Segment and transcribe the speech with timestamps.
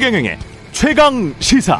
[0.00, 0.38] 최경영의
[0.72, 1.78] 최강 시사.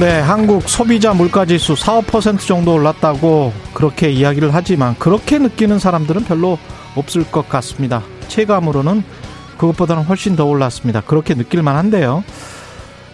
[0.00, 6.58] 네, 한국 소비자 물가지수 4, 5% 정도 올랐다고 그렇게 이야기를 하지만 그렇게 느끼는 사람들은 별로
[6.96, 8.02] 없을 것 같습니다.
[8.26, 9.04] 체감으로는
[9.56, 11.00] 그것보다는 훨씬 더 올랐습니다.
[11.02, 12.24] 그렇게 느낄 만 한데요.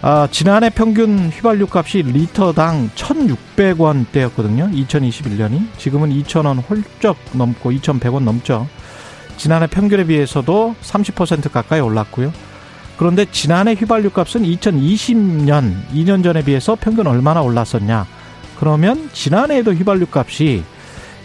[0.00, 4.72] 아, 지난해 평균 휘발유 값이 리터당 1,600원대였거든요.
[4.72, 5.66] 2021년이.
[5.76, 8.66] 지금은 2,000원 훌쩍 넘고 2,100원 넘죠.
[9.36, 12.32] 지난해 평균에 비해서도 30% 가까이 올랐고요.
[12.96, 18.06] 그런데 지난해 휘발유 값은 2020년 2년 전에 비해서 평균 얼마나 올랐었냐?
[18.58, 20.62] 그러면 지난해에도 휘발유 값이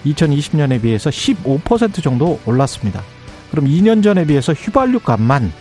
[0.06, 3.04] 2020년에 비해서 15% 정도 올랐습니다.
[3.52, 5.52] 그럼 2년 전에 비해서 휘발유 값만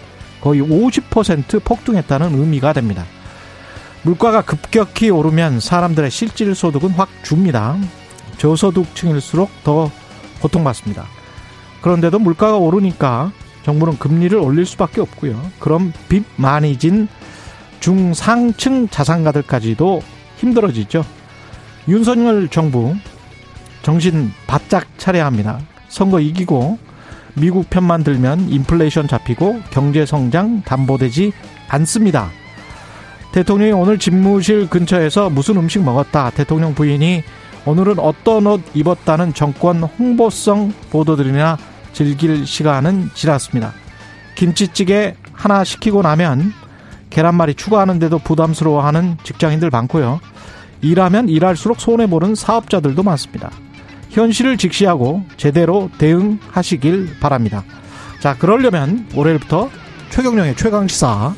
[0.41, 3.05] 거의 50% 폭등했다는 의미가 됩니다.
[4.03, 7.77] 물가가 급격히 오르면 사람들의 실질 소득은 확 줍니다.
[8.39, 9.91] 저소득층일수록 더
[10.41, 11.16] 고통받습니다.
[11.81, 13.33] 그런데도 물가가 오르니까
[13.65, 15.41] 정부는 금리를 올릴 수밖에 없고요.
[15.59, 17.09] 그럼 빚 많이 진
[17.81, 20.03] 중상층 자산가들까지도
[20.37, 21.05] 힘들어지죠.
[21.89, 22.95] 윤석열 정부
[23.83, 25.61] 정신 바짝 차려야 합니다.
[25.89, 26.79] 선거 이기고
[27.35, 31.33] 미국 편만 들면 인플레이션 잡히고 경제 성장 담보되지
[31.69, 32.31] 않습니다.
[33.33, 36.31] 대통령이 오늘 집무실 근처에서 무슨 음식 먹었다.
[36.31, 37.23] 대통령 부인이
[37.67, 41.59] 오늘은 어떤 옷 입었다는 정권 홍보성 보도들이나
[41.93, 43.73] 즐길 시간은 지났습니다.
[44.37, 46.53] 김치찌개 하나 시키고 나면
[47.11, 50.21] 계란말이 추가하는데도 부담스러워하는 직장인들 많고요.
[50.81, 53.51] 일하면 일할수록 손해보는 사업자들도 많습니다.
[54.11, 57.65] 현실을 직시하고 제대로 대응하시길 바랍니다.
[58.21, 59.71] 자, 그러려면 올해부터
[60.11, 61.35] 최경령의 최강시사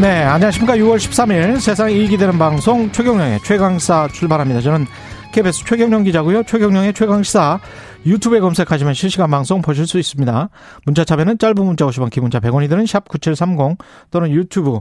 [0.00, 0.76] 네, 안녕하십니까.
[0.76, 4.60] 6월 13일 세상에 이익이 되는 방송 최경령의 최강시사 출발합니다.
[4.60, 4.86] 저는
[5.32, 6.44] KBS 최경령 기자고요.
[6.44, 7.58] 최경령의 최강시사
[8.06, 10.50] 유튜브에 검색하시면 실시간 방송 보실 수 있습니다.
[10.86, 13.76] 문자 참여는 짧은 문자 50원, 기문자 100원이 드는 샵 9730
[14.12, 14.78] 또는 유튜브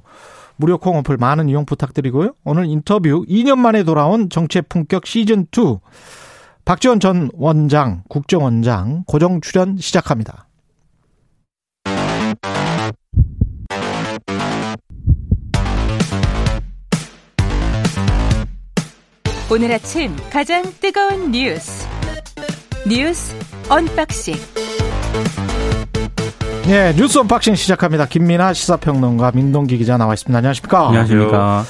[0.56, 2.34] 무료 콩 어플 많은 이용 부탁드리고요.
[2.44, 5.80] 오늘 인터뷰 2년 만에 돌아온 정치의 품격 시즌2
[6.64, 10.47] 박지원 전 원장, 국정원장 고정 출연 시작합니다.
[19.50, 21.88] 오늘 아침 가장 뜨거운 뉴스
[22.86, 23.34] 뉴스
[23.70, 24.36] 언박싱
[26.66, 28.08] 네, 뉴스 언박싱 시작합니다.
[28.08, 30.38] 김민아 시사평론가 민동기 기자 나와 있습니다.
[30.38, 30.88] 안녕하십니까?
[30.88, 31.64] 안녕하십니까?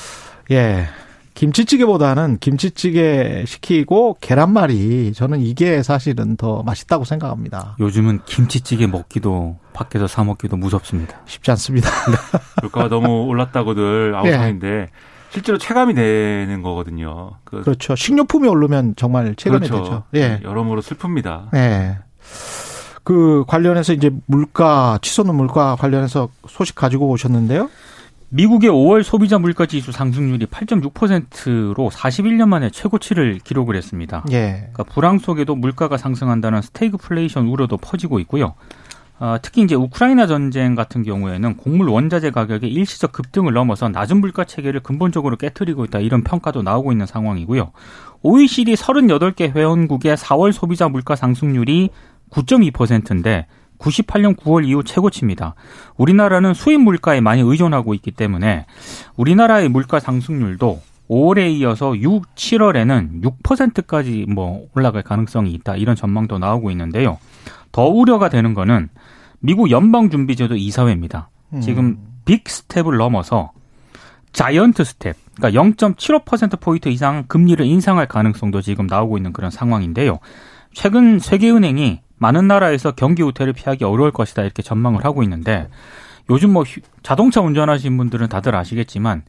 [0.49, 0.87] 예.
[1.35, 7.75] 김치찌개보다는 김치찌개 시키고 계란말이 저는 이게 사실은 더 맛있다고 생각합니다.
[7.79, 11.21] 요즘은 김치찌개 먹기도 밖에서 사 먹기도 무섭습니다.
[11.27, 11.91] 쉽지 않습니다.
[12.63, 14.87] 물가가 너무 올랐다고들 아우성인데 예.
[15.29, 17.31] 실제로 체감이 되는 거거든요.
[17.43, 17.95] 그 그렇죠.
[17.95, 19.83] 식료품이 오르면 정말 체감이 그렇죠.
[19.83, 20.03] 되죠.
[20.15, 20.39] 예.
[20.43, 21.53] 여러모로 슬픕니다.
[21.55, 21.97] 예.
[23.03, 27.69] 그 관련해서 이제 물가 치솟는 물가 관련해서 소식 가지고 오셨는데요.
[28.29, 34.25] 미국의 5월 소비자 물가 지수 상승률이 8.6%로 41년 만에 최고치를 기록을 했습니다.
[34.31, 34.69] 예.
[34.73, 38.55] 그러니까 불황 속에도 물가가 상승한다는 스태그플레이션 우려도 퍼지고 있고요.
[39.19, 44.43] 어, 특히 이제 우크라이나 전쟁 같은 경우에는 곡물 원자재 가격의 일시적 급등을 넘어서 낮은 물가
[44.43, 47.71] 체계를 근본적으로 깨뜨리고 있다 이런 평가도 나오고 있는 상황이고요.
[48.21, 51.89] OECD 38개 회원국의 4월 소비자 물가 상승률이
[52.29, 53.47] 9.2%인데
[53.79, 55.55] 98년 9월 이후 최고치입니다.
[55.97, 58.65] 우리나라는 수입 물가에 많이 의존하고 있기 때문에
[59.15, 65.75] 우리나라의 물가 상승률도 5월에 이어서 6, 7월에는 6%까지 뭐 올라갈 가능성이 있다.
[65.77, 67.17] 이런 전망도 나오고 있는데요.
[67.71, 68.89] 더 우려가 되는 거는
[69.39, 71.29] 미국 연방준비제도 이사회입니다.
[71.61, 72.07] 지금 음.
[72.25, 73.51] big step을 넘어서
[74.33, 80.19] giant step, 그러니까 0.75%포인트 이상 금리를 인상할 가능성도 지금 나오고 있는 그런 상황인데요.
[80.73, 85.67] 최근 세계은행이 많은 나라에서 경기 후퇴를 피하기 어려울 것이다 이렇게 전망을 하고 있는데
[86.29, 86.63] 요즘 뭐
[87.03, 89.23] 자동차 운전하시는 분들은 다들 아시겠지만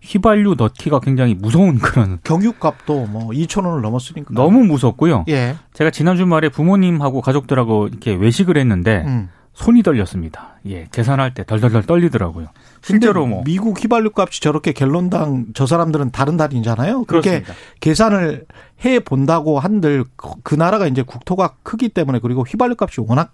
[0.00, 5.24] 휘발유 넣기가 굉장히 무서운 그런 경유값도 뭐 2천 원을 넘었으니까 너무 무섭고요.
[5.28, 5.56] 예.
[5.72, 9.28] 제가 지난 주말에 부모님하고 가족들하고 이렇게 외식을 했는데 음.
[9.58, 10.54] 손이 떨렸습니다.
[10.66, 12.46] 예, 계산할 때 덜덜덜 떨리더라고요.
[12.80, 17.04] 실제로 뭐 미국 휘발유 값이 저렇게 갤론당 저 사람들은 다른 달이잖아요.
[17.04, 17.54] 그렇게 그렇습니다.
[17.80, 18.46] 계산을
[18.84, 23.32] 해 본다고 한들 그 나라가 이제 국토가 크기 때문에 그리고 휘발유 값이 워낙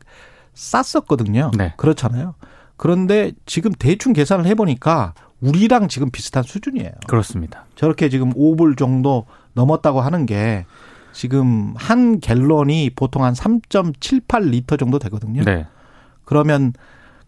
[0.55, 1.51] 쌌었거든요.
[1.59, 1.75] 네.
[1.77, 2.35] 그렇잖아요.
[2.79, 5.13] 그런데 지금 대충 계산을 해 보니까
[5.43, 6.91] 우리랑 지금 비슷한 수준이에요.
[7.07, 7.67] 그렇습니다.
[7.75, 10.65] 저렇게 지금 5불 정도 넘었다고 하는 게
[11.13, 15.45] 지금 한 갤런이 보통 한 3.78리터 정도 되거든요.
[15.45, 15.67] 네.
[16.25, 16.73] 그러면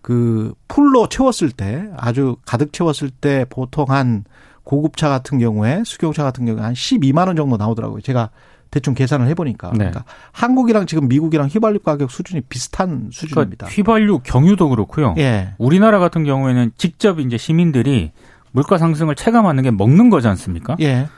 [0.02, 4.24] 그 풀로 채웠을 때 아주 가득 채웠을 때 보통 한
[4.64, 8.00] 고급차 같은 경우에 수경차 같은 경우에 한 12만 원 정도 나오더라고요.
[8.00, 8.30] 제가
[8.70, 9.70] 대충 계산을 해보니까.
[9.72, 9.78] 네.
[9.78, 13.66] 그러니까 한국이랑 지금 미국이랑 휘발유 가격 수준이 비슷한 수준입니다.
[13.66, 15.14] 그러니까 휘발유 경유도 그렇고요.
[15.18, 15.54] 예.
[15.58, 18.12] 우리나라 같은 경우에는 직접 이제 시민들이
[18.52, 20.76] 물가 상승을 체감하는 게 먹는 거지 않습니까?
[20.80, 21.08] 예.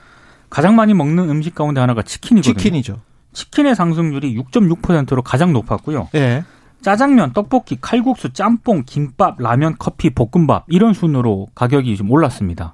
[0.49, 2.55] 가장 많이 먹는 음식 가운데 하나가 치킨이거든요.
[2.55, 3.01] 치킨이죠.
[3.33, 6.09] 치킨의 상승률이 6.6%로 가장 높았고요.
[6.15, 6.43] 예.
[6.81, 12.73] 짜장면, 떡볶이, 칼국수, 짬뽕, 김밥, 라면, 커피, 볶음밥 이런 순으로 가격이 좀 올랐습니다.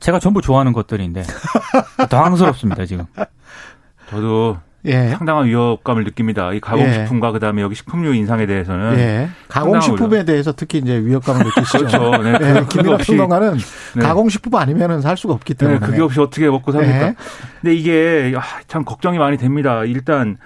[0.00, 1.22] 제가 전부 좋아하는 것들인데
[2.10, 3.06] 당황스럽습니다 지금.
[4.10, 5.08] 저도 예.
[5.08, 6.52] 상당한 위협감을 느낍니다.
[6.52, 9.28] 이 가공식품과 그다음에 여기 식품료 인상에 대해서는 예.
[9.48, 11.78] 가공식품에 대해서 특히 이제 위협감을 느끼시죠.
[11.78, 12.22] 그렇죠.
[12.22, 12.38] 네, 예.
[12.38, 13.58] 그, 그게 김민아 없이 평론가는
[13.96, 14.02] 네.
[14.02, 15.78] 가공식품 아니면은 살 수가 없기 때문에.
[15.78, 17.06] 네, 그게 없이 어떻게 먹고 삽니까?
[17.06, 17.14] 네.
[17.62, 19.84] 근데 이게 아, 참 걱정이 많이 됩니다.
[19.84, 20.36] 일단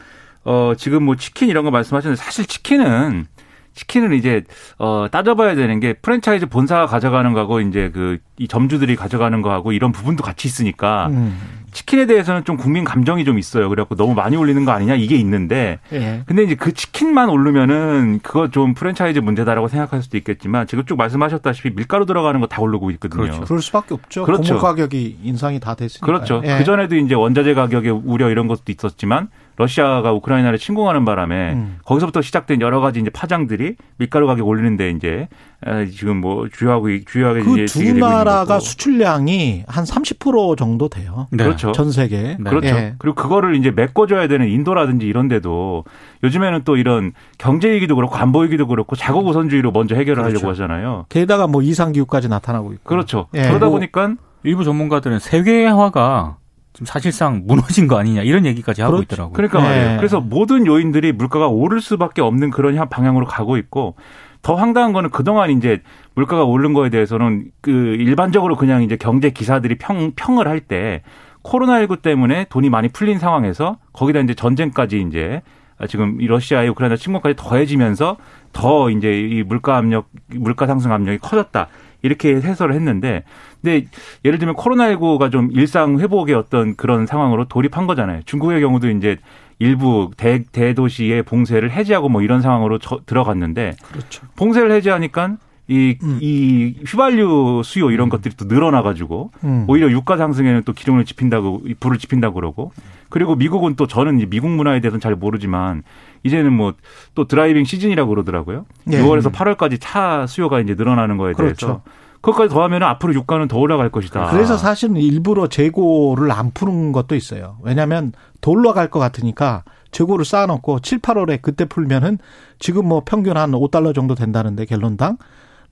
[0.48, 3.26] 어 지금 뭐 치킨 이런 거 말씀하셨는데 사실 치킨은
[3.74, 4.44] 치킨은 이제
[4.78, 9.90] 어 따져봐야 되는 게 프랜차이즈 본사가 가져가는 거하고 이제 그 이 점주들이 가져가는 거하고 이런
[9.90, 11.36] 부분도 같이 있으니까 음.
[11.72, 13.68] 치킨에 대해서는 좀 국민 감정이 좀 있어요.
[13.68, 16.22] 그래갖고 너무 많이 올리는 거 아니냐 이게 있는데 예.
[16.24, 21.74] 근데 이제 그 치킨만 오르면은 그거 좀 프랜차이즈 문제다라고 생각할 수도 있겠지만 지금 쭉 말씀하셨다시피
[21.74, 23.22] 밀가루 들어가는 거 다 오르고 있거든요.
[23.22, 23.40] 그렇죠.
[23.42, 24.24] 그럴 수밖에 없죠.
[24.24, 24.58] 그렇죠.
[24.58, 26.06] 가격이 인상이 다 됐으니까.
[26.06, 26.40] 그렇죠.
[26.44, 26.56] 예.
[26.58, 31.78] 그 전에도 이제 원자재 가격의 우려 이런 것도 있었지만 러시아가 우크라이나를 침공하는 바람에 음.
[31.84, 35.28] 거기서부터 시작된 여러 가지 이제 파장들이 밀가루 가격 올리는데 이제
[35.66, 38.60] 에, 지금 뭐 주요하고 주요하게 그두 되고 있는 나라가.
[38.60, 41.26] 수출량이 한 30% 정도 돼요.
[41.32, 41.42] 네.
[41.42, 41.72] 그렇죠.
[41.72, 42.36] 전 세계.
[42.38, 42.50] 네.
[42.50, 42.68] 그렇죠.
[42.68, 42.94] 예.
[42.98, 45.84] 그리고 그거를 이제 메꿔줘야 되는 인도라든지 이런 데도
[46.22, 50.38] 요즘에는 또 이런 경제 위기도 그렇고 안보 위기도 그렇고 자국 우선주의로 먼저 해결을 그렇죠.
[50.38, 51.06] 하려고 하잖아요.
[51.08, 52.84] 게다가 뭐 이상 기후까지 나타나고 있고.
[52.84, 53.26] 그렇죠.
[53.34, 53.42] 예.
[53.42, 54.14] 그러다 뭐 보니까
[54.44, 56.36] 일부 전문가들은 세계화가
[56.78, 59.06] 지금 사실상 무너진 거 아니냐 이런 얘기까지 하고 그렇죠.
[59.14, 59.32] 있더라고요.
[59.32, 59.66] 그러니까 네.
[59.68, 59.96] 말이에요.
[59.96, 63.96] 그래서 모든 요인들이 물가가 오를 수밖에 없는 그런 향- 방향으로 가고 있고
[64.42, 65.82] 더 황당한 거는 그동안 이제
[66.14, 71.02] 물가가 오른 거에 대해서는 그 일반적으로 그냥 이제 경제 기사들이 평, 평을 할 때
[71.42, 75.42] 코로나19 때문에 돈이 많이 풀린 상황에서 거기다 이제 전쟁까지 이제
[75.88, 78.18] 지금 이 러시아의 우크라이나 침공까지 더해지면서
[78.52, 81.66] 더 이제 이 물가 압력, 물가 상승 압력이 커졌다.
[82.02, 83.24] 이렇게 해설을 했는데,
[83.60, 83.86] 근데
[84.24, 88.20] 예를 들면 코로나19가 좀 일상 회복의 어떤 그런 상황으로 돌입한 거잖아요.
[88.24, 89.16] 중국의 경우도 이제
[89.58, 94.24] 일부 대, 대도시의 봉쇄를 해제하고 뭐 이런 상황으로 저- 들어갔는데, 그렇죠.
[94.36, 95.36] 봉쇄를 해제하니까
[95.70, 96.18] 이, 음.
[96.22, 99.64] 이 휘발유 수요 이런 것들이 또 늘어나가지고 음.
[99.68, 102.72] 오히려 유가 상승에는 또 기름을 지핀다고 이 불을 지핀다고 그러고
[103.10, 105.82] 그리고 미국은 또 저는 미국 문화에 대해서는 잘 모르지만
[106.24, 106.74] 이제는 뭐
[107.18, 108.64] 또 driving season이라고 그러더라고요.
[108.92, 109.02] 예.
[109.02, 111.66] 6월에서 8월까지 차 수요가 이제 늘어나는 거에 그렇죠.
[111.66, 111.82] 대해서
[112.20, 114.30] 그것까지 더하면 앞으로 유가는 더 올라갈 것이다.
[114.30, 117.56] 그래서 사실은 일부러 재고를 안 푸는 것도 있어요.
[117.62, 122.18] 왜냐하면 더 올라갈 것 같으니까 재고를 쌓아놓고 7, 8월에 그때 풀면은
[122.60, 125.16] 지금 뭐 평균 한 5달러 정도 된다는데 갤런당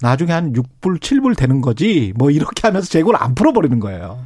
[0.01, 4.19] 나중에 한 6불, 7불 되는 거지 뭐 이렇게 하면서 재고를 안 풀어버리는 거예요.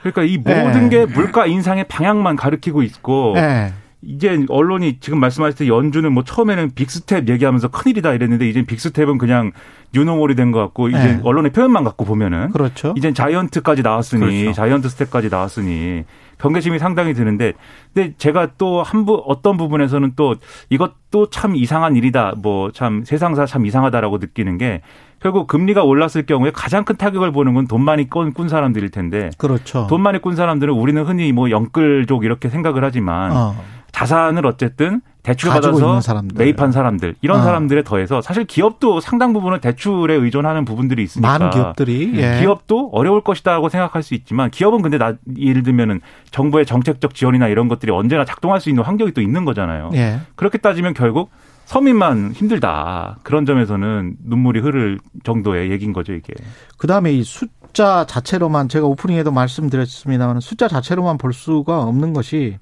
[0.00, 0.88] 그러니까 이 모든 예.
[0.88, 3.72] 게 물가 인상의 방향만 가리키고 있고 네.
[4.06, 8.80] 이제 언론이 지금 말씀하실 때 연준은 뭐 처음에는 big step 얘기하면서 큰일이다 이랬는데 이제 big
[8.80, 9.52] step은 그냥
[9.94, 11.20] new normal이 된 것 같고 이제 네.
[11.22, 12.94] 언론의 표현만 갖고 보면은 그렇죠.
[12.96, 14.52] 이젠 giant까지 나왔으니 그렇죠.
[14.52, 16.04] giant step까지 나왔으니
[16.38, 17.52] 경계심이 상당히 드는데
[17.94, 20.34] 근데 제가 또 한 부 어떤 부분에서는 또
[20.70, 24.80] 이것도 참 이상한 일이다 뭐 참 세상사 참 이상하다라고 느끼는 게
[25.22, 29.30] 결국 금리가 올랐을 경우에 가장 큰 타격을 보는 건 돈 많이 꾼, 꾼 사람들일 텐데
[29.38, 29.86] 그렇죠.
[29.88, 33.54] 돈 많이 꾼 사람들은 우리는 흔히 뭐 영끌족 이렇게 생각을 하지만 어.
[33.94, 36.36] 자산을 어쨌든 대출을 있는 받아서 사람들.
[36.36, 37.42] 매입한 사람들 이런 어.
[37.44, 42.40] 사람들에 더해서 사실 기업도 상당 부분은 대출에 의존하는 부분들이 있으니까 많은 기업들이 예.
[42.40, 46.00] 기업도 어려울 것이다라고 생각할 수 있지만 기업은 근데 나 예를 들면은
[46.32, 49.90] 정부의 정책적 지원이나 이런 것들이 언제나 작동할 수 있는 환경이 또 있는 거잖아요.
[49.94, 50.18] 예.
[50.34, 51.30] 그렇게 따지면 결국
[51.64, 56.34] 서민만 힘들다 그런 점에서는 눈물이 흐를 정도의 얘기인 거죠 이게.
[56.78, 62.58] 그 다음에 이 숫자 자체로만 제가 오프닝에도 말씀드렸습니다만 숫자 자체로만 볼 수가 없는 것이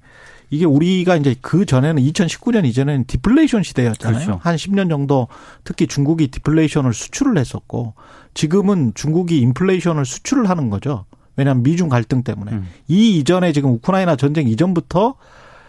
[0.53, 4.25] 이게 우리가 이제 그 전에는 2019년 이전에는 디플레이션 시대였잖아요.
[4.27, 4.41] 그렇죠.
[4.43, 5.29] 한 10년 정도
[5.65, 7.95] 특히 중국이 디플레이션을 수출을 했었고
[8.35, 11.07] 지금은 중국이 인플레이션을 수출을 하는 거죠.
[11.37, 12.69] 왜냐하면 미중 갈등 때문에 음.
[12.87, 15.15] 이 이전에 지금 우크라이나 전쟁 이전부터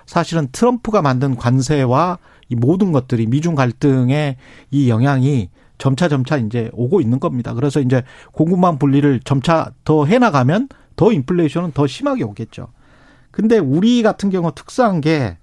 [0.05, 2.17] 사실은 트럼프가 만든 관세와
[2.49, 4.35] 이 모든 것들이 미중 갈등의
[4.71, 7.53] 이 영향이 점차 점차 이제 오고 있는 겁니다.
[7.53, 12.67] 그래서 이제 공급망 분리를 점차 더 해나가면 더 인플레이션은 더 심하게 오겠죠.
[13.33, 15.37] 근데 우리 같은 경우 특수한 게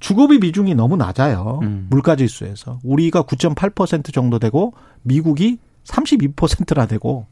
[0.00, 1.60] 주거비 비중이 너무 낮아요.
[1.62, 1.86] 음.
[1.88, 2.80] 물가 지수에서.
[2.82, 7.26] 우리가 9.8% 정도 되고 미국이 32%나 되고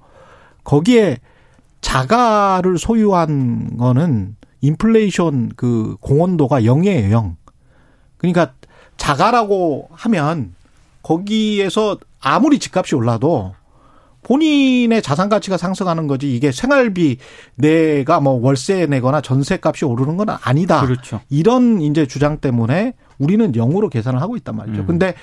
[0.63, 1.19] 거기에
[1.81, 7.37] 자가를 소유한 거는 인플레이션 그 공헌도가 0이에요, 0.
[8.17, 8.55] 그러니까
[8.97, 10.55] 자가라고 하면
[11.03, 13.55] 거기에서 아무리 집값이 올라도
[14.27, 17.19] 본인의 자산 가치가 상승하는 거지 이게 생활비
[17.55, 20.85] 내가 뭐 월세 내거나 전세 값이 오르는 건 아니다.
[20.85, 21.21] 그렇죠.
[21.31, 24.81] 이런 이제 주장 때문에 우리는 영으로 계산을 하고 있단 말이죠.
[24.81, 24.87] 음.
[24.87, 25.15] 근데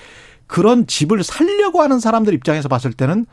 [0.46, 3.26] 그런 집을 살려고 하는 사람들 입장에서 봤을 때는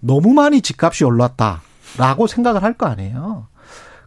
[0.00, 3.48] 너무 많이 집값이 올랐다라고 생각을 할 거 아니에요.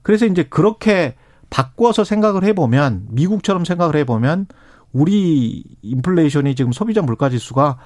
[0.02, 1.14] 그래서 이제 그렇게
[1.52, 4.48] 바꿔서 생각을 해보면 미국처럼 생각을 해보면
[4.92, 7.78] 우리 인플레이션이 지금 소비자 물가 지수가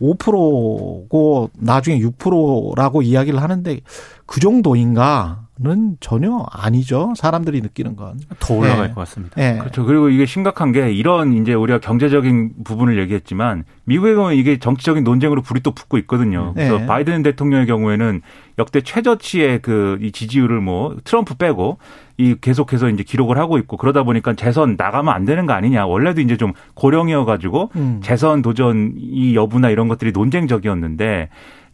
[0.00, 3.80] 5%고 나중에 6%라고 이야기를 하는데
[4.26, 7.12] 그 정도인가는 전혀 아니죠.
[7.16, 8.20] 사람들이 느끼는 건.
[8.38, 8.94] 더 올라갈 예.
[8.94, 9.34] 것 같습니다.
[9.42, 9.58] 예.
[9.58, 9.84] 그렇죠.
[9.84, 15.42] 그리고 이게 심각한 게 이런 이제 우리가 경제적인 부분을 얘기했지만 미국의 경우는 이게 정치적인 논쟁으로
[15.42, 16.52] 불이 또 붙고 있거든요.
[16.54, 16.86] 그래서 네.
[16.86, 18.22] 바이든 대통령의 경우에는
[18.58, 21.78] 역대 최저치의 그 이 지지율을 뭐 트럼프 빼고
[22.18, 25.86] 이 계속해서 이제 기록을 하고 있고 그러다 보니까 재선 나가면 안 되는 거 아니냐.
[25.86, 28.00] 원래도 이제 좀 고령이어 가지고 음.
[28.02, 31.28] 재선 도전 이 여부나 이런 것들이 논쟁적이었는데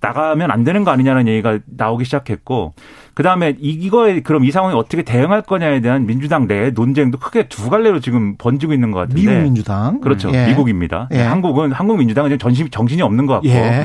[0.04, 2.75] 나가면 안 되는 거 아니냐는 얘기가 나오기 시작했고
[3.14, 8.00] 그다음에 이거에 그럼 이 상황에 어떻게 대응할 거냐에 대한 민주당 내 논쟁도 크게 두 갈래로
[8.00, 10.00] 지금 번지고 있는 것 같은데 미국 민주당.
[10.00, 10.32] 그렇죠.
[10.34, 10.46] 예.
[10.49, 11.08] 미국입니다.
[11.12, 11.23] 예.
[11.23, 13.84] 한국은 한국 민주당은 지금 전심 정신이 없는 것 같고 예.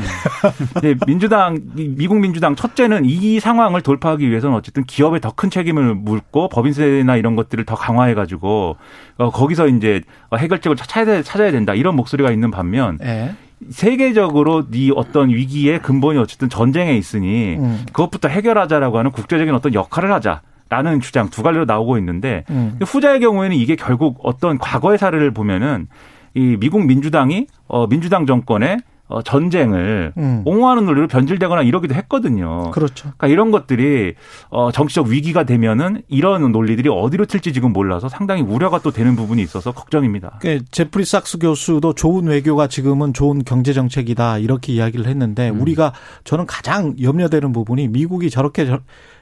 [0.77, 5.93] 이제 민주당 이 미국 민주당 첫째는 이 상황을 돌파하기 위해서는 어쨌든 기업에 더 큰 책임을
[5.95, 8.75] 묻고 법인세나 이런 것들을 더 강화해 가지고
[9.17, 10.01] 어, 거기서 이제
[10.35, 13.35] 해결책을 찾아야, 돼- 찾아야 된다 이런 목소리가 있는 반면 예.
[13.69, 17.85] 세계적으로 이 어떤 위기의 근본이 어쨌든 전쟁에 있으니 음.
[17.87, 22.77] 그것부터 해결하자라고 하는 국제적인 어떤 역할을 하자 라는 주장 두 갈래로 나오고 있는데 음.
[22.81, 25.87] 후자의 경우에는 이게 결국 어떤 과거의 사례를 보면은
[26.35, 28.77] 이 미국 민주당이 어 민주당 정권의
[29.09, 30.43] 어 전쟁을 음.
[30.45, 32.69] 옹호하는 논리로 변질되거나 이러기도 했거든요.
[32.69, 33.09] 그렇죠.
[33.17, 34.13] 그러니까 이런 것들이
[34.49, 39.41] 어 정치적 위기가 되면은 이런 논리들이 어디로 튈지 지금 몰라서 상당히 우려가 또 되는 부분이
[39.41, 40.37] 있어서 걱정입니다.
[40.41, 45.59] 그 제프리 삭스 교수도 좋은 외교가 지금은 좋은 경제 정책이다 이렇게 이야기를 했는데 음.
[45.59, 45.91] 우리가
[46.23, 48.79] 저는 가장 염려되는 부분이 미국이 저렇게 저,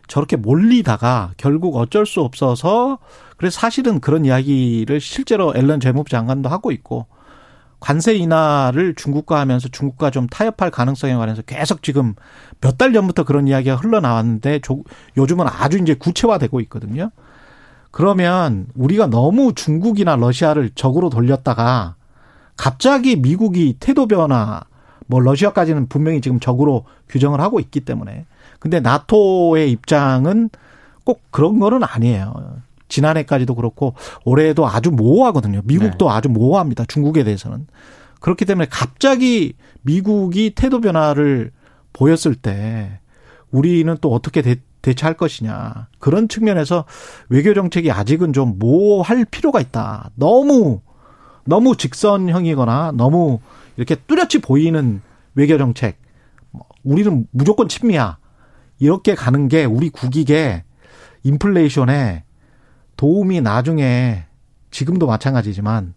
[0.07, 2.99] 저렇게 몰리다가 결국 어쩔 수 없어서
[3.37, 7.05] 그래서 사실은 그런 이야기를 실제로 앨런 재무부 장관도 하고 있고
[7.79, 12.15] 관세 인하를 중국과 하면서 중국과 좀 타협할 가능성에 관해서 계속 지금
[12.61, 14.83] 몇 달 전부터 그런 이야기가 흘러나왔는데 조-
[15.15, 17.11] 요즘은 아주 이제 구체화되고 있거든요.
[17.91, 21.95] 그러면 우리가 너무 중국이나 러시아를 적으로 돌렸다가
[22.55, 24.61] 갑자기 미국이 태도 변화,
[25.07, 28.25] 뭐 러시아까지는 분명히 지금 적으로 규정을 하고 있기 때문에.
[28.59, 30.49] 근데 나토의 입장은
[31.03, 32.57] 꼭 그런 거는 아니에요.
[32.87, 33.93] 지난해까지도 그렇고
[34.25, 35.61] 올해도 아주 모호하거든요.
[35.65, 36.85] 미국도 아주 모호합니다.
[36.85, 37.67] 중국에 대해서는.
[38.19, 41.51] 그렇기 때문에 갑자기 미국이 태도 변화를
[41.93, 42.99] 보였을 때
[43.51, 45.87] 우리는 또 어떻게 대, 대처할 것이냐.
[45.99, 46.85] 그런 측면에서
[47.29, 50.11] 외교 정책이 아직은 좀 모호할 필요가 있다.
[50.15, 50.81] 너무
[51.45, 53.39] 너무 직선형이거나 너무
[53.77, 55.01] 이렇게 뚜렷이 보이는
[55.35, 55.99] 외교 정책.
[56.51, 58.17] 뭐 우리는 무조건 친미야.
[58.79, 60.63] 이렇게 가는 게 우리 국익에
[61.23, 62.23] 인플레이션에
[62.97, 64.25] 도움이 나중에
[64.71, 65.93] 지금도 마찬가지지만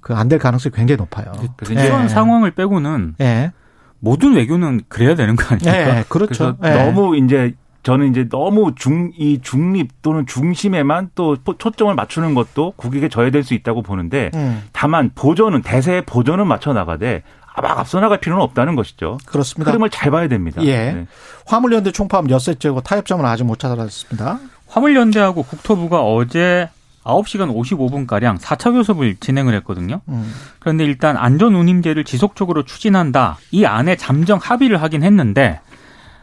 [0.00, 1.32] 그 안 될 가능성이 굉장히 높아요.
[1.56, 1.86] 그래서 예.
[1.86, 3.52] 이런 상황을 빼고는 예.
[3.98, 5.98] 모든 외교는 그래야 되는 거 아닙니까?
[5.98, 6.56] 예, 그렇죠.
[6.58, 6.84] 그래서 예.
[6.84, 13.08] 너무 이제 저는 이제 너무 중 이 중립 또는 중심에만 또 초점을 맞추는 것도 국익에
[13.08, 17.22] 저해될 수 있다고 보는데 음, 다만 보조는 대세의 보조는 맞춰 나가되
[17.62, 19.18] 막 앞서 나갈 필요는 없다는 것이죠.
[19.26, 19.70] 그렇습니다.
[19.70, 20.62] 흐름을 잘 봐야 됩니다.
[20.64, 20.92] 예.
[20.92, 21.06] 네.
[21.46, 24.38] 화물연대 총파업 엿새째고 타협점은 아직 못 찾아냈습니다.
[24.68, 26.68] 화물연대하고 국토부가 어제
[27.04, 30.00] 9시간 55분가량 4차 교섭을 진행을 했거든요.
[30.08, 30.32] 음.
[30.58, 33.38] 그런데 일단 안전운임제를 지속적으로 추진한다.
[33.52, 35.60] 이 안에 잠정 합의를 하긴 했는데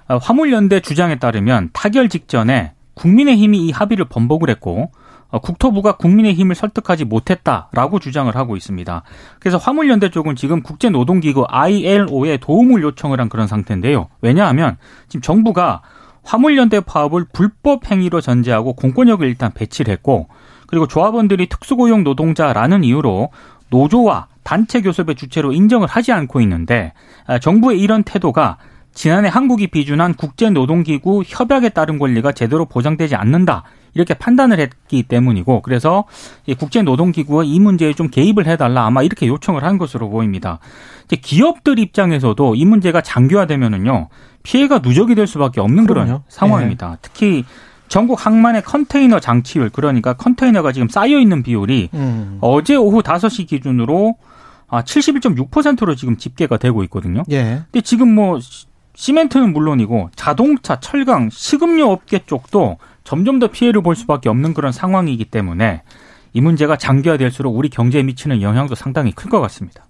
[0.08, 4.92] 어, 화물연대 주장에 따르면 타결 직전에 국민의힘이 이 합의를 번복을 했고
[5.30, 9.04] 어, 국토부가 국민의힘을 설득하지 못했다라고 주장을 하고 있습니다.
[9.40, 14.10] 그래서 화물연대 쪽은 지금 국제노동기구 ILO에 도움을 요청을 한 그런 상태인데요.
[14.22, 15.82] 왜냐하면 지금 정부가
[16.24, 20.28] 화물연대 파업을 불법 행위로 전제하고 공권력을 일단 배치를 했고
[20.68, 23.30] 그리고 조합원들이 특수고용 노동자라는 이유로
[23.70, 26.94] 노조와 단체 교섭의 주체로 인정을 하지 않고 있는데
[27.26, 28.58] 아, 정부의 이런 태도가
[28.94, 33.64] 지난해 한국이 비준한 국제노동기구 협약에 따른 권리가 제대로 보장되지 않는다.
[33.94, 36.06] 이렇게 판단을 했기 때문이고 그래서
[36.46, 40.60] 이 국제노동기구가 이 문제에 좀 개입을 해달라 아마 이렇게 요청을 한 것으로 보입니다.
[41.06, 44.10] 이제 기업들 입장에서도 이 문제가 장기화되면은요
[44.44, 46.24] 피해가 누적이 될 수밖에 없는 그런 그럼요.
[46.28, 46.98] 상황입니다.
[47.02, 47.46] 특히
[47.88, 52.40] 전국 항만의 컨테이너 장치율 그러니까 컨테이너가 지금 쌓여 있는 비율이 음.
[52.42, 54.16] 어제 오후 5시 기준으로
[54.68, 57.24] 아 71.6%로 지금 집계가 되고 있거든요.
[57.32, 57.62] 예.
[57.72, 63.96] 근데 지금 뭐 시- 시멘트는 물론이고 자동차, 철강, 식음료 업계 쪽도 점점 더 피해를 볼
[63.96, 65.84] 수밖에 없는 그런 상황이기 때문에
[66.34, 69.86] 이 문제가 장기화될수록 우리 경제에 미치는 영향도 상당히 클 것 같습니다.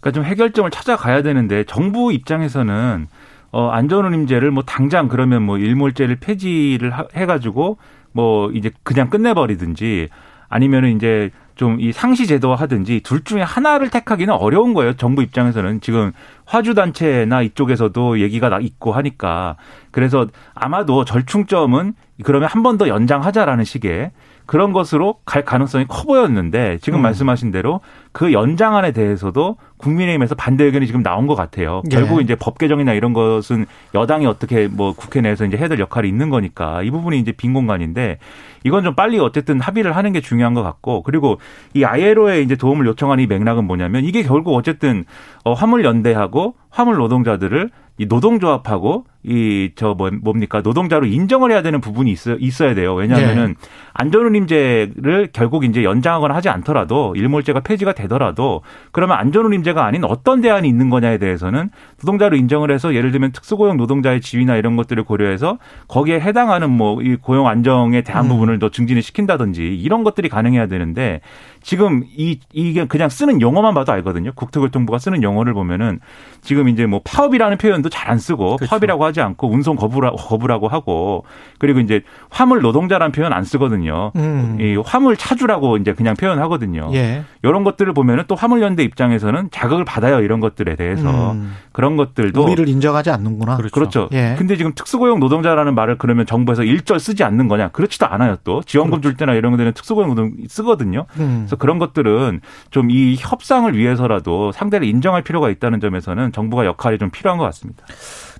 [0.00, 3.06] 그러니까 좀 해결점을 찾아가야 되는데 정부 입장에서는
[3.52, 7.78] 어, 안전운임제를 뭐 당장 그러면 뭐 일몰제를 폐지를 하, 해가지고
[8.12, 10.08] 뭐 이제 그냥 끝내버리든지
[10.48, 14.94] 아니면은 이제 좀 이 상시 제도화 하든지 둘 중에 하나를 택하기는 어려운 거예요.
[14.94, 16.12] 정부 입장에서는 지금
[16.44, 19.56] 화주 단체나 이쪽에서도 얘기가 있고 하니까
[19.92, 24.12] 그래서 아마도 절충점은 그러면 한 번 더 연장하자라는 식의
[24.46, 27.02] 그런 것으로 갈 가능성이 커 보였는데 지금 음.
[27.02, 27.80] 말씀하신 대로
[28.12, 31.82] 그 연장안에 대해서도 국민의힘에서 반대 의견이 지금 나온 것 같아요.
[31.90, 31.96] 예.
[31.96, 36.06] 결국 이제 법 개정이나 이런 것은 여당이 어떻게 뭐 국회 내에서 이제 해야 될 역할이
[36.08, 38.18] 있는 거니까 이 부분이 이제 빈 공간인데
[38.64, 41.38] 이건 좀 빨리 어쨌든 합의를 하는 게 중요한 것 같고 그리고
[41.72, 45.04] 이 아이에로에 이제 도움을 요청한 이 맥락은 뭐냐면 이게 결국 어쨌든
[45.44, 52.10] 어 화물 연대하고 화물 노동자들을 이 노동조합하고 이저 뭐, 뭡니까 노동자로 인정을 해야 되는 부분이
[52.10, 52.94] 있어 있어야 돼요.
[52.94, 53.68] 왜냐하면은 네.
[53.94, 58.62] 안전운임제를 결국 이제 연장하거나 하지 않더라도 일몰제가 폐지가 되더라도
[58.92, 64.20] 그러면 안전운임제가 아닌 어떤 대안이 있는 거냐에 대해서는 노동자로 인정을 해서 예를 들면 특수고용 노동자의
[64.20, 68.28] 지위나 이런 것들을 고려해서 거기에 해당하는 뭐 이 고용 안정에 대한 음.
[68.30, 71.20] 부분을 더 증진을 시킨다든지 이런 것들이 가능해야 되는데
[71.62, 74.32] 지금 이 이게 그냥 쓰는 용어만 봐도 알거든요.
[74.34, 76.00] 국토교통부가 쓰는 용어를 보면은
[76.42, 78.68] 지금 이제 뭐 파업이라는 표현도 잘 안 쓰고 그렇죠.
[78.68, 81.24] 파업이라고 하지 않고 운송 거부라, 거부라고 하고
[81.58, 84.12] 그리고 이제 화물 노동자라는 표현 안 쓰거든요.
[84.16, 84.56] 음.
[84.60, 86.90] 이 화물 차주라고 이제 그냥 표현하거든요.
[86.94, 87.24] 예.
[87.42, 90.20] 이런 것들을 보면은 또 화물 연대 입장에서는 자극을 받아요.
[90.20, 91.54] 이런 것들에 대해서 음.
[91.72, 93.56] 그런 것들도 우리를 인정하지 않는구나.
[93.56, 93.74] 그렇죠.
[93.74, 94.08] 그렇죠.
[94.12, 94.34] 예.
[94.38, 97.68] 근데 지금 특수고용 노동자라는 말을 그러면 정부에서 일절 쓰지 않는 거냐?
[97.68, 98.36] 그렇지도 않아요.
[98.44, 99.10] 또 지원금 그렇죠.
[99.10, 101.06] 줄 때나 이런 데는 특수고용 노동 쓰거든요.
[101.18, 101.42] 음.
[101.44, 102.40] 그래서 그런 것들은
[102.70, 107.84] 좀 이 협상을 위해서라도 상대를 인정할 필요가 있다는 점에서는 정부가 역할이 좀 필요한 것 같습니다.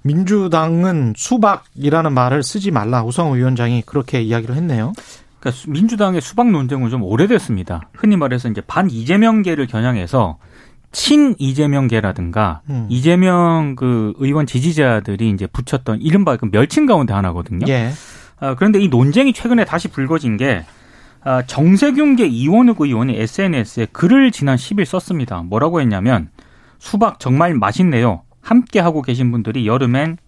[0.04, 4.92] 민주당은 수박이라는 말을 쓰지 말라 우성호 위원장이 그렇게 이야기를 했네요.
[5.40, 7.88] 그러니까 민주당의 수박 논쟁은 좀 오래됐습니다.
[7.94, 10.38] 흔히 말해서 이제 반 이재명계를 겨냥해서
[10.92, 12.86] 친 이재명계라든가 음.
[12.88, 17.66] 이재명 그 의원 지지자들이 이제 붙였던 이른바 그 멸칭 가운데 하나거든요.
[17.68, 17.90] 예.
[18.38, 20.64] 아, 그런데 이 논쟁이 최근에 다시 불거진 게
[21.22, 25.42] 아, 정세균계 이원욱 의원이 SNS에 글을 지난 10일 썼습니다.
[25.42, 26.28] 뭐라고 했냐면
[26.78, 28.22] 수박 정말 맛있네요.
[28.44, 30.18] 함께 하고 계신 분들이 여름엔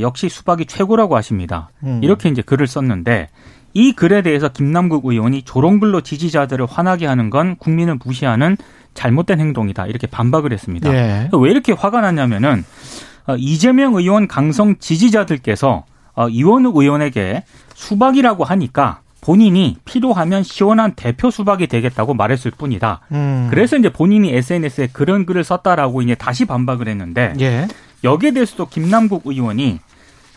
[0.00, 1.70] 역시 수박이 최고라고 하십니다.
[1.84, 2.00] 음.
[2.02, 3.28] 이렇게 이제 글을 썼는데
[3.74, 8.56] 이 글에 대해서 김남국 의원이 조롱글로 지지자들을 화나게 하는 건 국민을 무시하는
[8.94, 9.86] 잘못된 행동이다.
[9.86, 10.92] 이렇게 반박을 했습니다.
[10.92, 11.30] 예.
[11.32, 12.64] 왜 이렇게 화가 났냐면은
[13.26, 17.44] 어, 이재명 의원 강성 지지자들께서 어, 이원욱 의원에게
[17.74, 23.00] 수박이라고 하니까 본인이 필요하면 시원한 대표 수박이 되겠다고 말했을 뿐이다.
[23.12, 23.46] 음.
[23.50, 27.68] 그래서 이제 본인이 SNS에 그런 글을 썼다라고 이제 다시 반박을 했는데 예.
[28.02, 29.78] 여기에 대해서도 김남국 의원이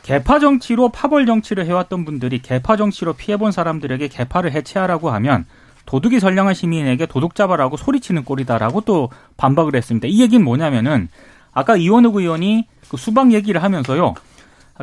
[0.04, 5.46] 개파 정치로 파벌 정치를 해왔던 분들이 개파 정치로 피해본 사람들에게 개파를 해체하라고 하면
[5.88, 10.08] 도둑이 선량한 시민에게 도둑 잡아라고 소리치는 꼴이다라고 또 반박을 했습니다.
[10.08, 11.10] 이 얘기는 뭐냐면은
[11.54, 14.14] 아까 이원욱 의원이 그 수박 얘기를 하면서요.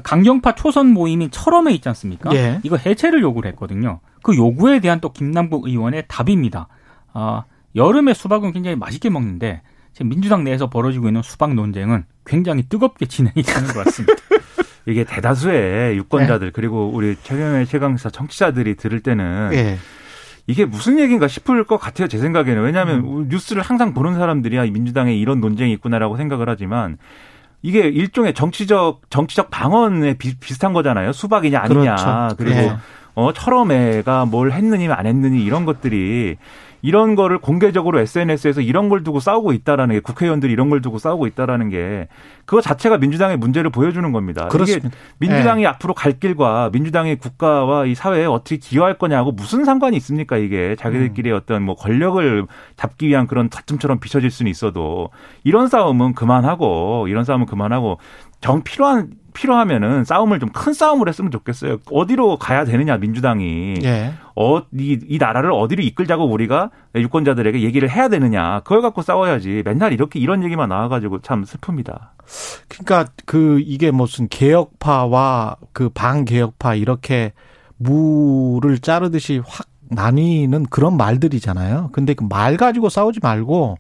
[0.01, 2.35] 강경파 초선 모임인 철험에 있지 않습니까?
[2.35, 2.61] 예.
[2.63, 4.01] 이거 해체를 요구를 했거든요.
[4.23, 6.69] 그 요구에 대한 또 김남국 의원의 답입니다.
[7.13, 7.45] 아,
[7.77, 13.43] 여름에 수박은 굉장히 맛있게 먹는데 지금 민주당 내에서 벌어지고 있는 수박 논쟁은 굉장히 뜨겁게 진행이
[13.43, 14.15] 되는 것 같습니다.
[14.87, 16.53] 이게 대다수의 유권자들 네.
[16.53, 19.79] 그리고 우리 최경의 최강사 정치자들이 들을 때는 네.
[20.49, 23.29] 이게 무슨 얘기인가 싶을 것 같아요 제 생각에는 왜냐하면 음.
[23.29, 26.99] 뉴스를 항상 보는 사람들이야 민주당에 이런 논쟁이 있구나라고 생각을 하지만
[27.63, 31.13] 이게 일종의 정치적 정치적 방언에 비, 슷한 거잖아요.
[31.13, 31.95] 수박이냐 아니냐.
[31.95, 32.37] 그렇죠.
[32.37, 32.77] 그리고 네.
[33.15, 36.37] 어 철험애가 뭘 했느니 안 했느니 이런 것들이
[36.83, 41.29] 이런 거를 공개적으로 SNS에서 이런 걸 두고 싸우고 있다라는 게 국회의원들이 이런 걸 두고 싸우고
[41.29, 42.09] 있다라는 게
[42.45, 44.49] 그거 자체가 민주당의 문제를 보여주는 겁니다.
[44.49, 44.89] 그렇습니다.
[44.89, 45.69] 이게 민주당이 네.
[45.69, 51.31] 앞으로 갈 길과 민주당이 국가와 이 사회에 어떻게 기여할 거냐고 무슨 상관이 있습니까 이게 자기들끼리
[51.31, 51.37] 음.
[51.37, 55.11] 어떤 뭐 권력을 잡기 위한 그런 다툼처럼 비춰질 수는 있어도
[55.45, 57.99] 이런 싸움은 그만하고 이런 싸움은 그만하고
[58.43, 61.79] 정 필요한 필요하면은 싸움을 좀 큰 싸움을 했으면 좋겠어요.
[61.91, 64.13] 어디로 가야 되느냐 민주당이 예.
[64.35, 70.19] 어이 이 나라를 어디로 이끌자고 우리가 유권자들에게 얘기를 해야 되느냐 그걸 갖고 싸워야지 맨날 이렇게
[70.21, 72.11] 이런 얘기만 나와가지고 참 슬픕니다.
[72.69, 77.33] 그러니까 그 이게 무슨 개혁파와 그 반개혁파 이렇게
[77.79, 81.91] 무를 자르듯이 확 나뉘는 그런 말들이잖아요.
[81.93, 83.77] 근데 그 말 가지고 싸우지 말고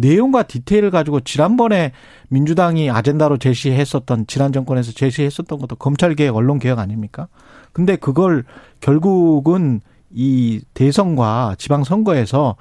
[0.00, 1.92] 내용과 디테일을 가지고 지난번에
[2.28, 7.28] 민주당이 아젠다로 제시했었던 지난 정권에서 제시했었던 것도 검찰 개혁, 언론 개혁 아닙니까?
[7.72, 8.44] 근데 그걸
[8.80, 12.56] 결국은 이 대선과 지방 선거에서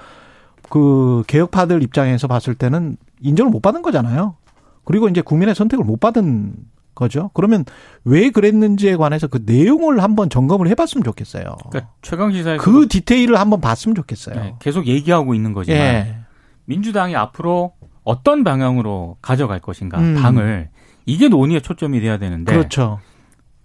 [0.70, 4.36] 그 개혁파들 입장에서 봤을 때는 인정을 못 받은 거잖아요.
[4.84, 6.54] 그리고 이제 국민의 선택을 못 받은
[6.94, 7.32] 거죠.
[7.34, 7.64] 그러면
[8.04, 11.56] 왜 그랬는지에 관해서 그 내용을 한번 점검을 해봤으면 좋겠어요.
[11.70, 14.36] 그러니까 최강 시사에 그 디테일을 한번 봤으면 좋겠어요.
[14.36, 16.19] 네, 계속 얘기하고 있는 거지만 예.
[16.70, 20.16] 민주당이 앞으로 어떤 방향으로 가져갈 것인가 음.
[20.16, 20.70] 당을
[21.08, 23.00] 이게 논의의 초점이 돼야 되는데 그렇죠.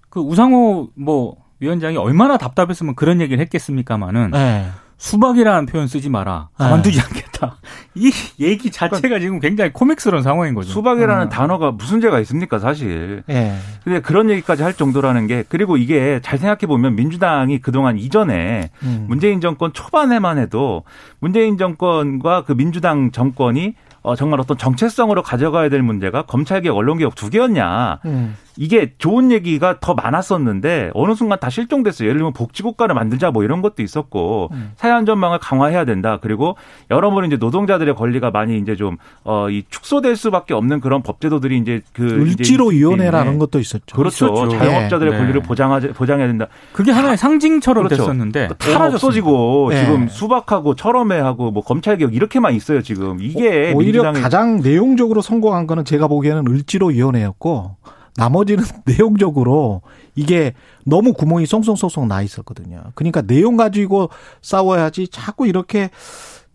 [0.09, 4.71] 그 우상호 뭐 위원장이 얼마나 답답했으면 그런 얘기를 했겠습니까마는 네.
[4.97, 6.49] 수박이라는 표현 쓰지 마라.
[6.57, 7.57] 가만두지 않겠다.
[7.95, 10.71] 이 얘기 자체가 지금 굉장히 코믹스러운 상황인 거죠.
[10.71, 11.29] 수박이라는 음.
[11.29, 13.23] 단어가 무슨 죄가 있습니까, 사실.
[13.29, 13.55] 예.
[13.83, 19.07] 근데 그런 얘기까지 할 정도라는 게 그리고 이게 잘 생각해 보면 민주당이 그동안 이전에 음.
[19.09, 20.85] 문재인 정권 초반에만 해도
[21.21, 27.31] 문재인 정권과 그 민주당 정권이 어, 정말 어떤 정체성으로 가져가야 될 문제가 검찰개혁, 언론개혁 두
[27.31, 28.01] 개였냐.
[28.05, 28.37] 음.
[28.57, 32.09] 이게 좋은 얘기가 더 많았었는데 어느 순간 다 실종됐어요.
[32.09, 34.73] 예를 들면 복지국가를 만들자 뭐 이런 것도 있었고 음.
[34.77, 36.19] 사회안전망을 강화해야 된다.
[36.21, 36.57] 그리고
[36.91, 41.83] 여러모로 이제 노동자들의 권리가 많이 이제 좀 어, 이 축소될 수밖에 없는 그런 법제도들이 이제
[41.93, 43.97] 그 을지로 이제 위원회라는 것도 있었죠.
[43.97, 44.27] 그렇죠.
[44.27, 44.59] 있었죠.
[44.59, 45.17] 자영업자들의 예.
[45.17, 45.47] 권리를 네.
[45.47, 46.47] 보장하자, 보장해야 된다.
[46.73, 48.03] 그게 하나의 상징처럼 그렇죠.
[48.03, 48.85] 됐었는데 다.
[48.87, 49.85] 없어지고 네.
[49.85, 55.67] 지금 수박하고 철험회하고 뭐 검찰 개혁 이렇게만 있어요 지금 이게 오히려 민주당의 가장 내용적으로 성공한
[55.67, 57.77] 거는 제가 보기에는 을지로 위원회였고
[58.17, 59.83] 나머지는 내용적으로
[60.15, 62.83] 이게 너무 구멍이 송송송송 나 있었거든요.
[62.95, 64.11] 그러니까 내용 가지고
[64.43, 65.91] 싸워야지 자꾸 이렇게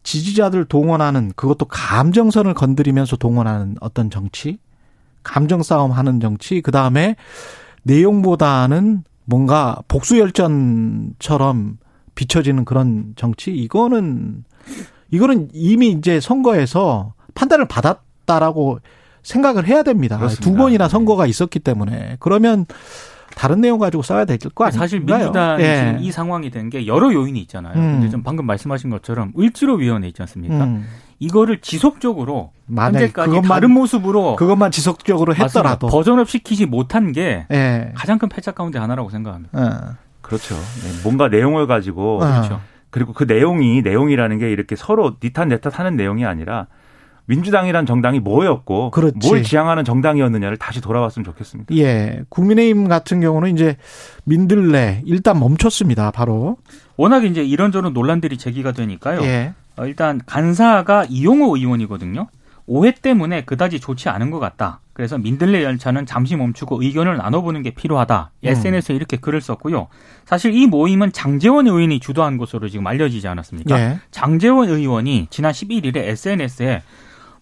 [0.04, 4.58] 지지자들 동원하는 그것도 감정선을 건드리면서 동원하는 어떤 정치,
[5.24, 7.16] 감정 싸움 하는 정치, 그 다음에
[7.84, 11.78] 내용보다는 뭔가 복수 열전처럼
[12.16, 14.44] 비춰지는 그런 정치, 이거는,
[15.12, 18.80] 이거는 이미 이제 선거에서 판단을 받았다라고
[19.24, 20.18] 생각을 해야 됩니다.
[20.18, 20.44] 그렇습니다.
[20.50, 20.90] 두 번이나 네.
[20.90, 22.18] 선거가 있었기 때문에.
[22.20, 22.66] 그러면
[23.36, 24.80] 다른 내용 가지고 싸워야 될 거 아닌가요?
[24.80, 25.78] 사실 민주당이 예.
[25.78, 27.74] 지금 이 상황이 된 게 여러 요인이 있잖아요.
[27.76, 27.92] 음.
[28.00, 30.64] 근데 좀 방금 말씀하신 것처럼 을지로 위원회 있지 않습니까?
[30.64, 30.86] 음.
[31.20, 35.46] 이거를 지속적으로 현재까지 그것만- 다른 모습으로 그것만 지속적으로 맞습니다.
[35.60, 35.88] 했더라도.
[35.88, 37.92] 버전업 시키지 못한 게 예.
[37.96, 39.60] 가장 큰 패착 가운데 하나라고 생각합니다.
[39.60, 39.96] 어.
[40.22, 40.56] 그렇죠.
[40.56, 42.20] 네, 뭔가 내용을 가지고 어.
[42.20, 42.62] 그렇죠.
[42.90, 46.68] 그리고 그 내용이 내용이라는 게 이렇게 서로 니탓 내탓 하는 내용이 아니라
[47.30, 49.28] 민주당이란 정당이 뭐였고 그렇지.
[49.28, 51.76] 뭘 지향하는 정당이었느냐를 다시 돌아봤으면 좋겠습니다.
[51.78, 52.24] 예.
[52.30, 53.78] 국민의힘 같은 경우는 이제
[54.24, 56.10] 민들레 일단 멈췄습니다.
[56.10, 56.58] 바로.
[56.98, 59.22] 워낙 이제 이런저런 논란들이 제기가 되니까요.
[59.22, 59.54] 예.
[59.78, 62.28] 어, 일단 간사가 이용호 의원이거든요.
[62.66, 64.80] 오해 때문에 그다지 좋지 않은 것 같다.
[64.94, 68.32] 그래서 민들레 열차는 잠시 멈추고 의견을 나눠보는 게 필요하다.
[68.44, 68.48] 음.
[68.48, 69.88] SNS에 이렇게 글을 썼고요.
[70.26, 73.80] 사실 이 모임은 장재원 의원이 주도한 것으로 지금 알려지지 않았습니까?
[73.80, 74.00] 예.
[74.10, 76.82] 장재원 의원이 지난 11일에 SNS에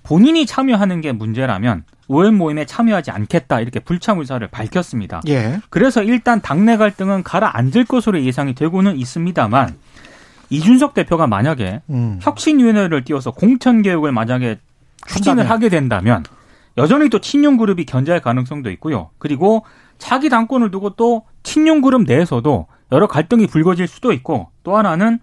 [0.07, 5.21] 본인이 참여하는 게 문제라면 의원 모임에 참여하지 않겠다 이렇게 불참 의사를 밝혔습니다.
[5.27, 5.59] 예.
[5.69, 9.75] 그래서 일단 당내 갈등은 가라앉을 것으로 예상이 되고는 있습니다만
[10.49, 12.19] 이준석 대표가 만약에 음.
[12.21, 14.59] 혁신위원회를 띄워서 공천 개혁을 만약에
[15.07, 15.51] 추진을 한다면.
[15.51, 16.23] 하게 된다면
[16.77, 19.09] 여전히 또 친윤 그룹이 견제할 가능성도 있고요.
[19.17, 19.65] 그리고
[19.97, 25.19] 차기 당권을 두고 또 친윤 그룹 내에서도 여러 갈등이 불거질 수도 있고 또 하나는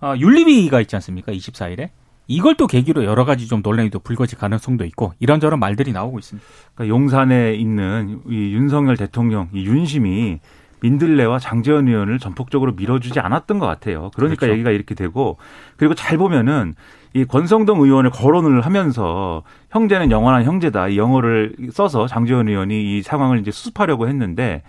[0.00, 1.30] 어, 윤리위가 있지 않습니까?
[1.30, 1.90] 24일에
[2.30, 6.48] 이걸 또 계기로 여러 가지 좀 논란이 또 불거질 가능성도 있고 이런저런 말들이 나오고 있습니다.
[6.76, 10.38] 그러니까 용산에 있는 이 윤석열 대통령 이 윤심이
[10.80, 14.12] 민들레와 장재원 의원을 전폭적으로 밀어주지 않았던 것 같아요.
[14.14, 14.52] 그러니까 그렇죠.
[14.52, 15.38] 얘기가 이렇게 되고
[15.76, 16.74] 그리고 잘 보면은
[17.14, 23.40] 이 권성동 의원을 거론을 하면서 형제는 영원한 형제다 이 영어를 써서 장재원 의원이 이 상황을
[23.40, 24.62] 이제 수습하려고 했는데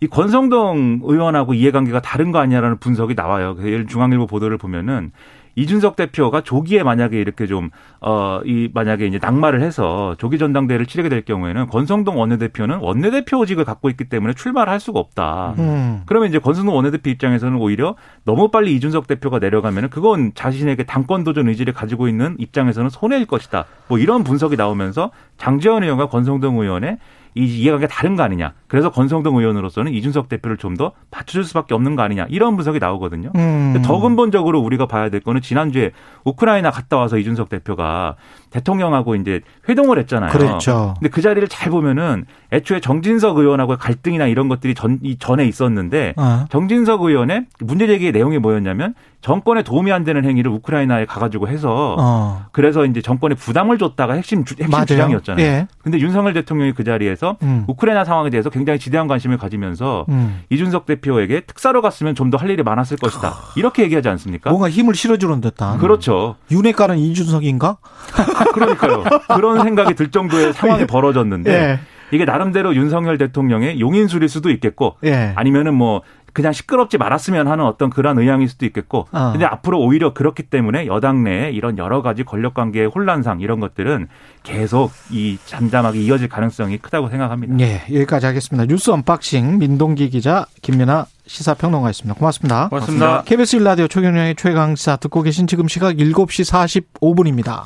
[0.00, 3.54] 이 권성동 의원하고 이해관계가 다른 거 아니냐라는 분석이 나와요.
[3.54, 5.12] 그래서 예를 중앙일보 보도를 보면은
[5.56, 11.08] 이준석 대표가 조기에 만약에 이렇게 좀, 어, 이, 만약에 이제 낙마를 해서 조기 전당대회를 치르게
[11.08, 15.54] 될 경우에는 권성동 원내대표는 원내대표직을 갖고 있기 때문에 출마를 할 수가 없다.
[15.58, 16.02] 음.
[16.06, 21.48] 그러면 이제 권성동 원내대표 입장에서는 오히려 너무 빨리 이준석 대표가 내려가면은 그건 자신에게 당권 도전
[21.48, 23.64] 의지를 가지고 있는 입장에서는 손해일 것이다.
[23.88, 26.98] 뭐 이런 분석이 나오면서 장재원 의원과 권성동 의원의
[27.36, 28.54] 이 이해관계가 다른 거 아니냐.
[28.66, 32.26] 그래서 권성동 의원으로서는 이준석 대표를 좀 더 받쳐줄 수밖에 없는 거 아니냐.
[32.28, 33.30] 이런 분석이 나오거든요.
[33.36, 33.80] 음.
[33.82, 35.92] 더 근본적으로 우리가 봐야 될 거는 지난주에
[36.24, 38.16] 우크라이나 갔다 와서 이준석 대표가
[38.56, 40.30] 대통령하고 이제 회동을 했잖아요.
[40.30, 40.94] 그랬죠.
[40.98, 46.14] 근데 그 자리를 잘 보면은 애초에 정진석 의원하고의 갈등이나 이런 것들이 전, 이 전에 있었는데
[46.16, 46.44] 어.
[46.50, 52.44] 정진석 의원의 문제 제기의 내용이 뭐였냐면 정권에 도움이 안 되는 행위를 우크라이나에 가가지고 해서 어.
[52.52, 54.86] 그래서 이제 정권에 부담을 줬다가 핵심, 주, 핵심 맞아요.
[54.86, 55.44] 주장이었잖아요.
[55.44, 55.66] 예.
[55.82, 57.64] 근데 윤석열 대통령이 그 자리에서 음.
[57.66, 60.42] 우크라이나 상황에 대해서 굉장히 지대한 관심을 가지면서 음.
[60.50, 63.34] 이준석 대표에게 특사로 갔으면 좀 더 할 일이 많았을 것이다.
[63.56, 64.50] 이렇게 얘기하지 않습니까?
[64.50, 65.78] 뭔가 힘을 실어주는 듯한.
[65.78, 66.34] 그렇죠.
[66.50, 67.76] 윤핵관은 이준석인가?
[68.56, 69.04] 그러니까요.
[69.34, 71.80] 그런 생각이 들 정도의 상황이 벌어졌는데 예.
[72.10, 75.32] 이게 나름대로 윤석열 대통령의 용인술일 수도 있겠고 예.
[75.34, 76.02] 아니면은 뭐
[76.36, 79.30] 그냥 시끄럽지 말았으면 하는 어떤 그런 의향일 수도 있겠고 어.
[79.32, 84.08] 근데 앞으로 오히려 그렇기 때문에 여당 내에 이런 여러 가지 권력 관계의 혼란상 이런 것들은
[84.42, 87.58] 계속 이 잠잠하게 이어질 가능성이 크다고 생각합니다.
[87.60, 88.66] 예, 여기까지 하겠습니다.
[88.66, 92.18] 뉴스 언박싱 민동기 기자 김민아 시사평론가였습니다.
[92.18, 92.68] 고맙습니다.
[92.68, 93.22] 고맙습니다.
[93.22, 97.62] KBS 1라디오 최경영의 최강시사 듣고 계신 지금 시각 7시 45분입니다.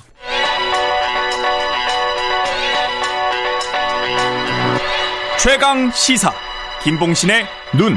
[5.43, 6.31] 최강 시사
[6.85, 7.45] 김봉신의
[7.79, 7.95] 눈.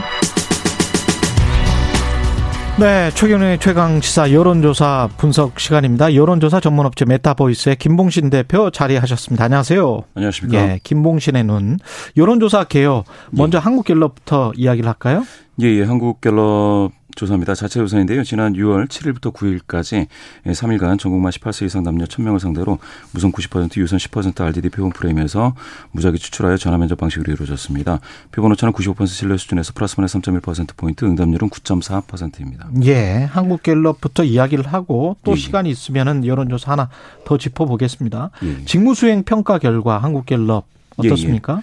[2.79, 6.15] 네, 최경영의 최강 시사 여론조사 분석 시간입니다.
[6.15, 9.43] 여론조사 전문업체 메타보이스의 김봉신 대표 자리하셨습니다.
[9.43, 10.03] 안녕하세요.
[10.15, 10.57] 안녕하십니까.
[10.57, 11.79] 예, 김봉신의 눈.
[12.15, 13.03] 여론조사 개요.
[13.31, 13.61] 먼저 예.
[13.61, 15.25] 한국갤럽부터 이야기를 할까요?
[15.61, 15.83] 예, 예.
[15.83, 17.55] 한국갤럽 조사입니다.
[17.55, 18.23] 자체 조사인데요.
[18.23, 20.07] 지난 6월 7일부터 9일까지
[20.45, 22.79] 3일간 전국 만 18세 이상 남녀 1000명을 상대로
[23.11, 25.55] 무선 90% 유선 10% RDD 표본 프레임에서
[25.91, 27.99] 무작위 추출하여 전화 면접 방식으로 이루어졌습니다.
[28.31, 32.69] 표본 오차는 95% 신뢰 수준에서 플러스 마이너스 3.1%포인트, 응답률은 9.4%입니다.
[32.83, 33.23] 예.
[33.31, 35.35] 한국갤럽부터 이야기를 하고 또 예.
[35.35, 35.39] 예.
[35.39, 36.89] 시간이 있으면은 여론조사 하나
[37.25, 38.31] 더 짚어보겠습니다.
[38.43, 38.65] 예.
[38.65, 40.65] 직무수행 평가 결과 한국갤럽
[41.03, 41.11] 예, 예.
[41.11, 41.61] 어떻습니까?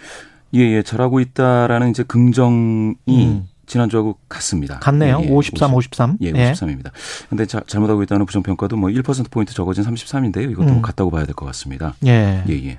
[0.54, 0.82] 예, 예.
[0.82, 3.48] 잘하고 있다라는 이제 긍정이 음.
[3.70, 4.80] 지난주하고 같습니다.
[4.80, 5.20] 같네요.
[5.24, 6.18] 예, 53, 53.
[6.22, 6.90] 예, 53입니다.
[7.28, 10.50] 근데 자, 잘못하고 있다는 부정평가도 뭐 1%포인트 적어진 33인데요.
[10.50, 10.82] 이것도 뭐 음.
[10.82, 11.94] 같다고 봐야 될 것 같습니다.
[12.04, 12.42] 예.
[12.48, 12.78] 예, 예.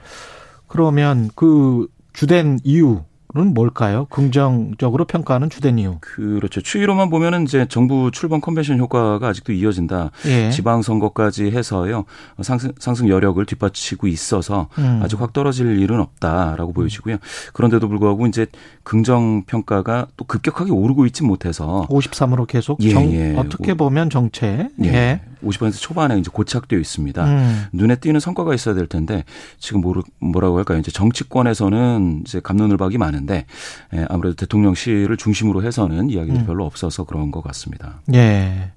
[0.67, 4.07] 그러면 그 주된 이유 는 뭘까요?
[4.09, 5.97] 긍정적으로 평가하는 주된 이유.
[6.01, 6.59] 그렇죠.
[6.59, 10.11] 추이로만 보면은 이제 정부 출범 컨벤션 효과가 아직도 이어진다.
[10.25, 10.49] 예.
[10.49, 12.03] 지방 선거까지 해서요.
[12.41, 14.99] 상승 상승 여력을 뒷받치고 있어서 음.
[15.01, 17.17] 아직 확 떨어질 일은 없다라고 보여지고요.
[17.53, 18.47] 그런데도 불구하고 이제
[18.83, 23.33] 긍정 평가가 또 급격하게 오르고 있지 못해서 53으로 계속 예, 정, 예.
[23.37, 24.67] 어떻게 보면 정체.
[24.83, 25.21] 예.
[25.43, 25.47] 예.
[25.47, 27.25] 50% 초반에 이제 고착되어 있습니다.
[27.25, 27.63] 음.
[27.73, 29.23] 눈에 띄는 성과가 있어야 될 텐데
[29.59, 29.81] 지금
[30.19, 30.79] 뭐라고 할까요?
[30.79, 33.45] 이제 정치권에서는 이제 감론을박이 많은데
[33.93, 36.45] 예, 아무래도 대통령실을 중심으로 해서는 이야기들이 음.
[36.45, 38.01] 별로 없어서 그런 것 같습니다.
[38.13, 38.71] 예.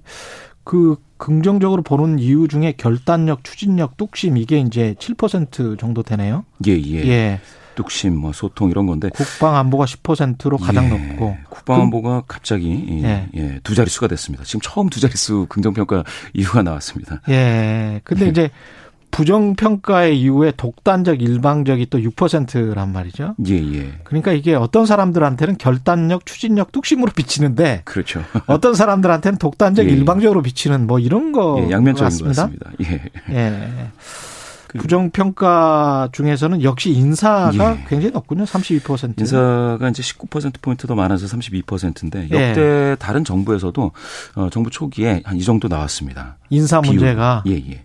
[0.63, 6.43] 그 긍정적으로 보는 이유 중에 결단력, 추진력, 뚝심 이게 이제 7% 정도 되네요.
[6.67, 7.07] 예, 예.
[7.07, 7.41] 예.
[7.75, 13.27] 뚝심, 뭐 소통 이런 건데 국방 안보가 10%로 가장 예, 높고 국방 안보가 갑자기 예,
[13.35, 14.43] 예, 두 자릿수가 됐습니다.
[14.43, 17.21] 지금 처음 두 자릿수 긍정 평가 이유가 나왔습니다.
[17.29, 18.01] 예.
[18.03, 18.29] 근데 예.
[18.29, 18.49] 이제
[19.15, 23.35] 부정 평가의 이후에 독단적 일방적이 또 6%란 말이죠.
[23.47, 23.93] 예, 예.
[24.03, 28.21] 그러니까 이게 어떤 사람들한테는 결단력, 추진력, 뚝심으로 비치는데 그렇죠.
[28.47, 29.93] 어떤 사람들한테는 독단적 예, 예.
[29.93, 32.49] 일방적으로 비치는 뭐 이런 거 예, 양면적인 것 같습니다.
[32.83, 33.09] 예.
[33.33, 33.71] 예.
[34.75, 37.85] 그 부정평가 중에서는 역시 인사가 예.
[37.87, 38.43] 굉장히 높군요.
[38.43, 39.19] 32%.
[39.19, 42.49] 인사가 이제 19%포인트 더 많아서 32%인데 예.
[42.49, 42.95] 역대 예.
[42.99, 43.91] 다른 정부에서도
[44.35, 46.37] 어, 정부 초기에 한 이 정도 나왔습니다.
[46.49, 47.43] 인사 문제가.
[47.47, 47.83] 예, 예.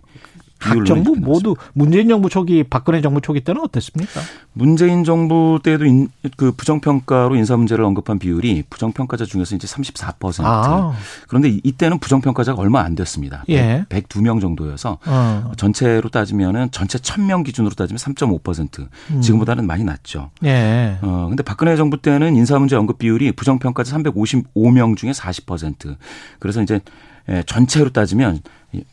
[0.61, 4.21] 각 정부 모두 문재인 정부 초기 박근혜 정부 초기 때는 어땠습니까?
[4.53, 10.43] 문재인 정부 때도 인, 그 부정평가로 인사 문제를 언급한 비율이 부정평가자 중에서 이제 34%.
[10.45, 10.93] 아.
[11.27, 13.43] 그런데 이때는 부정평가자가 얼마 안 됐습니다.
[13.49, 13.85] 예.
[13.89, 15.51] 100, 102명 정도여서 어.
[15.57, 18.87] 전체로 따지면은 전체 1000명 기준으로 따지면 3.5%.
[19.11, 19.21] 음.
[19.21, 20.29] 지금보다는 많이 낮죠.
[20.43, 20.99] 예.
[21.01, 25.95] 어 근데 박근혜 정부 때는 인사 문제 언급 비율이 부정평가자 355명 중에 40%.
[26.39, 26.81] 그래서 이제
[27.29, 28.41] 예, 전체로 따지면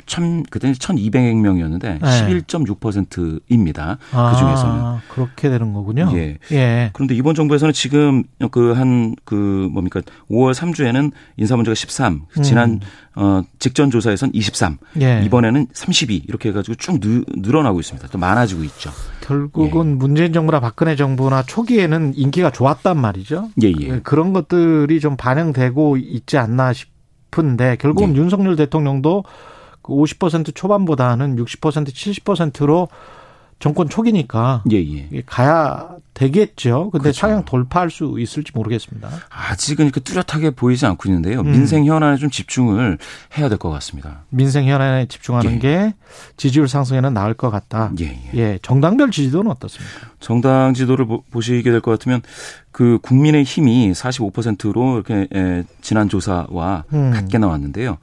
[0.07, 1.99] 천 그때 1,200명이었는데 네.
[2.01, 3.99] 11.6%입니다.
[4.12, 6.11] 아, 그 중에서는 그렇게 되는 거군요.
[6.14, 6.38] 예.
[6.53, 6.91] 예.
[6.93, 12.43] 그런데 이번 정부에서는 지금 그 한그 그 뭡니까 5월 3주에는 인사 문제가 13, 음.
[12.43, 12.81] 지난
[13.14, 15.23] 어 직전 조사에선 23, 예.
[15.25, 18.09] 이번에는 32 이렇게 해가지고 쭉 늘, 늘어나고 있습니다.
[18.09, 18.91] 또 많아지고 있죠.
[19.21, 19.95] 결국은 예.
[19.95, 23.51] 문재인 정부나 박근혜 정부나 초기에는 인기가 좋았단 말이죠.
[23.62, 24.01] 예, 예.
[24.01, 28.21] 그런 것들이 좀 반영되고 있지 않나 싶은데 결국은 예.
[28.21, 29.25] 윤석열 대통령도
[29.88, 32.88] 50% 초반보다는 60% 70%로
[33.61, 35.22] 정권 초기니까 예, 예.
[35.27, 36.90] 가야 되겠죠.
[36.92, 37.18] 근데 그렇죠.
[37.18, 39.09] 상향 돌파할 수 있을지 모르겠습니다.
[39.31, 41.40] 아직은 이렇게 뚜렷하게 보이지 않고 있는데요.
[41.40, 41.51] 음.
[41.51, 42.98] 민생 현안에 좀 집중을
[43.37, 44.22] 해야 될 것 같습니다.
[44.29, 45.59] 민생 현안에 집중하는 예.
[45.59, 45.94] 게
[46.37, 47.90] 지지율 상승에는 나을 것 같다.
[47.98, 48.38] 예, 예.
[48.38, 48.59] 예.
[48.62, 50.07] 정당별 지지도는 어떻습니까?
[50.20, 52.22] 정당 지도를 보시게 될 것 같으면
[52.70, 57.11] 그 국민의 힘이 45%로 이렇게 지난 조사와 음.
[57.11, 57.98] 같게 나왔는데요.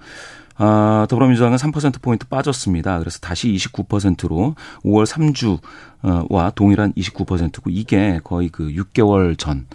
[0.58, 3.00] 아, 더불어민주당은 3%포인트 빠졌습니다.
[3.00, 9.68] 그래서 다시 29%로 5월 3주와 동일한 29%고 이게 거의 그 6개월 전,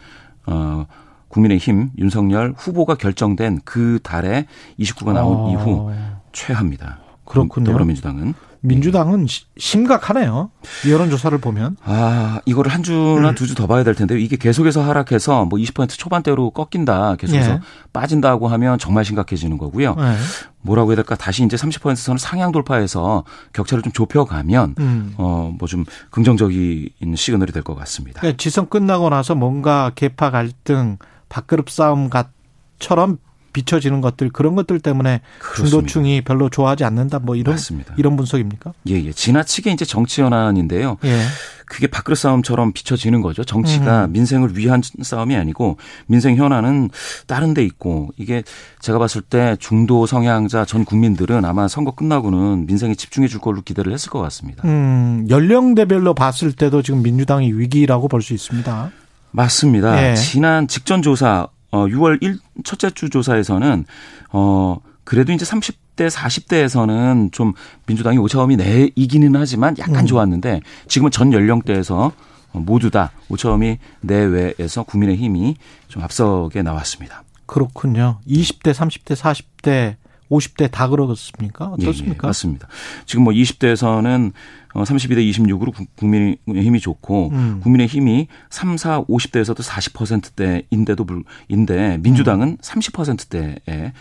[0.47, 0.87] 어,
[1.29, 4.47] 국민의힘 윤석열 후보가 결정된 그 달에
[4.79, 5.53] 29가 나온 아.
[5.53, 5.93] 이후
[6.33, 6.99] 최하입니다.
[7.25, 7.67] 그렇군요.
[7.67, 8.35] 더불어민주당은.
[8.63, 10.51] 민주당은 심각하네요.
[10.89, 11.77] 여론조사를 보면.
[11.83, 13.35] 아, 이거를 한 주나 음.
[13.35, 14.19] 두주 더 봐야 될 텐데요.
[14.19, 17.17] 이게 계속해서 하락해서 뭐 20% 초반대로 꺾인다.
[17.17, 17.61] 계속해서 예.
[17.93, 19.97] 빠진다고 하면 정말 심각해지는 거고요.
[19.99, 20.15] 예.
[20.61, 21.17] 뭐라고 해야 될까?
[21.17, 25.15] 다시 이제 30%선을 상향 돌파해서 격차를 좀 좁혀가면 음.
[25.17, 28.21] 어뭐 좀 긍정적인 시그널이 될 것 같습니다.
[28.21, 30.99] 그러니까 지선 끝나고 나서 뭔가 개파 갈등,
[31.31, 33.19] 밥그릇 싸움처럼
[33.53, 35.71] 비춰지는 것들 그런 것들 때문에 그렇습니다.
[35.71, 37.95] 중도층이 별로 좋아하지 않는다 뭐 이런 맞습니다.
[37.97, 38.73] 이런 분석입니까?
[38.89, 39.13] 예, 예.
[39.13, 40.99] 지나치게 이제 정치 현안인데요.
[41.05, 41.21] 예.
[41.67, 43.45] 그게 밥그릇 싸움처럼 비춰지는 거죠.
[43.45, 44.13] 정치가 음.
[44.13, 46.91] 민생을 위한 싸움이 아니고 민생 현안은
[47.29, 48.43] 다른 데 있고 이게
[48.81, 53.93] 제가 봤을 때 중도 성향자 전 국민들은 아마 선거 끝나고는 민생에 집중해 줄 걸로 기대를
[53.93, 54.67] 했을 것 같습니다.
[54.67, 58.91] 음, 연령대별로 봤을 때도 지금 민주당이 위기라고 볼 수 있습니다.
[59.31, 60.11] 맞습니다.
[60.11, 60.15] 예.
[60.17, 63.85] 지난 직전 조사 어 6월 1 첫째 주 조사에서는
[64.33, 67.53] 어 그래도 이제 30대 40대에서는 좀
[67.87, 70.07] 민주당이 오차범위 내 이기는 하지만 약간 음.
[70.07, 72.13] 좋았는데 지금은 전 연령대에서
[72.53, 75.57] 모두 다 오차범위 내외에서 국민의힘이
[75.89, 77.23] 좀 앞서게 나왔습니다.
[77.47, 78.19] 그렇군요.
[78.29, 79.97] 20대, 30대, 40대
[80.31, 81.67] 50대 다 그렇습니까?
[81.67, 82.07] 어떻습니까?
[82.07, 82.69] 예, 예, 맞습니다.
[83.05, 84.33] 지금 뭐 20대에서는
[84.73, 87.61] 32대 26으로 국민의 힘이 좋고 음.
[87.63, 92.57] 국민의 힘이 3, 4, 50대에서도 40%대인데도 불 인데 민주당은 음.
[92.59, 93.93] 30%대에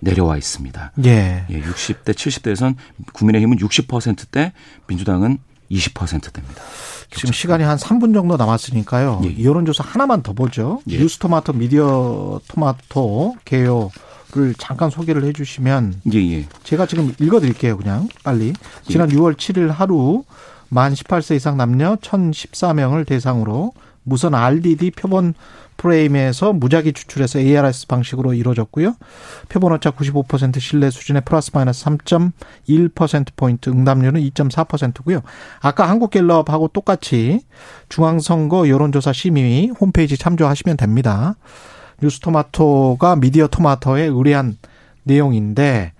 [0.00, 0.92] 내려와 있습니다.
[1.04, 1.46] 예.
[1.48, 2.74] 예 60대 70대에선
[3.12, 4.52] 국민의 힘은 60%대,
[4.88, 5.38] 민주당은
[5.70, 6.62] 20%대입니다.
[7.12, 9.22] 지금 시간이 한 3분 정도 남았으니까요.
[9.24, 9.44] 예.
[9.44, 10.82] 여론조사 하나만 더 보죠.
[10.88, 10.98] 예.
[10.98, 13.90] 뉴스토마토 미디어 토마토 개요
[14.32, 16.46] 를 잠깐 소개를 해주시면 예, 예.
[16.62, 18.52] 제가 지금 읽어드릴게요 그냥 빨리
[18.86, 19.16] 지난 예.
[19.16, 20.24] 6월 7일 하루
[20.68, 23.72] 만 18세 이상 남녀 1,014명을 대상으로
[24.04, 25.34] 무선 RDD 표본
[25.80, 28.96] 프레임에서 무작위 추출해서 ARS 방식으로 이루어졌고요.
[29.48, 35.22] 표본 오차 95% 신뢰 수준의 플러스 마이너스 3.1%포인트 응답률은 2.4%고요.
[35.60, 37.40] 아까 한국갤럽하고 똑같이
[37.88, 41.36] 중앙선거 여론조사 심의 홈페이지 참조하시면 됩니다.
[42.02, 44.56] 뉴스토마토가 미디어 토마토에 의뢰한
[45.04, 45.92] 내용인데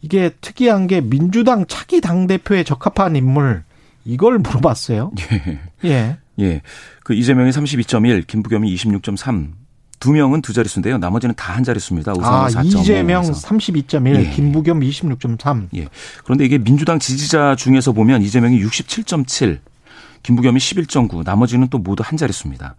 [0.00, 3.64] 이게 특이한 게 민주당 차기 당 대표에 적합한 인물
[4.04, 5.12] 이걸 물어봤어요.
[5.32, 5.58] 예.
[5.84, 6.16] 예.
[6.40, 6.62] 예.
[7.04, 9.48] 그 이재명이 32.1, 김부겸이 26.3.
[9.98, 10.98] 두 명은 두 자릿수인데요.
[10.98, 12.12] 나머지는 다 한 자릿수입니다.
[12.12, 12.64] 우선 아, 4.5에서.
[12.80, 14.30] 이재명 32.1, 예.
[14.30, 15.68] 김부겸 26.3.
[15.76, 15.88] 예.
[16.22, 19.58] 그런데 이게 민주당 지지자 중에서 보면 이재명이 67.7,
[20.22, 22.76] 김부겸이 11.9, 나머지는 또 모두 한 자릿수입니다.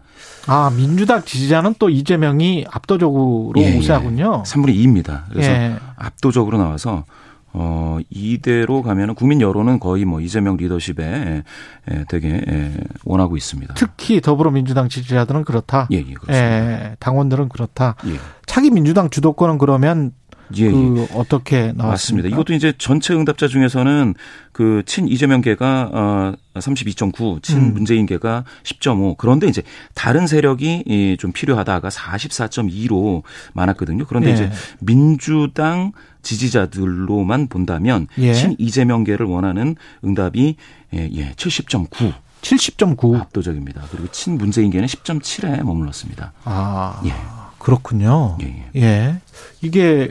[0.48, 3.78] 아, 민주당 지지자는 또 이재명이 압도적으로 예, 예.
[3.78, 4.44] 우세하군요.
[4.46, 4.50] 예.
[4.50, 5.24] 3분의 2입니다.
[5.30, 5.76] 그래서 예.
[5.96, 7.06] 압도적으로 나와서
[7.52, 11.44] 어, 이대로 가면은 국민 여론은 거의 뭐 이재명 리더십에
[11.92, 12.74] 예, 되게 예,
[13.06, 13.74] 원하고 있습니다.
[13.76, 15.88] 특히 더불어민주당 지지자들은 그렇다.
[15.92, 16.36] 예, 예 그렇습니다.
[16.36, 17.96] 예, 당원들은 그렇다.
[18.06, 18.14] 예.
[18.46, 20.12] 차기 민주당 주도권은 그러면
[20.58, 21.08] 예, 그 예.
[21.14, 21.88] 어떻게 나왔습니까?
[21.88, 22.30] 맞습니다.
[22.30, 24.16] 이것도 이제 전체 응답자 중에서는
[24.52, 27.74] 그 친 이재명계가 어 32.9, 친 음.
[27.74, 29.18] 문재인계가 10.5.
[29.18, 29.62] 그런데 이제
[29.94, 34.06] 다른 세력이 좀 필요하다가 44.2로 많았거든요.
[34.06, 34.34] 그런데 예.
[34.34, 38.34] 이제 민주당 지지자들로만 본다면 예.
[38.34, 40.56] 친 이재명계를 원하는 응답이
[40.96, 42.14] 예, 예 70.9.
[42.42, 43.84] 70.9 압도적입니다.
[43.92, 46.34] 그리고 친 문재인계는 10.7에 머물렀습니다.
[46.46, 47.14] 아, 예.
[47.60, 48.38] 그렇군요.
[48.42, 48.82] 예, 예.
[48.82, 49.22] 예.
[49.62, 50.10] 이게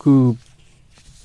[0.00, 0.34] 그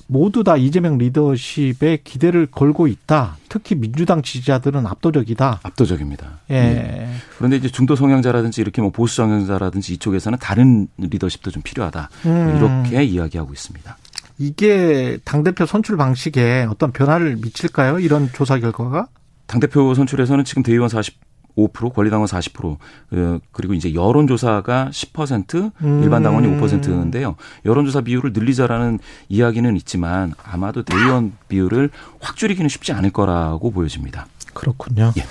[0.06, 3.38] 모두 다 이재명 리더십에 기대를 걸고 있다.
[3.48, 5.60] 특히 민주당 지지자들은 압도적이다.
[5.62, 6.40] 압도적입니다.
[6.50, 6.54] 예.
[6.54, 7.08] 예.
[7.38, 12.10] 그런데 이제 중도 성향자라든지 이렇게 뭐 보수 성향자라든지 이쪽에서는 다른 리더십도 좀 필요하다.
[12.26, 12.56] 음.
[12.56, 13.96] 이렇게 이야기하고 있습니다.
[14.38, 17.98] 이게 당대표 선출 방식에 어떤 변화를 미칠까요?
[17.98, 19.08] 이런 조사 결과가?
[19.46, 22.76] 당대표 선출에서는 지금 대의원 45% 권리당원 40%
[23.12, 26.02] 어, 그리고 이제 여론조사가 10% 음.
[26.02, 27.36] 일반 당원이 5%인데요.
[27.64, 31.90] 여론조사 비율을 늘리자라는 이야기는 있지만 아마도 대의원 비율을
[32.20, 34.26] 확 줄이기는 쉽지 않을 거라고 보여집니다.
[34.54, 35.12] 그렇군요.
[35.18, 35.24] 예.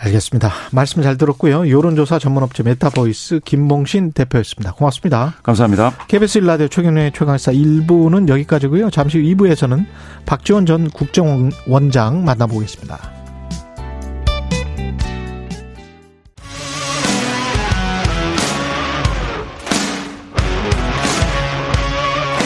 [0.00, 0.52] 알겠습니다.
[0.70, 1.68] 말씀 잘 들었고요.
[1.68, 4.72] 여론조사 전문업체 메타보이스 김봉신 대표였습니다.
[4.72, 5.34] 고맙습니다.
[5.42, 5.92] 감사합니다.
[6.06, 8.90] KBS 일라디오 최경영의 최강시사 1부는 여기까지고요.
[8.90, 9.86] 잠시 후 2부에서는
[10.24, 13.17] 박지원 전 국정원장 만나보겠습니다.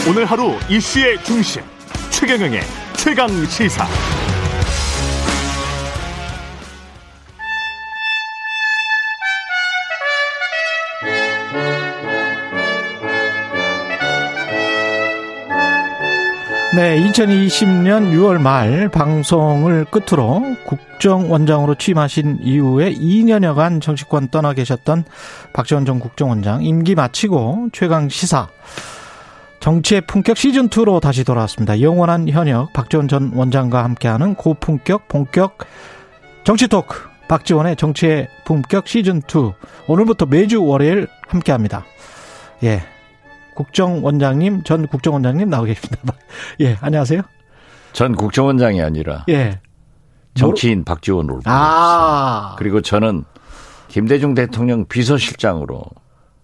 [0.09, 1.63] 오늘 하루 이슈의 중심
[2.11, 2.61] 최경영의
[2.97, 3.87] 최강 시사.
[16.75, 25.05] 네, 2020년 6월 말 방송을 끝으로 국정원장으로 취임하신 이후에 2년여간 정치권 떠나 계셨던
[25.53, 28.49] 박지원 전 국정원장 임기 마치고 최강 시사
[29.63, 31.81] 정치의 품격 시즌2로 다시 돌아왔습니다.
[31.81, 35.57] 영원한 현역 박지원 전 원장과 함께하는 고품격 본격
[36.43, 36.97] 정치 토크
[37.29, 39.55] 박지원의 정치의 품격 시즌2
[39.87, 41.85] 오늘부터 매주 월요일 함께합니다.
[42.65, 42.83] 예.
[43.55, 46.13] 국정원장님, 전 국정원장님 나오 계십니다.
[46.61, 47.23] 예, 안녕하세요.
[47.93, 49.61] 전 국정원장이 아니라 예.
[50.35, 50.85] 정치인 뭐...
[50.87, 52.57] 박지원으로 아.
[52.59, 53.23] 그리고 저는
[53.87, 55.85] 김대중 대통령 비서실장으로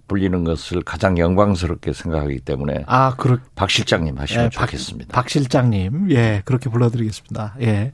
[0.09, 5.13] 불리는 것을 가장 영광스럽게 생각하기 때문에 아, 그렇 박 실장님 하시면 예, 좋겠습니다.
[5.13, 7.55] 박, 박 실장님, 예, 그렇게 불러 드리겠습니다.
[7.61, 7.93] 예,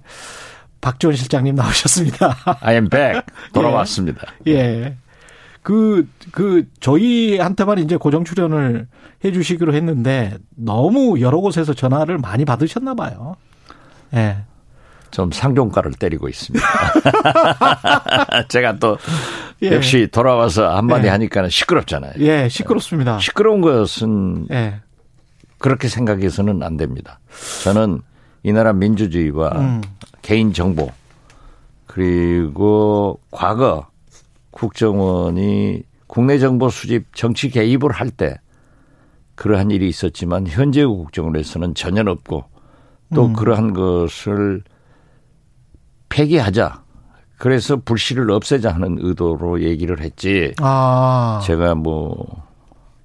[0.81, 2.37] 박지원 실장님 나오셨습니다.
[2.61, 4.27] I am back 돌아왔습니다.
[4.47, 4.97] 예, 예.
[5.63, 8.87] 그, 그, 저희한테만 이제 고정 출연을
[9.25, 13.37] 해 주시기로 했는데 너무 여러 곳에서 전화를 많이 받으셨나 봐요.
[14.13, 14.45] 예.
[15.11, 16.67] 좀 상종가를 때리고 있습니다.
[18.49, 18.99] 제가 또
[19.65, 19.75] 예.
[19.75, 21.11] 역시 돌아와서 한마디 예.
[21.11, 22.13] 하니까는 시끄럽잖아요.
[22.19, 23.19] 예, 시끄럽습니다.
[23.19, 24.81] 시끄러운 것은 예.
[25.59, 27.21] 그렇게 생각해서는 안 됩니다.
[27.63, 28.03] 저는
[28.43, 29.83] 이 나라 민주주의와 음.
[30.23, 30.91] 개인 정보
[31.87, 33.87] 그리고 과거
[34.51, 38.37] 국정원이 국내 정보 수집 정치 개입을 할 때
[39.35, 42.45] 그러한 일이 있었지만 현재 국정원에서는 전혀 없고
[43.15, 43.33] 또 음.
[43.33, 44.63] 그러한 것을
[46.09, 46.84] 폐기하자.
[47.37, 50.53] 그래서 불씨를 없애자 하는 의도로 얘기를 했지.
[50.61, 51.41] 아.
[51.45, 52.45] 제가 뭐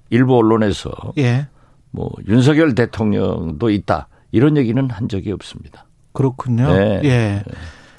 [0.08, 1.48] 일부 언론에서 예.
[1.90, 5.86] 뭐 윤석열 대통령도 있다 이런 얘기는 한 적이 없습니다.
[6.12, 6.72] 그렇군요.
[6.72, 7.00] 네.
[7.04, 7.44] 예.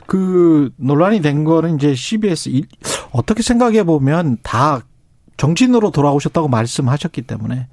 [0.08, 2.50] 그 논란이 된 거는 이제 CBS
[3.12, 4.82] 어떻게 생각해 보면 다
[5.38, 7.68] 정치인으로 돌아오셨다고 말씀하셨기 때문에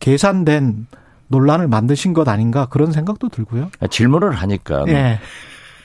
[0.00, 0.86] 계산된
[1.28, 3.70] 논란을 만드신 것 아닌가 그런 생각도 들고요.
[3.90, 5.20] 질문을 하니까 예.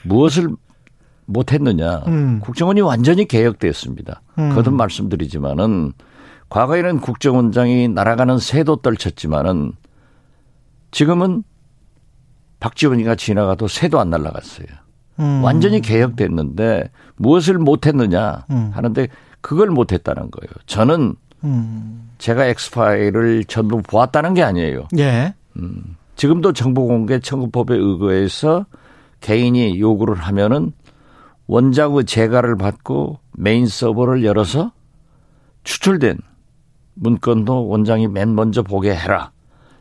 [0.02, 0.50] 무엇을
[1.30, 2.02] 못했느냐.
[2.06, 2.40] 음.
[2.40, 4.22] 국정원이 완전히 개혁되었습니다.
[4.38, 4.54] 음.
[4.54, 5.92] 거듭 말씀드리지만은
[6.48, 9.72] 과거에는 국정원장이 날아가는 새도 떨쳤지만은
[10.90, 11.44] 지금은
[12.58, 14.66] 박지원이가 지나가도 새도 안 날아갔어요.
[15.20, 15.44] 음.
[15.44, 18.70] 완전히 개혁됐는데 무엇을 못했느냐 음.
[18.74, 19.08] 하는데
[19.40, 20.50] 그걸 못했다는 거예요.
[20.66, 21.14] 저는
[21.44, 22.10] 음.
[22.18, 24.88] 제가 엑스파일을 전부 보았다는 게 아니에요.
[24.98, 25.34] 예.
[25.56, 25.96] 음.
[26.16, 28.66] 지금도 정보공개 청구법에 의거해서
[29.20, 30.72] 개인이 요구를 하면은
[31.50, 34.70] 원작의 재가를 받고 메인 서버를 열어서
[35.64, 36.18] 추출된
[36.94, 39.32] 문건도 원장이 맨 먼저 보게 해라.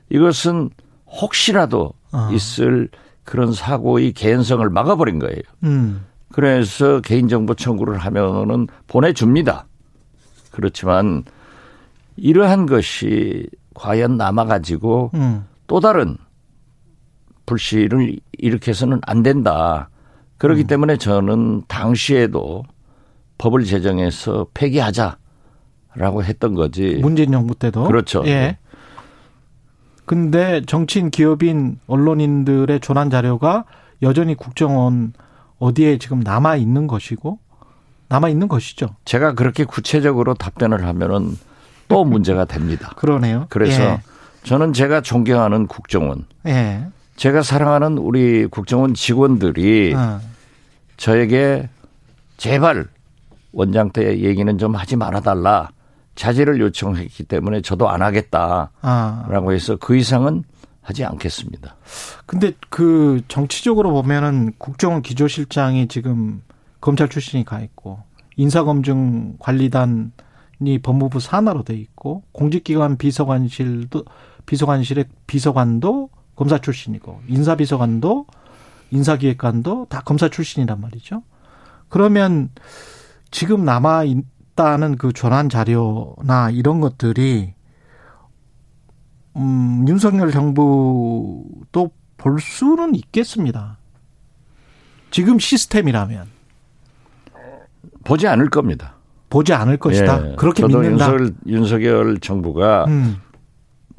[0.10, 0.72] 이것은
[1.06, 2.30] 혹시라도 어.
[2.34, 2.90] 있을
[3.24, 5.42] 그런 사고의 개연성을 막아버린 거예요.
[5.64, 6.06] 음.
[6.32, 9.68] 그래서 개인정보 청구를 하면은 보내줍니다.
[10.50, 11.24] 그렇지만
[12.18, 15.46] 이러한 것이 과연 남아가지고 음.
[15.68, 16.18] 또 다른
[17.46, 19.90] 불씨를 일으켜서는 안 된다.
[20.40, 20.68] 그렇기 음.
[20.68, 22.64] 때문에 저는 당시에도
[23.38, 26.98] 법을 제정해서 폐기하자라고 했던 거지.
[27.02, 27.84] 문재인 정부 때도.
[27.84, 28.24] 그렇죠.
[28.26, 28.34] 예.
[28.34, 28.58] 네.
[30.06, 33.66] 근데 정치인, 기업인, 언론인들의 조난 자료가
[34.02, 35.14] 여전히 국정원
[35.60, 37.38] 어디에 지금 남아 있는 것이고
[38.08, 38.96] 남아 있는 것이죠.
[39.06, 41.38] 제가 그렇게 구체적으로 답변을 하면은
[41.90, 42.92] 또 문제가 됩니다.
[42.98, 43.46] 그러네요.
[43.50, 44.02] 그래서 예.
[44.44, 46.88] 저는 제가 존경하는 국정원, 예.
[47.20, 50.22] 제가 사랑하는 우리 국정원 직원들이 어.
[50.96, 51.68] 저에게
[52.38, 52.88] 제발
[53.52, 55.70] 원장 때 얘기는 좀 하지 말아달라.
[56.16, 59.52] 자제를 요청했기 때문에 저도 안 하겠다라고 아.
[59.52, 60.46] 해서 그 이상은
[60.82, 61.76] 하지 않겠습니다.
[62.26, 66.42] 근데 그 정치적으로 보면은 국정원 기조실장이 지금
[66.80, 68.00] 검찰 출신이 가 있고
[68.38, 74.06] 인사검증 관리단이 법무부 산하로 돼 있고 공직기관 비서관실도
[74.46, 76.10] 비서관실의 비서관도
[76.40, 78.26] 검사 출신이고 인사비서관도
[78.92, 81.22] 인사기획관도 다 검사 출신이란 말이죠.
[81.90, 82.50] 그러면
[83.30, 87.56] 지금 남아 있다는 그 전환 자료나 이런 것들이
[89.36, 93.78] 음, 윤석열 정부도 볼 수는 있겠습니다.
[95.12, 96.26] 지금 시스템이라면
[98.06, 98.96] 보지 않을 겁니다.
[99.30, 100.32] 보지 않을 것이다.
[100.32, 100.90] 예, 그렇게 믿는다.
[100.90, 103.18] 윤석열, 윤석열 정부가 음.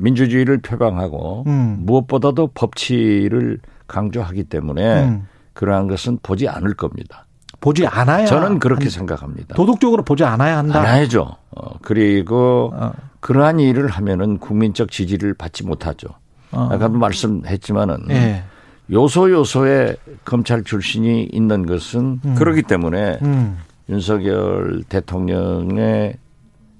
[0.00, 1.78] 민주주의를 표방하고 음.
[1.80, 5.26] 무엇보다도 법치를 강조하기 때문에 음.
[5.52, 7.26] 그러한 것은 보지 않을 겁니다.
[7.60, 9.54] 보지 않아야 저는 그렇게 한, 생각합니다.
[9.54, 10.80] 도덕적으로 보지 않아야 한다.
[10.80, 11.36] 안아야죠.
[11.50, 12.92] 어, 그리고 어.
[13.20, 16.08] 그러한 일을 하면은 국민적 지지를 받지 못하죠.
[16.52, 16.68] 어.
[16.72, 18.44] 아까도 말씀했지만은 예.
[18.90, 22.34] 요소 요소에 검찰 출신이 있는 것은 음.
[22.34, 23.58] 그렇기 때문에 음.
[23.88, 26.16] 윤석열 대통령의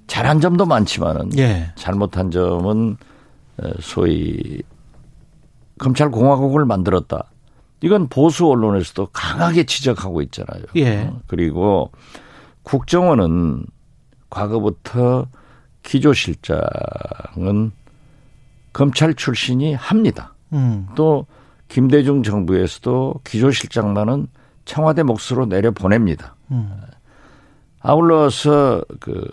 [0.07, 1.71] 잘한 점도 많지만은 예.
[1.75, 3.10] 잘못한 점은 어,
[3.79, 4.61] 소위
[5.77, 7.31] 검찰 공화국을 만들었다.
[7.81, 10.63] 이건 보수 언론에서도 강하게 지적하고 있잖아요.
[10.75, 11.01] 예.
[11.01, 11.91] 어, 그리고
[12.63, 13.65] 국정원은
[14.29, 15.27] 과거부터
[15.83, 17.71] 기조실장은
[18.71, 20.35] 검찰 출신이 합니다.
[20.53, 20.87] 음.
[20.95, 21.25] 또
[21.67, 24.27] 김대중 정부에서도 기조실장만은
[24.65, 26.35] 청와대 몫으로 내려 보냅니다.
[26.51, 26.71] 음.
[27.79, 29.27] 아울러서 그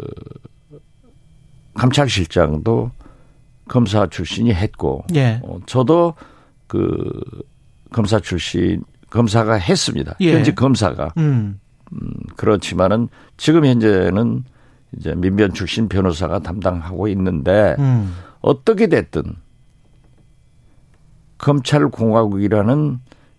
[1.74, 2.90] 감찰실장도
[3.68, 5.40] 검사 출신이 했고, 예.
[5.44, 6.14] 어, 저도
[6.66, 7.08] 그
[7.92, 10.16] 검사 출신 검사가 했습니다.
[10.20, 10.34] 예.
[10.34, 11.14] 현직 검사가.
[11.18, 11.60] 음.
[11.92, 14.44] 음, 그렇지만은 지금 현재는
[14.96, 18.14] 이제 민변 출신 변호사가 담당하고 있는데 음.
[18.40, 19.22] 어떻게 됐든
[21.38, 22.98] 검찰 공화국이라는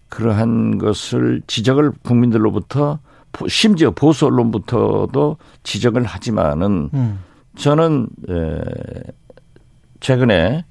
[0.09, 2.99] 그러한 것을 지적을 국민들로부터
[3.47, 7.19] 심지어 보수 언론부터도 지적을 하지만은 음.
[7.55, 8.61] 저는 에
[9.99, 10.65] 최근에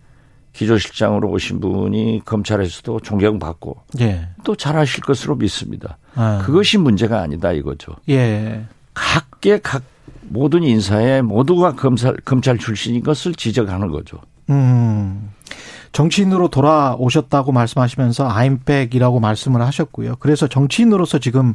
[0.53, 4.29] 기조실장으로 오신 분이 검찰에서도 존경받고 예.
[4.45, 5.99] 또 잘하실 것으로 믿습니다.
[6.15, 6.43] 아.
[6.45, 7.93] 그것이 문제가 아니다 이거죠.
[8.09, 8.65] 예.
[8.95, 9.83] 각계 각
[10.23, 14.19] 모든 인사에 모두가 검찰 검찰 출신인 것을 지적하는 거죠.
[14.51, 15.31] 음.
[15.93, 20.17] 정치인으로 돌아오셨다고 말씀하시면서 아임백이라고 말씀을 하셨고요.
[20.19, 21.55] 그래서 정치인으로서 지금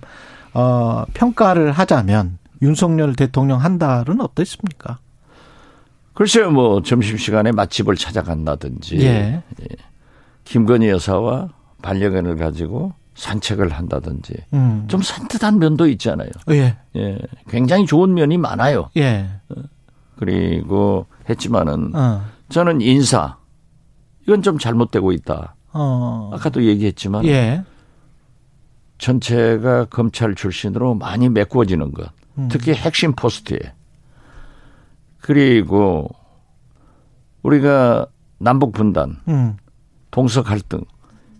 [0.53, 4.99] 어 평가를 하자면 윤석열 대통령 한 달은 어땠습니까?
[6.13, 9.41] 글쎄요, 뭐 점심시간에 맛집을 찾아간다든지, 예.
[9.61, 9.65] 예.
[10.43, 11.49] 김건희 여사와
[11.81, 14.85] 반려견을 가지고 산책을 한다든지, 음.
[14.87, 16.29] 좀 산뜻한 면도 있잖아요.
[16.51, 16.77] 예.
[16.95, 17.17] 예.
[17.49, 18.89] 굉장히 좋은 면이 많아요.
[18.97, 19.29] 예.
[19.49, 19.55] 어.
[20.17, 22.23] 그리고 했지만은 어.
[22.49, 23.37] 저는 인사
[24.23, 25.55] 이건 좀 잘못되고 있다.
[25.73, 26.29] 어.
[26.33, 27.63] 아까도 얘기했지만 예.
[28.99, 32.09] 전체가 검찰 출신으로 많이 메꿔지는 것.
[32.37, 32.47] 음.
[32.49, 33.59] 특히 핵심 포스트에.
[35.23, 36.09] 그리고
[37.43, 38.07] 우리가
[38.39, 39.55] 남북 분단, 음.
[40.11, 40.81] 동서 갈등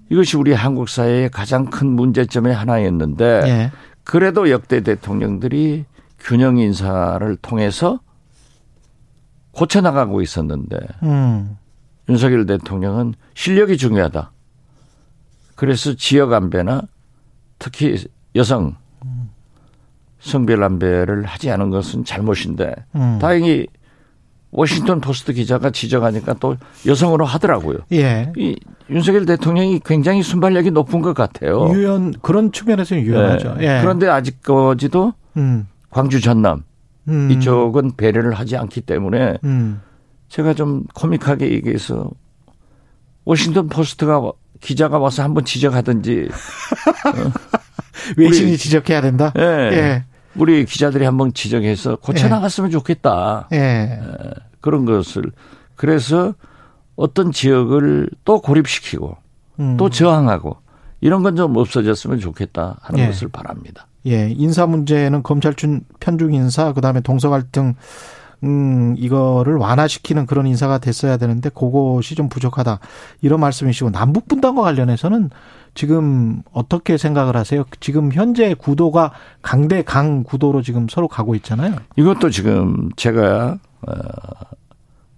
[0.10, 3.72] 이것이 우리 한국 사회의 가장 큰 문제점의 하나였는데 예.
[4.06, 5.84] 그래도 역대 대통령들이
[6.18, 8.00] 균형 인사를 통해서
[9.52, 11.58] 고쳐 나가고 있었는데 음.
[12.08, 14.32] 윤석열 대통령은 실력이 중요하다.
[15.56, 16.84] 그래서 지역 안배나
[17.60, 18.02] 특히
[18.36, 18.78] 여성
[20.24, 23.20] 성별 안배를 하지 않은 것은 잘못인데 음.
[23.22, 23.68] 다행히
[24.52, 26.56] 워싱턴 포스트 기자가 지적하니까 또
[26.86, 27.80] 여성으로 하더라고요.
[27.92, 28.32] 예.
[28.38, 28.56] 이
[28.90, 31.70] 윤석열 대통령이 굉장히 순발력이 높은 것 같아요.
[31.74, 33.58] 유연 그런 측면에서는 유연하죠.
[33.60, 33.64] 예.
[33.64, 33.82] 예.
[33.82, 35.68] 그런데 아직까지도 음.
[35.90, 36.64] 광주 전남
[37.10, 37.32] 음.
[37.32, 39.82] 이쪽은 배려를 하지 않기 때문에 음.
[40.30, 42.10] 제가 좀 코믹하게 얘기해서
[43.26, 46.30] 워싱턴 포스트가 기자가 와서 한번 지적하든지
[47.08, 47.32] 어.
[48.18, 49.34] 외신이 지적해야 된다.
[49.38, 50.06] 예.
[50.36, 50.40] 예.
[50.42, 52.72] 우리 기자들이 한번 지적해서 고쳐 나갔으면 예.
[52.72, 53.48] 좋겠다.
[53.54, 53.58] 예.
[53.58, 54.00] 예.
[54.62, 55.24] 그런 것을
[55.76, 56.34] 그래서
[56.96, 59.18] 어떤 지역을 또 고립시키고
[59.60, 59.78] 음.
[59.78, 60.58] 또 저항하고
[61.02, 63.08] 이런 건 좀 없어졌으면 좋겠다 하는 예.
[63.08, 63.88] 것을 바랍니다.
[64.06, 65.54] 예, 인사 문제는 검찰
[66.00, 67.76] 편중 인사 그다음에 동서 갈등
[68.44, 72.80] 음, 이거를 완화시키는 그런 인사가 됐어야 되는데 그것이 좀 부족하다.
[73.22, 75.30] 이런 말씀이시고 남북 분단과 관련해서는
[75.76, 77.66] 지금 어떻게 생각을 하세요?
[77.80, 79.12] 지금 현재 구도가
[79.42, 81.76] 강대 강 구도로 지금 서로 가고 있잖아요.
[81.96, 83.94] 이것도 지금 제가 어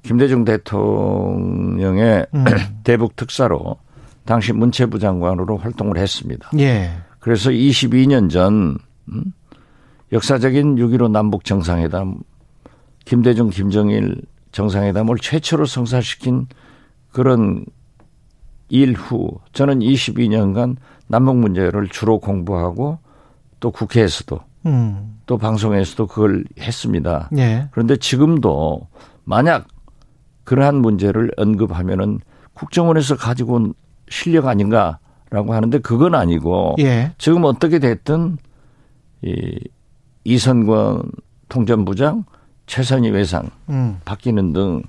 [0.03, 2.45] 김대중 대통령의 음.
[2.83, 3.77] 대북 특사로
[4.23, 6.49] 당시 문체부 장관으로 활동을 했습니다.
[6.59, 6.91] 예.
[7.19, 8.77] 그래서 22년 전
[9.09, 9.23] 음,
[10.11, 12.19] 역사적인 6.15 남북 정상회담
[13.03, 16.47] 김대중 김정일 정상회담을 최초로 성사시킨
[17.11, 17.65] 그런
[18.69, 22.99] 일후 저는 22년간 남북 문제를 주로 공부하고
[23.59, 25.19] 또 국회에서도 음.
[25.25, 27.29] 또 방송에서도 그걸 했습니다.
[27.37, 27.67] 예.
[27.71, 28.87] 그런데 지금도
[29.23, 29.67] 만약
[30.43, 32.19] 그러한 문제를 언급하면은
[32.53, 33.73] 국정원에서 가지고 온
[34.09, 37.11] 실력 아닌가라고 하는데 그건 아니고 예.
[37.17, 38.37] 지금 어떻게 됐든
[39.23, 39.59] 이
[40.23, 41.11] 이선권
[41.49, 42.25] 통전부장
[42.67, 43.99] 최선희 외상 음.
[44.05, 44.83] 바뀌는 등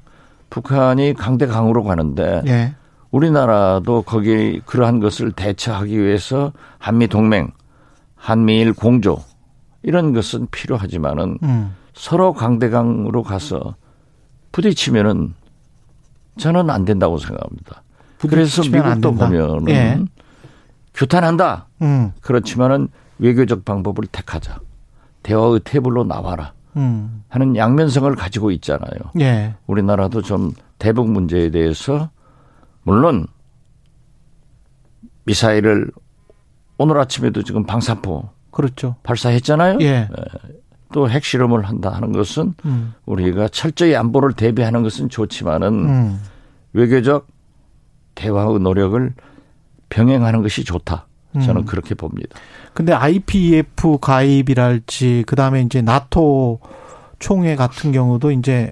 [0.51, 2.75] 북한이 강대 강으로 가는데 예.
[3.17, 7.51] 우리나라도 거기 그러한 것을 대처하기 위해서 한미 동맹,
[8.15, 9.17] 한미일 공조
[9.83, 11.75] 이런 것은 필요하지만은 음.
[11.95, 13.75] 서로 강대강으로 가서
[14.53, 15.33] 부딪히면은
[16.39, 17.83] 저는 안 된다고 생각합니다.
[18.19, 19.99] 그래서 미국도 보면은 예.
[20.93, 21.69] 규탄한다.
[21.81, 22.13] 음.
[22.21, 22.89] 그렇지만은
[23.19, 24.61] 외교적 방법을 택하자.
[25.23, 26.53] 대화의 테이블로 나와라.
[26.77, 27.25] 음.
[27.29, 29.13] 하는 양면성을 가지고 있잖아요.
[29.21, 29.55] 예.
[29.67, 32.11] 우리나라도 좀 대북 문제에 대해서
[32.87, 33.27] 물론
[35.25, 35.91] 미사일을
[36.79, 38.95] 오늘 아침에도 지금 방사포 그렇죠.
[39.03, 39.79] 발사했잖아요.
[39.81, 40.09] 예.
[40.93, 42.95] 또 핵실험을 한다 하는 것은 음.
[43.05, 46.21] 우리가 철저히 안보를 대비하는 것은 좋지만은 음.
[46.73, 47.27] 외교적
[48.15, 49.13] 대화의 노력을
[49.89, 51.07] 병행하는 것이 좋다.
[51.35, 51.67] 저는 음.
[51.67, 52.39] 그렇게 봅니다.
[52.73, 56.61] 근데 IPEF 가입이랄지 그다음에 이제 나토
[57.19, 58.71] 총회 같은 경우도 이제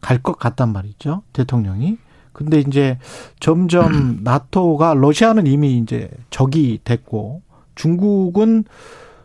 [0.00, 1.22] 갈 것 같단 말이죠.
[1.34, 1.98] 대통령이.
[2.32, 2.98] 근데 이제
[3.40, 7.42] 점점 나토가 러시아는 이미 이제 적이 됐고
[7.74, 8.64] 중국은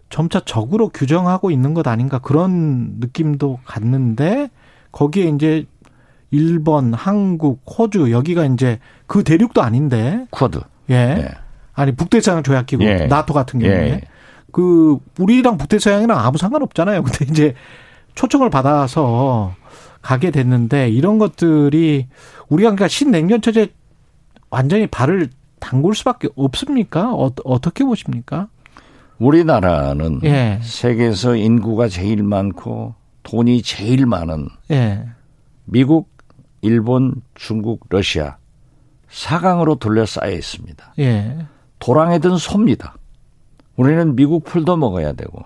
[0.09, 4.49] 점차 적으로 규정하고 있는 것 아닌가 그런 느낌도 갔는데
[4.91, 5.65] 거기에 이제
[6.31, 10.59] 일본, 한국, 호주 여기가 이제 그 대륙도 아닌데 쿼드.
[10.89, 10.93] 예.
[10.93, 11.29] 예.
[11.73, 13.07] 아니 북대서양 조약기구 예.
[13.07, 14.01] 나토 같은 경우에 예.
[14.51, 17.03] 그 우리랑 북대서양이랑 아무 상관없잖아요.
[17.03, 17.53] 근데 이제
[18.15, 19.53] 초청을 받아서
[20.01, 22.07] 가게 됐는데 이런 것들이
[22.49, 23.73] 우리가 그러니까 신냉전 체제
[24.49, 25.29] 완전히 발을
[25.59, 27.13] 담글 수밖에 없습니까?
[27.13, 28.47] 어, 떻게 보십니까?
[29.17, 30.59] 우리나라는 예.
[30.61, 35.07] 세계에서 인구가 제일 많고 돈이 제일 많은 예.
[35.65, 36.09] 미국,
[36.61, 38.37] 일본, 중국, 러시아
[39.09, 40.93] 4강으로 둘러싸여 있습니다.
[40.99, 41.45] 예.
[41.79, 42.95] 도랑에 든 소입니다.
[43.75, 45.43] 우리는 미국 풀도 먹어야 되고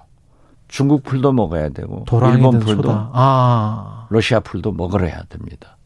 [0.68, 4.08] 중국 풀도 먹어야 되고 일본 풀도 아.
[4.10, 5.78] 러시아 풀도 먹어야 됩니다.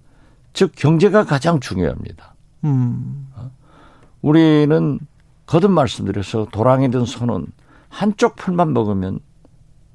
[0.53, 2.35] 즉 경제가 가장 중요합니다.
[2.63, 3.27] 음.
[4.21, 4.99] 우리는
[5.45, 7.47] 거듭 말씀드려서 도랑이든 소는
[7.89, 9.19] 한쪽 풀만 먹으면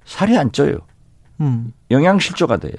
[0.05, 0.79] 살이 안 쪄요.
[1.41, 1.73] 음.
[1.91, 2.75] 영양실조가 돼요.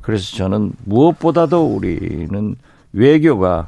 [0.00, 2.56] 그래서 저는 무엇보다도 우리는
[2.92, 3.66] 외교가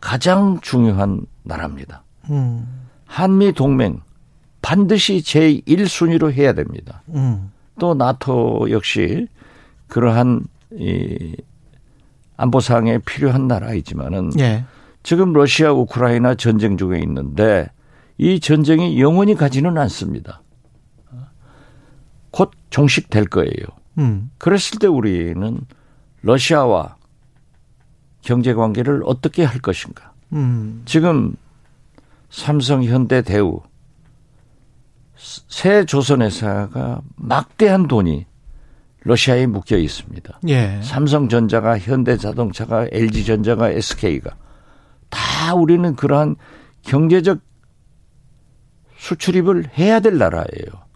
[0.00, 2.02] 가장 중요한 나라입니다.
[2.30, 2.86] 음.
[3.06, 4.00] 한미 동맹
[4.62, 7.02] 반드시 제1순위로 해야 됩니다.
[7.10, 7.52] 음.
[7.78, 9.28] 또 나토 역시
[9.86, 11.36] 그러한 이
[12.36, 14.64] 안보 상에 필요한 나라이지만은 예.
[15.02, 17.70] 지금 러시아 우크라이나 전쟁 중에 있는데
[18.18, 20.42] 이 전쟁이 영원히 가지는 않습니다.
[22.30, 23.66] 곧 종식될 거예요.
[23.98, 24.30] 음.
[24.38, 25.60] 그랬을 때 우리는
[26.22, 26.96] 러시아와
[28.20, 30.12] 경제 관계를 어떻게 할 것인가.
[30.32, 30.82] 음.
[30.84, 31.34] 지금
[32.28, 33.62] 삼성, 현대, 대우
[35.16, 38.26] 새 조선회사가 막대한 돈이
[39.06, 40.40] 러시아에 묶여 있습니다.
[40.48, 40.80] 예.
[40.82, 44.32] 삼성전자가 현대자동차가 LG전자가 SK가
[45.08, 46.34] 다 우리는 그러한
[46.82, 47.38] 경제적
[48.96, 50.86] 수출입을 해야 될 나라예요.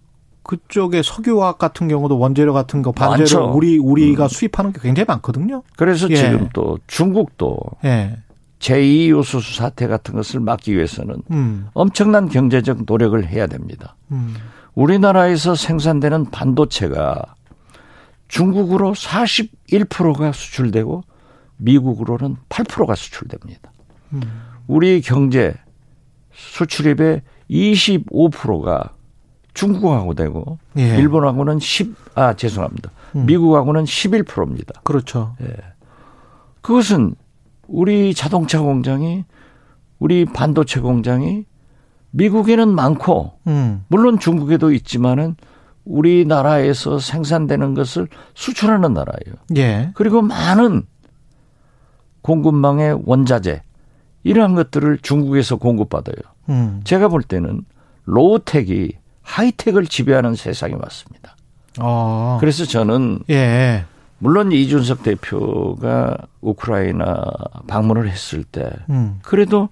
[0.42, 3.56] 그쪽에 석유화학 같은 경우도 원재료 같은 거 반재료 많죠.
[3.56, 4.28] 우리 우리가 음.
[4.28, 5.62] 수입하는 게 굉장히 많거든요.
[5.76, 6.16] 그래서 예.
[6.16, 8.18] 지금 또 중국도 예.
[8.58, 11.68] 제2 요소수 사태 같은 것을 막기 위해서는 음.
[11.74, 13.94] 엄청난 경제적 노력을 해야 됩니다.
[14.11, 14.34] 음.
[14.74, 17.36] 우리나라에서 생산되는 반도체가
[18.30, 21.02] 중국으로 41%가 수출되고
[21.56, 23.72] 미국으로는 8%가 수출됩니다.
[24.12, 24.22] 음.
[24.66, 25.54] 우리 경제
[26.32, 28.94] 수출입의 25%가
[29.52, 30.96] 중국하고 되고 예.
[30.96, 32.92] 일본하고는 10, 아, 죄송합니다.
[33.16, 33.26] 음.
[33.26, 34.80] 미국하고는 11%입니다.
[34.84, 35.34] 그렇죠.
[35.42, 35.48] 예.
[36.60, 37.16] 그것은
[37.66, 39.24] 우리 자동차 공장이
[39.98, 41.46] 우리 반도체 공장이
[42.12, 43.84] 미국에는 많고 음.
[43.88, 45.34] 물론 중국에도 있지만은
[45.91, 49.34] 우리나라에서 생산되는 것을 수출하는 나라예요.
[49.57, 49.91] 예.
[49.95, 50.84] 그리고 많은
[52.22, 53.62] 공급망의 원자재
[54.22, 56.16] 이러한 것들을 중국에서 공급받아요.
[56.49, 56.80] 음.
[56.84, 57.64] 제가 볼 때는
[58.05, 58.91] 로우텍이
[59.22, 61.36] 하이텍을 지배하는 세상이 왔습니다.
[61.80, 62.38] 어.
[62.41, 63.84] 그래서 저는 예.
[64.18, 67.24] 물론 이준석 대표가 우크라이나
[67.66, 69.18] 방문을 했을 때 음.
[69.22, 69.70] 그래도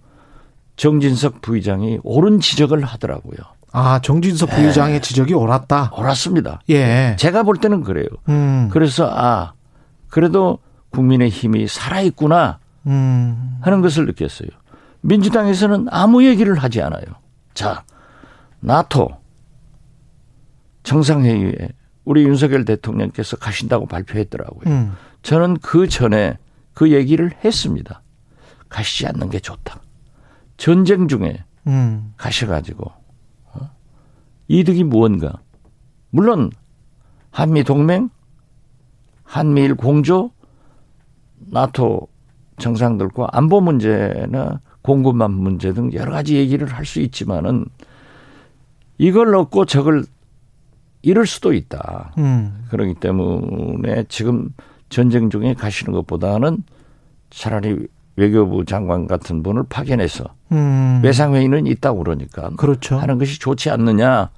[0.77, 3.37] 정진석 부의장이 옳은 지적을 하더라고요.
[3.73, 5.01] 아, 정진석 부의장의 예.
[5.01, 5.93] 지적이 옳았다.
[5.97, 6.61] 옳았습니다.
[6.71, 7.17] 예.
[7.19, 8.07] 제가 볼 때는 그래요.
[8.29, 8.69] 음.
[8.73, 9.53] 그래서 아,
[10.09, 10.59] 그래도
[10.91, 13.59] 국민의 힘이 살아있구나 음.
[13.61, 14.49] 하는 것을 느꼈어요.
[15.03, 17.05] 민주당에서는 아무 얘기를 하지 않아요.
[17.55, 17.85] 자,
[18.61, 19.11] 나토
[20.83, 21.69] 정상회의에
[22.05, 24.63] 우리 윤석열 대통령께서 가신다고 발표했더라고요.
[24.67, 24.97] 음.
[25.23, 26.39] 저는 그 전에
[26.73, 28.03] 그 얘기를 했습니다.
[28.69, 29.81] 가시지 않는 게 좋다.
[30.57, 32.15] 전쟁 중에 음.
[32.17, 32.98] 가셔가지고 어?
[34.49, 35.41] 이득이 무언가.
[36.11, 36.51] 물론
[37.31, 38.09] 한미 동맹,
[39.23, 40.31] 한미일 공조,
[41.39, 42.09] 나토
[42.59, 47.67] 정상들과 안보 문제나 공급망 문제 등 여러 가지 얘기를 할 수 있지만은
[48.97, 50.05] 이걸 넣고 저걸
[51.03, 52.15] 이럴 수도 있다.
[52.19, 52.65] 음.
[52.71, 54.49] 그렇기 때문에 지금
[54.89, 56.65] 전쟁 중에 가시는 것보다는
[57.31, 57.87] 차라리
[58.17, 61.01] 외교부 장관 같은 분을 파견해서 음.
[61.05, 62.97] 외상회의는 있다고 그러니까 그렇죠.
[62.97, 64.31] 하는 것이 좋지 않느냐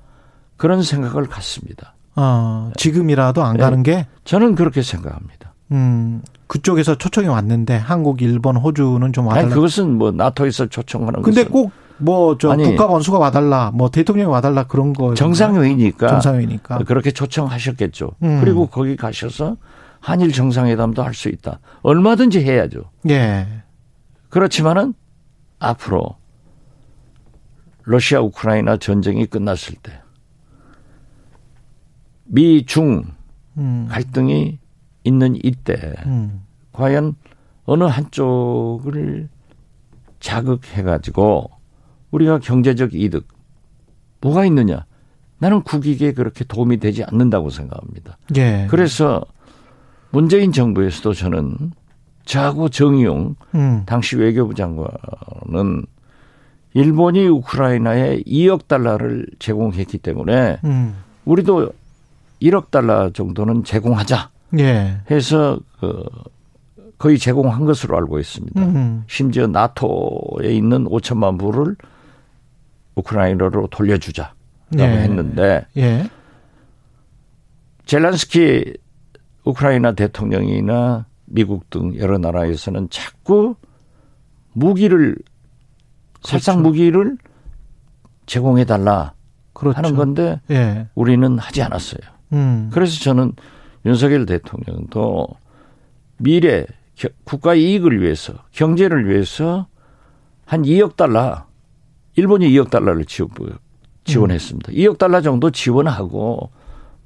[0.61, 1.95] 그런 생각을 갖습니다.
[2.17, 3.63] 어, 지금이라도 안 네.
[3.63, 5.55] 가는 게 저는 그렇게 생각합니다.
[5.73, 9.47] 음, 그쪽에서 초청이 왔는데 한국, 일본, 호주는 좀 와달라.
[9.47, 14.65] 아니 그것은 뭐 나토에서 초청하는 근데 꼭 뭐 저 국가 원수가 와달라, 뭐 대통령이 와달라
[14.65, 18.11] 그런 거 정상회의니까 정상회의니까 그렇게 초청하셨겠죠.
[18.23, 18.41] 음.
[18.41, 19.57] 그리고 거기 가셔서
[20.01, 21.61] 한일 정상회담도 할 수 있다.
[21.83, 22.91] 얼마든지 해야죠.
[23.09, 23.47] 예.
[24.29, 24.95] 그렇지만은
[25.59, 26.17] 앞으로
[27.85, 30.01] 러시아 우크라이나 전쟁이 끝났을 때
[32.31, 33.05] 미중
[33.59, 33.87] 음.
[33.91, 34.59] 갈등이
[35.05, 36.43] 있는 이때 음.
[36.73, 37.15] 과연
[37.65, 39.29] 어느 한쪽을
[40.21, 41.51] 자극해 가지고
[42.11, 43.27] 우리가 경제적 이득
[44.21, 44.85] 뭐가 있느냐?
[45.39, 48.19] 나는 국익에 그렇게 도움이 되지 않는다고 생각합니다.
[48.37, 48.67] 예.
[48.69, 49.25] 그래서
[50.11, 51.73] 문재인 정부에서도 저는
[52.27, 53.83] 저하고 정의용 음.
[53.87, 55.87] 당시 외교부 장관은
[56.75, 60.97] 일본이 우크라이나에 2억 달러를 제공했기 때문에 음.
[61.25, 61.73] 우리도
[62.41, 65.01] 1억 달러 정도는 제공하자 예.
[65.11, 66.05] 해서 그
[66.99, 68.61] 거의 제공한 것으로 알고 있습니다.
[68.61, 69.05] 음.
[69.09, 71.77] 심지어 나토에 있는 5천만 불을
[72.95, 74.35] 우크라이나로 돌려주자라고
[74.79, 74.85] 예.
[74.85, 76.11] 했는데 예.
[77.87, 78.75] 젤란스키
[79.45, 83.55] 우크라이나 대통령이나 미국 등 여러 나라에서는 자꾸
[84.53, 85.17] 무기를
[86.15, 86.29] 그렇죠.
[86.29, 87.17] 살상 무기를
[88.27, 89.15] 제공해 달라
[89.53, 89.79] 그렇죠.
[89.79, 90.89] 하는 건데 예.
[90.95, 92.20] 우리는 하지 않았어요.
[92.33, 92.71] 음.
[92.73, 93.33] 그래서 저는
[93.87, 95.29] 윤석열 대통령도
[96.19, 96.67] 미래
[97.25, 99.67] 국가 이익을 위해서 경제를 위해서
[100.45, 101.47] 한 2억 달러
[102.17, 103.05] 일본이 2억 달러를
[104.05, 104.73] 지원했습니다.
[104.73, 104.75] 음.
[104.75, 106.51] 2억 달러 정도 지원하고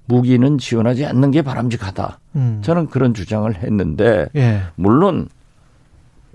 [0.07, 2.19] 무기는 지원하지 않는 게 바람직하다.
[2.37, 2.61] 음.
[2.63, 4.63] 저는 그런 주장을 했는데 예.
[4.75, 5.29] 물론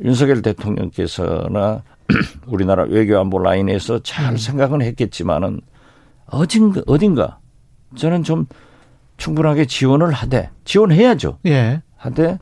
[0.01, 1.83] 윤석열 대통령께서나
[2.47, 4.37] 우리나라 외교안보 라인에서 잘 음.
[4.37, 5.61] 생각은 했겠지만은
[6.27, 7.39] 어딘가 어딘가
[7.95, 8.45] 저는 좀
[9.19, 11.37] 충분하게 지원을 하되 지원해야죠.
[11.45, 11.83] 예.
[11.97, 12.39] 하되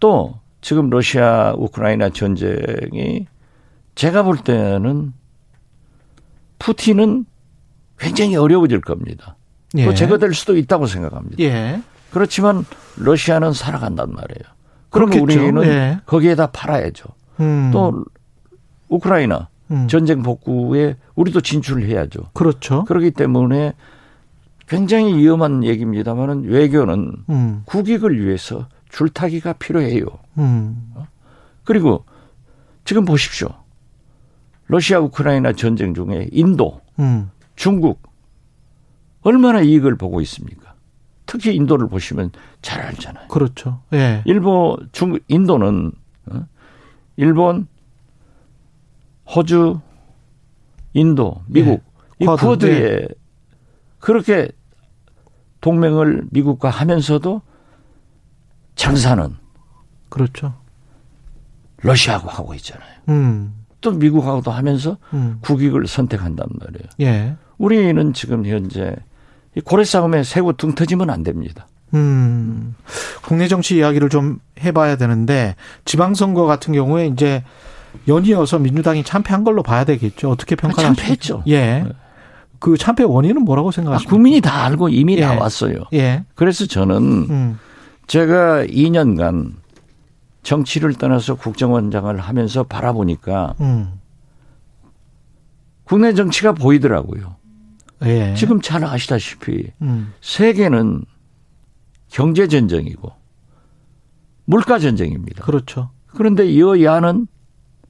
[0.00, 3.26] 또 지금 러시아 우크라이나 전쟁이
[3.94, 5.12] 제가 볼 때는
[6.58, 7.26] 푸틴은
[7.98, 9.36] 굉장히 어려워질 겁니다.
[9.76, 9.84] 예.
[9.84, 11.36] 또 제거될 수도 있다고 생각합니다.
[11.40, 11.82] 예.
[12.10, 12.64] 그렇지만
[12.96, 14.52] 러시아는 살아간단 말이에요.
[14.90, 15.98] 그러면 우리는 예.
[16.06, 17.08] 거기에다 팔아야죠.
[17.40, 17.70] 음.
[17.72, 18.04] 또
[18.88, 19.88] 우크라이나 음.
[19.88, 22.30] 전쟁 복구에 우리도 진출을 해야죠.
[22.34, 22.84] 그렇죠.
[22.84, 23.72] 그렇기 때문에
[24.66, 27.62] 굉장히 위험한 얘기입니다만은 외교는 음.
[27.66, 30.06] 국익을 위해서 줄타기가 필요해요.
[30.38, 30.92] 음.
[31.64, 32.04] 그리고
[32.84, 33.48] 지금 보십시오.
[34.66, 37.30] 러시아 우크라이나 전쟁 중에 인도, 음.
[37.56, 38.02] 중국
[39.22, 40.74] 얼마나 이익을 보고 있습니까?
[41.26, 43.28] 특히 인도를 보시면 잘 알잖아요.
[43.28, 43.80] 그렇죠.
[43.92, 44.22] 예.
[44.26, 45.92] 일본, 중 인도는
[46.26, 46.46] 어?
[47.16, 47.66] 일본,
[49.26, 49.80] 호주,
[50.94, 51.82] 인도, 미국
[52.20, 52.24] 예.
[52.24, 53.08] 이 쿼드에 예.
[54.02, 54.50] 그렇게
[55.60, 57.40] 동맹을 미국과 하면서도
[58.74, 59.36] 장사는
[60.08, 60.54] 그렇죠.
[61.78, 62.90] 러시아하고 하고 있잖아요.
[63.08, 63.54] 음.
[63.80, 65.38] 또 미국하고도 하면서 음.
[65.40, 66.88] 국익을 선택한단 말이에요.
[67.00, 67.36] 예.
[67.58, 68.96] 우리는 지금 현재
[69.64, 71.68] 고래 싸움에 새우 등 터지면 안 됩니다.
[71.94, 72.74] 음.
[73.22, 77.44] 국내 정치 이야기를 좀 해봐야 되는데 지방선거 같은 경우에 이제
[78.08, 80.28] 연이어서 민주당이 참패한 걸로 봐야 되겠죠.
[80.28, 81.02] 어떻게 평가하십니까?
[81.02, 81.44] 참패했죠.
[81.48, 81.84] 예.
[82.62, 84.08] 그 참패 원인은 뭐라고 생각하십니까?
[84.08, 85.22] 아, 국민이 다 알고 이미 예.
[85.22, 85.82] 나왔어요.
[85.94, 86.24] 예.
[86.36, 86.96] 그래서 저는
[87.28, 87.58] 음.
[88.06, 89.54] 제가 2년간
[90.44, 93.94] 정치를 떠나서 국정원장을 하면서 바라보니까 음.
[95.82, 97.34] 국내 정치가 보이더라고요.
[98.04, 98.34] 예.
[98.34, 100.12] 지금 잘 아시다시피 음.
[100.20, 101.04] 세계는
[102.10, 103.12] 경제 전쟁이고
[104.44, 105.42] 물가 전쟁입니다.
[105.44, 105.90] 그렇죠.
[106.06, 107.26] 그런데 여야는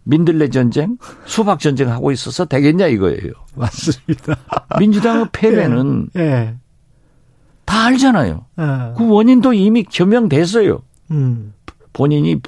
[0.05, 3.33] 민들레 전쟁, 수박 전쟁 하고 있어서 되겠냐 이거예요.
[3.55, 4.37] 맞습니다.
[4.79, 6.21] 민주당의 패배는 예.
[6.21, 6.55] 예.
[7.65, 8.45] 다 알잖아요.
[8.59, 8.95] 예.
[8.97, 10.81] 그 원인도 이미究명됐어요.
[11.11, 11.53] 음.
[11.93, 12.41] 본인이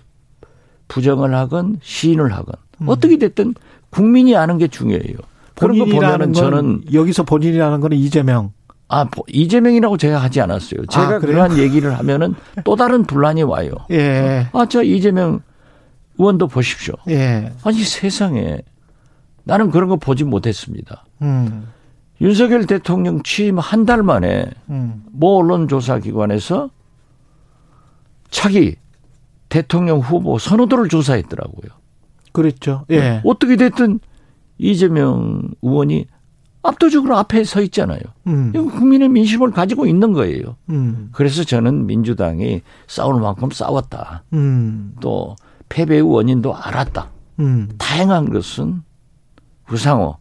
[0.89, 2.89] 부정을 하건 시인을 하건 음.
[2.89, 3.55] 어떻게 됐든
[3.91, 5.17] 국민이 아는 게 중요해요.
[5.55, 8.53] 그런 거 보면은 저는 여기서 본인이라는 거는 이재명.
[8.89, 10.87] 아, 이재명이라고 제가 하지 않았어요.
[10.87, 12.35] 제가 아, 그러한 얘기를 하면은
[12.65, 13.71] 또 다른 분란이 와요.
[13.91, 14.49] 예.
[14.53, 15.41] 아, 저 이재명
[16.19, 16.95] 의원도 보십시오.
[17.09, 17.53] 예.
[17.65, 18.59] 아니 세상에
[19.45, 21.05] 나는 그런 거 보지 못했습니다.
[21.23, 21.69] 음.
[22.21, 25.03] 윤석열 대통령 취임 한 달 만에 음.
[25.13, 26.71] 모 언론조사기관에서
[28.31, 28.77] 차기
[29.49, 31.71] 대통령 후보 선호도를 조사했더라고요.
[32.33, 32.85] 그랬죠.
[32.91, 33.21] 예.
[33.25, 34.01] 어떻게 됐든
[34.59, 36.07] 이재명 의원이
[36.63, 38.01] 압도적으로 앞에 서 있잖아요.
[38.27, 38.53] 음.
[38.53, 40.57] 국민의 민심을 가지고 있는 거예요.
[40.71, 41.11] 음.
[41.13, 44.25] 그래서 저는 민주당이 싸울 만큼 싸웠다.
[44.33, 44.95] 음.
[45.01, 45.37] 또
[45.69, 47.11] 패배의 원인도 알았다.
[47.41, 47.69] 음.
[47.79, 48.83] 다행한 것은
[49.71, 50.19] 우상호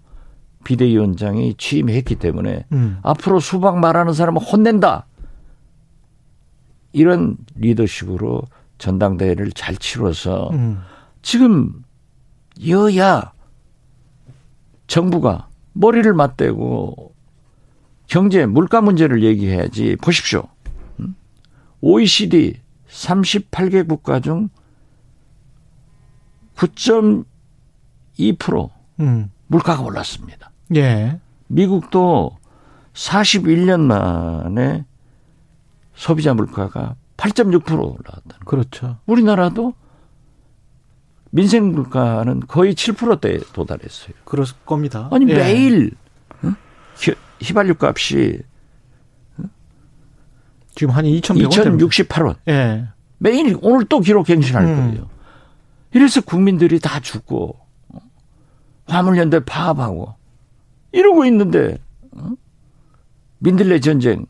[0.63, 2.99] 비대위원장이 취임했기 때문에 음.
[3.03, 5.05] 앞으로 수박 말하는 사람은 혼낸다.
[6.93, 8.43] 이런 리더십으로
[8.77, 10.79] 전당대회를 잘 치러서 음.
[11.21, 11.83] 지금
[12.67, 13.33] 여야
[14.87, 17.13] 정부가 머리를 맞대고
[18.07, 20.43] 경제 물가 문제를 얘기해야지 보십시오.
[21.81, 24.49] OECD 38개 국가 중
[26.55, 29.31] 9.2% 음.
[29.47, 30.51] 물가가 올랐습니다.
[30.75, 31.19] 예.
[31.47, 32.37] 미국도
[32.93, 34.85] 41년 만에
[35.95, 38.97] 소비자 물가가 8.6% 올라왔다는 그렇죠.
[39.05, 39.73] 우리나라도
[41.29, 44.13] 민생 물가는 거의 7%대에 도달했어요.
[44.23, 45.09] 그럴 겁니다.
[45.11, 45.35] 아니 예.
[45.35, 45.91] 매일
[46.43, 46.53] 어?
[47.41, 48.39] 휘발유 값이
[49.37, 49.43] 어?
[50.75, 52.35] 지금 한 2,168원.
[52.47, 52.87] 예.
[53.17, 54.75] 매일 오늘 또 기록 갱신할 음.
[54.75, 55.09] 거예요.
[55.93, 57.57] 이래서 국민들이 다 죽고
[57.89, 57.97] 어?
[58.87, 60.15] 화물연대 파업하고
[60.91, 61.77] 이러고 있는데
[62.11, 62.31] 어?
[63.39, 64.25] 민들레 전쟁,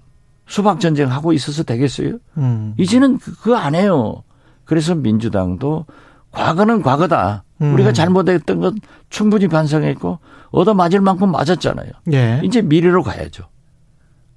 [0.48, 2.18] 수박 전쟁 하고 있어서 되겠어요?
[2.38, 2.74] 음.
[2.78, 4.24] 이제는 그거 안 해요.
[4.66, 5.86] 그래서 민주당도
[6.32, 7.44] 과거는 과거다.
[7.62, 7.74] 음.
[7.74, 8.78] 우리가 잘못했던 건
[9.10, 10.20] 충분히 반성했고
[10.52, 11.90] 얻어 맞을 만큼 맞았잖아요.
[12.14, 12.42] 예.
[12.44, 13.46] 이제 미래로 가야죠.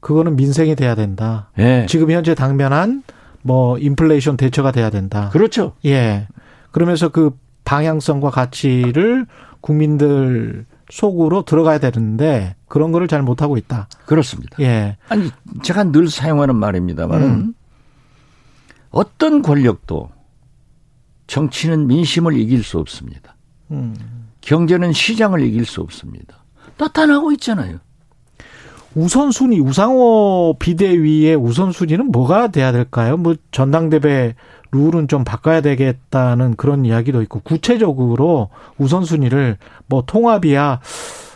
[0.01, 1.51] 그거는 민생이 돼야 된다.
[1.59, 1.87] 예.
[1.89, 3.03] 지금 현재 당면한
[3.43, 5.31] 뭐 인플레이션 대처가 돼야 된다.
[5.31, 5.72] 그렇죠.
[5.85, 6.29] 예.
[6.77, 7.31] 그러면서 그
[7.64, 9.24] 방향성과 가치를
[9.62, 13.89] 국민들 속으로 들어가야 되는데 그런 거를 잘 못하고 있다.
[14.05, 14.59] 그렇습니다.
[14.61, 14.99] 예.
[15.09, 15.31] 아니
[15.62, 17.55] 제가 늘 사용하는 말입니다만은 음.
[18.91, 20.11] 어떤 권력도
[21.29, 23.37] 정치는 민심을 이길 수 없습니다.
[23.70, 23.97] 음.
[24.43, 26.45] 경제는 시장을 이길 수 없습니다.
[26.77, 27.79] 나타나고 있잖아요.
[28.97, 33.18] 우선순위, 우상호 비대위의 우선순위는 뭐가 돼야 될까요?
[33.18, 34.34] 뭐 전당대회
[34.72, 40.80] 룰은 좀 바꿔야 되겠다는 그런 이야기도 있고 구체적으로 우선순위를 뭐 통합이야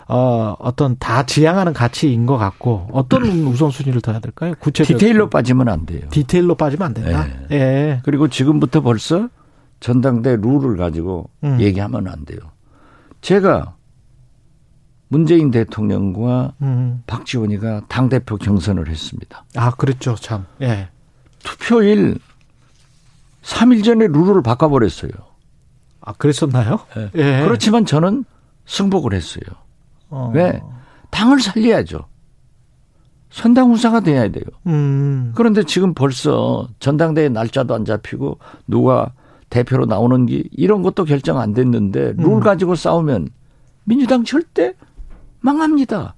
[0.09, 4.55] 어, 어떤 다 지향하는 가치인 것 같고 어떤 우선순위를 둬야 될까요?
[4.59, 6.01] 구체적 디테일로 빠지면 안 돼요.
[6.11, 7.27] 디테일로 빠지면 안 된다.
[7.53, 7.57] 예.
[7.57, 8.01] 예.
[8.05, 9.29] 그리고 지금부터 벌써
[9.81, 11.61] 전당대 룰을 가지고 음.
[11.61, 12.39] 얘기하면 안 돼요.
[13.21, 13.75] 제가
[15.11, 17.03] 문재인 대통령과 음.
[17.09, 19.45] 박지원이가 당 대표 경선을 했습니다.
[19.57, 20.47] 아, 그랬죠, 참.
[20.63, 20.89] 예.
[21.43, 22.19] 투표일
[23.43, 25.11] 3일 전에 룰을 바꿔버렸어요.
[26.01, 26.79] 아, 그랬었나요?
[26.97, 27.11] 예.
[27.17, 27.43] 예.
[27.45, 28.25] 그렇지만 저는
[28.67, 29.43] 승복을 했어요.
[30.11, 30.31] 어.
[30.33, 30.63] 왜?
[31.11, 32.07] 당을 살려야죠.
[33.31, 34.45] 선당 후사가 돼야 돼요.
[34.69, 35.33] 음.
[35.35, 38.39] 그런데 지금 벌써 전당대회 날짜도 안 잡히고
[38.69, 39.13] 누가
[39.49, 42.41] 대표로 나오는 게 이런 것도 결정 안 됐는데 룰 음.
[42.41, 43.29] 가지고 싸우면
[43.85, 44.75] 민주당 절대
[45.41, 46.15] 망합니다.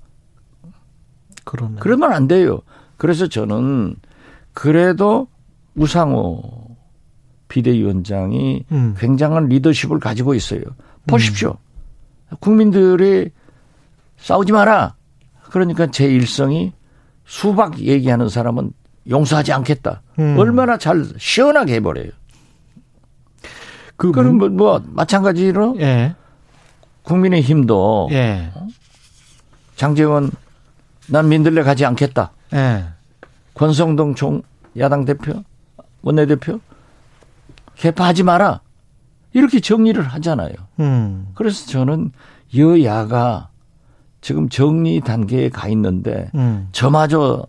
[1.45, 1.77] 그러네.
[1.81, 2.61] 그러면 안 돼요.
[2.97, 3.97] 그래서 저는
[4.53, 5.29] 그래도
[5.75, 6.77] 우상호
[7.49, 8.95] 비대위원장이 음.
[8.99, 10.63] 굉장한 리더십을 가지고 있어요.
[11.07, 11.57] 보십시오.
[12.31, 12.37] 음.
[12.41, 13.31] 국민들이
[14.17, 14.95] 싸우지 마라.
[15.51, 16.73] 그러니까 제 일성이
[17.25, 18.73] 수박 얘기하는 사람은
[19.09, 20.03] 용서하지 않겠다.
[20.19, 20.37] 음.
[20.39, 22.11] 얼마나 잘 시원하게 해버려요.
[23.97, 26.15] 그 그럼 뭐, 뭐 마찬가지로 예.
[27.03, 28.51] 국민의 힘도 예.
[29.83, 30.31] 장재원
[31.09, 32.31] 난 민들레 가지 않겠다.
[32.55, 32.85] 예.
[33.55, 34.43] 권성동 총
[34.79, 35.43] 야당 대표
[36.03, 36.61] 원내대표
[37.75, 38.61] 개파하지 마라.
[39.33, 40.55] 이렇게 정리를 하잖아요.
[40.79, 41.27] 음.
[41.35, 42.13] 그래서 저는
[42.57, 43.49] 여야가
[44.21, 46.69] 지금 정리 단계에 가 있는데 음.
[46.71, 47.45] 저마저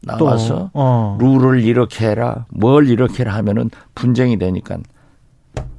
[0.00, 1.18] 나와서 어.
[1.20, 4.78] 룰을 이렇게 해라, 뭘 이렇게 해라 하면은 분쟁이 되니까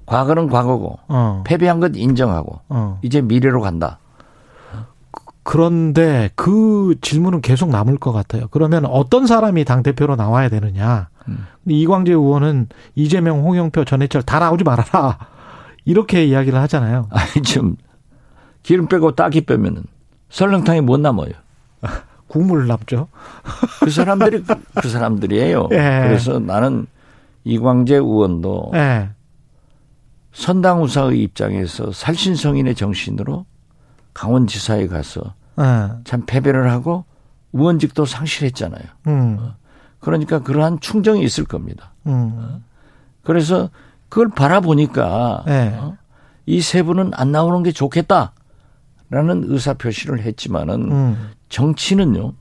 [0.06, 1.44] 과거는 과거고 어.
[1.48, 3.00] 패배한 것 인정하고 어.
[3.02, 4.00] 이제 미래로 간다.
[5.46, 8.48] 그런데 그 질문은 계속 남을 것 같아요.
[8.50, 11.10] 그러면 어떤 사람이 당 대표로 나와야 되느냐?
[11.28, 11.46] 음.
[11.68, 15.20] 이광재 의원은 이재명, 홍영표, 전해철 다 나오지 말아라
[15.86, 17.10] 이렇게 이야기를 하잖아요.
[17.14, 17.76] 아니 좀
[18.64, 19.84] 기름 빼고 딱이 빼면은
[20.30, 21.34] 설렁탕이 못 남아요.
[22.26, 23.08] 국물 남죠.
[23.82, 24.44] 그 사람들이
[24.82, 25.70] 그 사람들이에요.
[25.74, 26.06] 예.
[26.08, 26.88] 그래서 나는
[27.44, 29.10] 이광재 의원도 예.
[30.34, 33.46] 선당우사의 입장에서 살신성인의 정신으로
[34.16, 35.92] 강원지사에 가서 예.
[36.04, 37.06] 참 패배를 하고
[37.54, 38.84] 의원직도 상실했잖아요.
[39.08, 39.38] 음.
[39.40, 39.56] 어.
[40.00, 41.94] 그러니까 그러한 충정이 있을 겁니다.
[42.08, 42.32] 음.
[42.34, 42.62] 어.
[43.24, 43.70] 그래서
[44.10, 45.78] 그걸 바라보니까 예.
[45.80, 45.98] 어?
[46.48, 48.34] 이세 분은 안 나오는 게 좋겠다.
[49.10, 51.32] 라는 의사 표시를 했지만은 음.
[51.50, 52.34] 정치는요.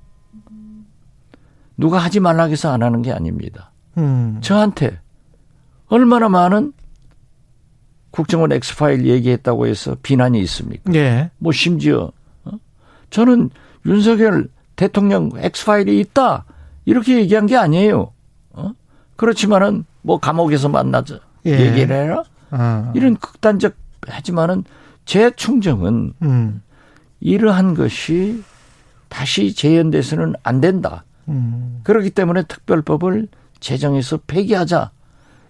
[1.76, 3.72] 누가 하지 말라 해서 안 하는 게 아닙니다.
[3.98, 4.38] 음.
[4.40, 5.00] 저한테
[5.86, 6.72] 얼마나 많은
[8.14, 10.94] 국정원 엑스파일 얘기했다고 해서 비난이 있습니까?
[10.94, 11.30] 예.
[11.38, 12.12] 뭐 심지어
[12.44, 12.50] 어?
[13.10, 13.50] 저는
[13.86, 14.46] 윤석열
[14.76, 16.44] 대통령 엑스파일이 있다
[16.84, 18.12] 이렇게 얘기한 게 아니에요.
[18.50, 18.70] 어?
[19.16, 21.58] 그렇지만은 뭐 감옥에서 만나자 예.
[21.58, 22.92] 얘기를 해라 아.
[22.94, 23.74] 이런 극단적
[24.06, 24.62] 하지만은
[25.04, 26.62] 제 충정은 음.
[27.18, 28.44] 이러한 것이
[29.08, 31.04] 다시 재현돼서는 안 된다.
[31.26, 31.80] 음.
[31.82, 33.26] 그렇기 때문에 특별법을
[33.58, 34.92] 제정해서 폐기하자.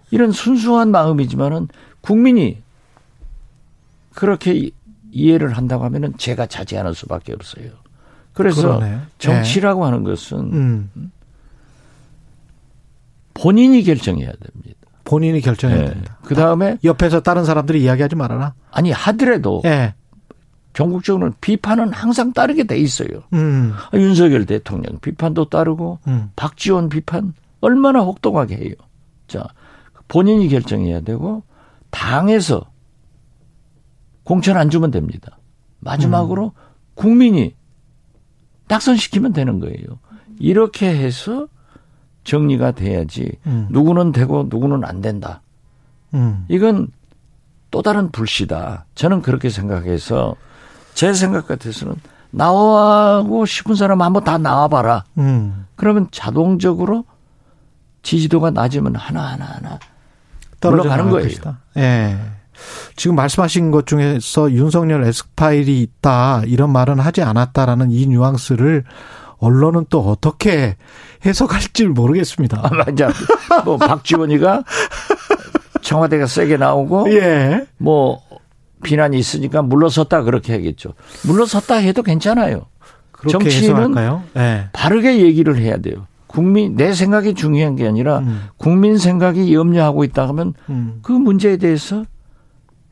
[0.09, 1.67] 이런 순수한 마음이지만은
[2.05, 2.61] 국민이
[4.13, 4.69] 그렇게
[5.11, 7.71] 이해를 한다고 하면은 제가 자제하는 수밖에 없어요.
[8.33, 8.99] 그래서 그러네.
[9.17, 9.85] 정치라고 네.
[9.85, 11.11] 하는 것은 음.
[13.33, 14.79] 본인이 결정해야 됩니다.
[15.03, 15.89] 본인이 결정해야 네.
[15.89, 16.17] 됩니다.
[16.23, 18.53] 그 다음에 옆에서 다른 사람들이 이야기하지 말아라.
[18.71, 19.93] 아니 하더라도 네.
[20.73, 23.23] 전국적으로 비판은 항상 따르게 돼 있어요.
[23.33, 23.73] 음.
[23.93, 26.31] 윤석열 대통령 비판도 따르고 음.
[26.35, 28.73] 박지원 비판 얼마나 혹독하게 해요.
[29.27, 29.47] 자
[30.07, 31.43] 본인이 결정해야 되고
[31.95, 32.65] 당에서
[34.25, 35.39] 공천 안 주면 됩니다.
[35.79, 36.61] 마지막으로 음.
[36.93, 37.55] 국민이
[38.67, 39.99] 낙선시키면 되는 거예요.
[40.37, 41.47] 이렇게 해서
[42.25, 43.67] 정리가 돼야지 음.
[43.71, 45.41] 누구는 되고 누구는 안 된다.
[46.13, 46.45] 음.
[46.49, 46.89] 이건
[47.71, 48.87] 또 다른 불씨다.
[48.95, 50.35] 저는 그렇게 생각해서
[50.93, 51.95] 제 생각 같아서는
[52.31, 55.05] 나오고 싶은 사람 한번 다 나와봐라.
[55.17, 55.65] 음.
[55.75, 57.05] 그러면 자동적으로
[58.01, 59.79] 지지도가 낮으면 하나하나 하나
[60.65, 61.29] 올라가는 거예요.
[61.77, 61.81] 예.
[61.81, 62.17] 네.
[62.95, 68.85] 지금 말씀하신 것 중에서 윤석열 에스파일이 있다 이런 말은 하지 않았다라는 이 뉘앙스를
[69.37, 70.77] 언론은 또 어떻게
[71.25, 72.61] 해석할지 모르겠습니다.
[72.63, 73.09] 아, 맞아.
[73.65, 74.63] 뭐 박지원이가
[75.81, 77.65] 청와대가 세게 나오고 예.
[77.77, 78.21] 뭐
[78.83, 80.93] 비난이 있으니까 물러섰다 그렇게 하겠죠.
[81.23, 82.67] 물러섰다 해도 괜찮아요.
[83.29, 83.95] 정치인은
[84.33, 84.67] 네.
[84.71, 86.07] 바르게 얘기를 해야 돼요.
[86.35, 88.49] 국민 내 생각이 중요한 게 아니라 음.
[88.57, 90.99] 국민 생각이 염려하고 있다 하면 음.
[91.01, 92.03] 그 문제에 대해서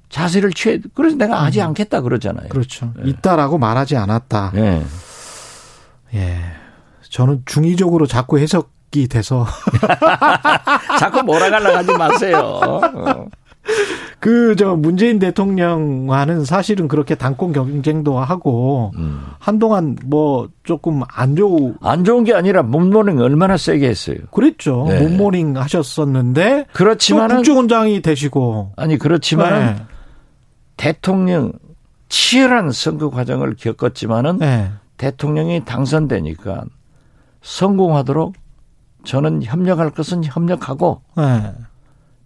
[0.08, 1.68] 자세를 취해 그래서 내가 하지 음.
[1.68, 2.48] 않겠다 그러잖아요.
[2.48, 2.94] 그렇죠.
[2.96, 3.10] 네.
[3.10, 4.52] 있다라고 말하지 않았다.
[4.54, 4.82] 네.
[6.14, 6.40] 예.
[7.10, 9.46] 저는 중의적으로 자꾸 해석이 돼서
[11.00, 12.62] 자꾸 몰아가려 하지 마세요.
[14.20, 19.22] 그, 저, 문재인 대통령과는 사실은 그렇게 당권 경쟁도 하고, 음.
[19.40, 21.76] 한동안 뭐, 조금 안 좋은.
[21.82, 24.18] 안 좋은 게 아니라, 몸모닝 얼마나 세게 했어요.
[24.32, 24.86] 그랬죠.
[24.88, 25.02] 네.
[25.02, 26.68] 몸모닝 하셨었는데.
[26.74, 27.28] 그렇지만.
[27.30, 28.74] 국정원장이 되시고.
[28.76, 29.76] 아니, 그렇지만.
[29.76, 29.84] 네.
[30.78, 31.52] 대통령,
[32.10, 34.40] 치열한 선거 과정을 겪었지만은.
[34.40, 34.72] 네.
[34.98, 36.64] 대통령이 당선되니까
[37.42, 38.34] 성공하도록
[39.04, 41.02] 저는 협력할 것은 협력하고.
[41.18, 41.54] 네.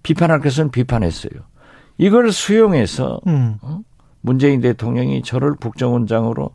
[0.07, 1.31] 비판할 것은 비판했어요.
[1.97, 3.57] 이걸 수용해서 음.
[3.61, 3.81] 어?
[4.21, 6.51] 문재인 대통령이 저를 국정원장으로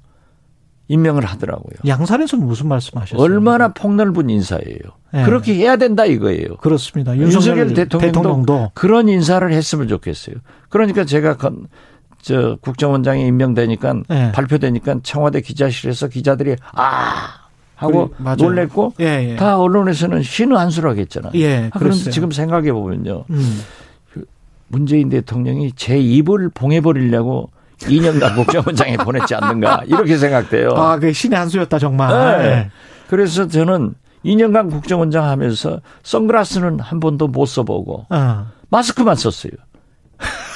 [0.88, 1.74] 임명을 하더라고요.
[1.86, 3.22] 양산에서는 무슨 말씀하셨어요?
[3.22, 4.78] 얼마나 폭넓은 인사예요.
[5.12, 5.24] 네.
[5.24, 6.56] 그렇게 해야 된다 이거예요.
[6.56, 7.16] 그렇습니다.
[7.16, 10.36] 윤석열 대통령도, 대통령도, 그런 인사를 했으면 좋겠어요.
[10.70, 11.66] 그러니까 제가 건,
[12.20, 14.32] 저 국정원장이 임명되니까 네.
[14.32, 17.41] 발표되니까 청와대 기자실에서 기자들이 아
[17.82, 19.36] 하고 그래, 놀랬고 예, 예.
[19.36, 21.32] 다 언론에서는 신의 한수라고 했잖아요.
[21.34, 23.24] 예, 아, 그런데 지금 생각해 보면요.
[23.30, 23.60] 음.
[24.12, 24.24] 그
[24.68, 30.70] 문재인 대통령이 제 입을 봉해버리려고 2년간 국정원장에 보냈지 않는가 이렇게 생각돼요.
[30.70, 32.38] 아, 그 신의 한 수였다 정말.
[32.38, 32.48] 네.
[32.48, 32.70] 네.
[33.08, 38.46] 그래서 저는 2년간 국정원장 하면서 선글라스는 한 번도 못 써보고 어.
[38.70, 39.52] 마스크만 썼어요.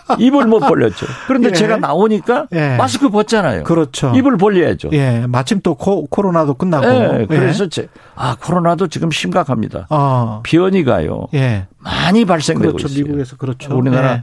[0.18, 1.06] 입을 못 벌렸죠.
[1.26, 1.52] 그런데 예.
[1.52, 2.76] 제가 나오니까 예.
[2.76, 3.64] 마스크 벗잖아요.
[3.64, 4.12] 그렇죠.
[4.14, 4.90] 입을 벌려야죠.
[4.92, 5.24] 예.
[5.26, 6.86] 마침 또 코, 로나도 끝나고.
[6.86, 7.20] 예.
[7.20, 7.26] 예.
[7.26, 9.86] 그래서 제, 아 코로나도 지금 심각합니다.
[9.90, 10.42] 어.
[10.44, 11.28] 변이가요.
[11.34, 11.66] 예.
[11.78, 12.88] 많이 발생되고 그렇죠.
[12.88, 13.04] 있어요.
[13.04, 13.76] 미국에서 그렇죠.
[13.76, 14.22] 우리나라 예.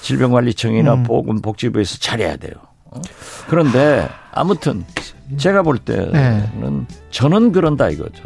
[0.00, 1.02] 질병관리청이나 음.
[1.02, 2.54] 보건복지부에서 잘해야 돼요.
[2.84, 3.00] 어?
[3.48, 4.84] 그런데 아무튼
[5.36, 6.86] 제가 볼 때는 예.
[7.10, 8.22] 저는 그런다 이거죠.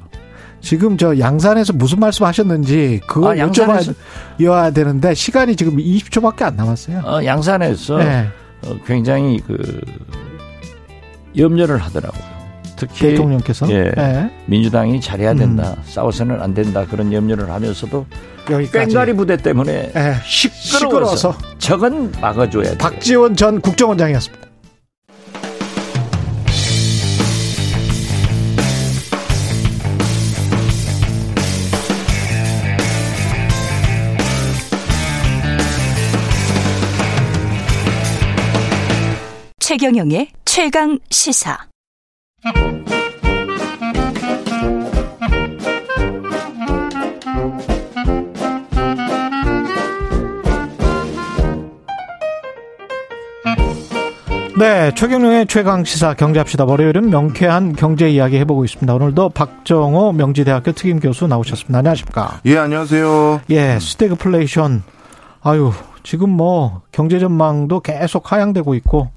[0.61, 7.01] 지금 저 양산에서 무슨 말씀 하셨는지 그걸 아, 여쭤봐야 되는데 시간이 지금 20초밖에 안 남았어요.
[7.05, 8.29] 어, 양산에서 네.
[8.67, 9.81] 어, 굉장히 그
[11.37, 12.41] 염려를 하더라고요.
[12.77, 14.31] 특히 대통령께서 예, 네.
[14.47, 15.83] 민주당이 잘해야 된다, 음.
[15.85, 18.07] 싸워서는 안 된다 그런 염려를 하면서도
[18.51, 18.87] 여기까지.
[18.87, 20.15] 꽹가리 부대 때문에 네.
[20.25, 22.79] 시끄러워서, 시끄러워서 저건 막아줘야 돼.
[22.79, 24.50] 박지원 전 국정원장이었습니다.
[39.71, 41.57] 최경영의 최강 시사.
[54.59, 56.65] 네, 최경영의 최강 시사 경제합시다.
[56.65, 58.93] 월요일은 명쾌한 경제 이야기 해보고 있습니다.
[58.93, 61.79] 오늘도 박정호 명지대학교 특임 교수 나오셨습니다.
[61.79, 62.41] 안녕하십니까?
[62.47, 63.43] 예, 안녕하세요.
[63.51, 64.83] 예, 스태그플레이션.
[65.43, 65.71] 아유,
[66.03, 69.11] 지금 뭐 경제 전망도 계속 하향되고 있고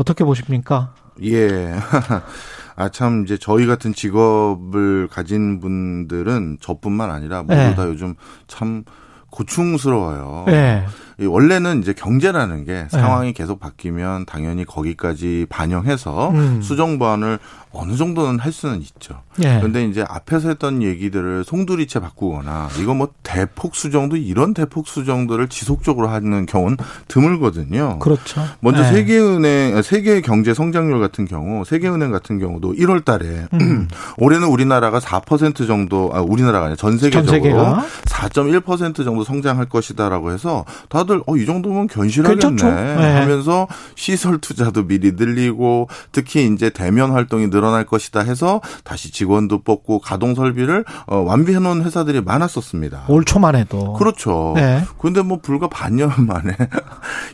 [0.00, 0.94] 어떻게 보십니까?
[1.22, 1.74] 예.
[2.74, 7.74] 아, 참, 이제 저희 같은 직업을 가진 분들은 저뿐만 아니라 모두 네.
[7.74, 8.14] 다 요즘
[8.46, 8.84] 참
[9.30, 10.44] 고충스러워요.
[10.46, 10.86] 네.
[11.26, 13.32] 원래는 이제 경제라는 게 상황이 네.
[13.32, 16.62] 계속 바뀌면 당연히 거기까지 반영해서 음.
[16.62, 17.38] 수정 보완을
[17.72, 19.22] 어느 정도는 할 수는 있죠.
[19.42, 19.58] 예.
[19.58, 26.08] 그런데 이제 앞에서 했던 얘기들을 송두리째 바꾸거나 이거 뭐 대폭 수정도 이런 대폭 수정들을 지속적으로
[26.08, 28.00] 하는 경우는 드물거든요.
[28.00, 28.42] 그렇죠.
[28.58, 28.88] 먼저 예.
[28.88, 33.88] 세계은행 세계 경제 성장률 같은 경우 세계은행 같은 경우도 1월 달에 음.
[34.18, 41.09] 올해는 우리나라가 4% 정도 아 우리나라가 아니라 전 세계적으로 4.1% 정도 성장할 것이다라고 해서 다들
[41.26, 43.18] 어 이 정도면 견실하겠네 네.
[43.20, 49.62] 하면서 시설 투자도 미리 늘리고 특히 이제 대면 활동이 늘 늘어날 것이다 해서 다시 직원도
[49.62, 53.04] 뽑고 가동 설비를 어, 완비해 놓은 회사들이 많았었습니다.
[53.08, 53.92] 올 초만 해도.
[53.92, 54.54] 그렇죠.
[54.56, 54.82] 네.
[54.98, 56.56] 그런데 뭐 불과 반년 만에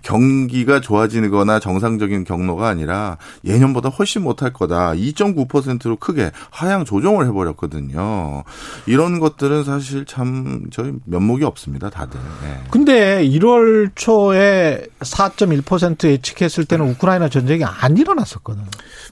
[0.03, 4.93] 경기가 좋아지거나 정상적인 경로가 아니라 예년보다 훨씬 못할 거다.
[4.95, 8.43] 2.9%로 크게 하향 조정을 해버렸거든요.
[8.87, 11.89] 이런 것들은 사실 참 저희 면목이 없습니다.
[11.89, 12.19] 다들.
[12.43, 12.65] 네.
[12.71, 18.67] 근데 1월 초에 4.1% 예측했을 때는 우크라이나 전쟁이 안 일어났었거든요.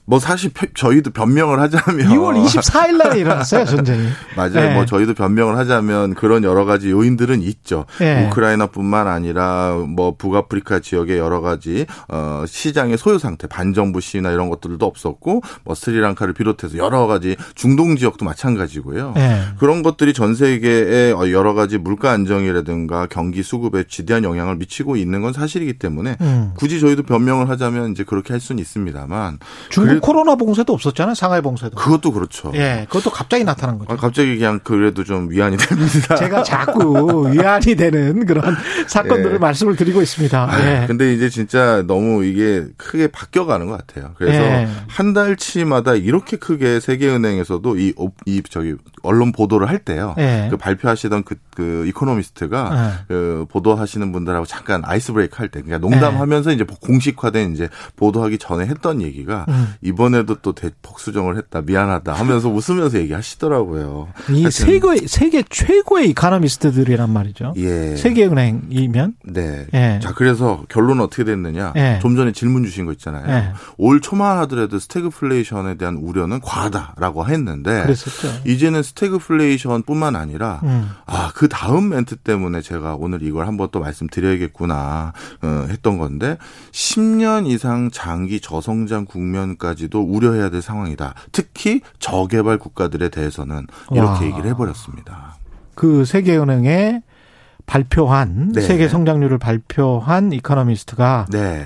[0.05, 4.07] 뭐 사실 저희도 변명을 하자면 2월 24일 날에 일어났어요 전쟁이.
[4.35, 4.53] 맞아요.
[4.53, 4.73] 네.
[4.73, 7.85] 뭐 저희도 변명을 하자면 그런 여러 가지 요인들은 있죠.
[7.99, 8.25] 네.
[8.27, 14.85] 우크라이나뿐만 아니라 뭐 북아프리카 지역의 여러 가지 어 시장의 소요 상태, 반정부 시위나 이런 것들도
[14.85, 19.13] 없었고 뭐 스리랑카를 비롯해서 여러 가지 중동 지역도 마찬가지고요.
[19.15, 19.41] 네.
[19.59, 24.95] 그런 것들이 전 세계의 여러 가지 물가 안정이라든지 경기라든가 경기 수급에 지대한 영향 을 미치고
[24.95, 26.51] 있는 건 사실이기 때문에 음.
[26.55, 29.39] 굳이 저희도 변명을 하자면 이제 그렇게 할 수는 있습니다만
[29.69, 31.15] 중국 그래, 코로나 봉쇄도 없었잖아요.
[31.15, 31.75] 상하이 봉쇄도.
[31.75, 32.51] 그것도 그렇죠.
[32.55, 33.91] 예, 그것도 갑자기 나타난 거죠.
[33.91, 36.15] 아, 갑자기 그냥 그래도 좀 위안이 됩니다.
[36.17, 38.55] 제가 자꾸 위안이 되는 그런
[38.87, 39.37] 사건들을 예.
[39.37, 40.47] 말씀을 드리고 있습니다.
[40.51, 40.87] 아, 예.
[40.87, 44.11] 근데 이제 진짜 너무 이게 크게 바뀌어 가는 것 같아요.
[44.17, 44.67] 그래서 예.
[44.87, 47.93] 한 달치마다 이렇게 크게 세계은행에서도 이,
[48.25, 50.15] 이 저기 언론 보도를 할 때요.
[50.17, 50.47] 예.
[50.49, 53.05] 그 발표하시던 그, 그 economist가 예.
[53.07, 58.37] 그 보도하시는 분들 하고 잠깐 ice break 할 때, 그러니까 농담하면서 이제 공식화된 이제 보도하기
[58.37, 59.73] 전에 했던 얘기가 음.
[59.81, 64.07] 이번에도 또 대폭수정을 했다 미안하다 하면서 웃으면서 얘기하시더라고요.
[64.29, 67.53] 이 세계 세계 최고의 economist들이란 말이죠.
[67.57, 67.95] 예.
[67.95, 69.15] 세계은행이면.
[69.25, 69.65] 네.
[69.73, 69.99] 예.
[70.01, 71.73] 자 그래서 결론은 어떻게 됐느냐?
[71.75, 71.99] 예.
[72.01, 73.25] 좀 전에 질문 주신 거 있잖아요.
[73.29, 73.53] 예.
[73.77, 78.27] 올 초만 하더라도 스태그플레이션에 대한 우려는 과하다라고 했는데 그랬었죠.
[78.45, 80.89] 이제는 스태그플레이션뿐만 아니라 음.
[81.05, 86.37] 아 그 다음 멘트 때문에 제가 오늘 이걸 한번 또 말씀 드려야겠구나 어, 했던 건데
[86.71, 91.13] 10년 이상 장기 저성장 국면까지도 우려해야 될 상황이다.
[91.31, 94.25] 특히 저개발 국가들에 대해서는 이렇게 와.
[94.25, 95.35] 얘기를 해버렸습니다.
[95.75, 97.01] 그 세계은행에
[97.65, 98.61] 발표한 네.
[98.61, 101.65] 세계 성장률을 발표한 이코노미스트가 네.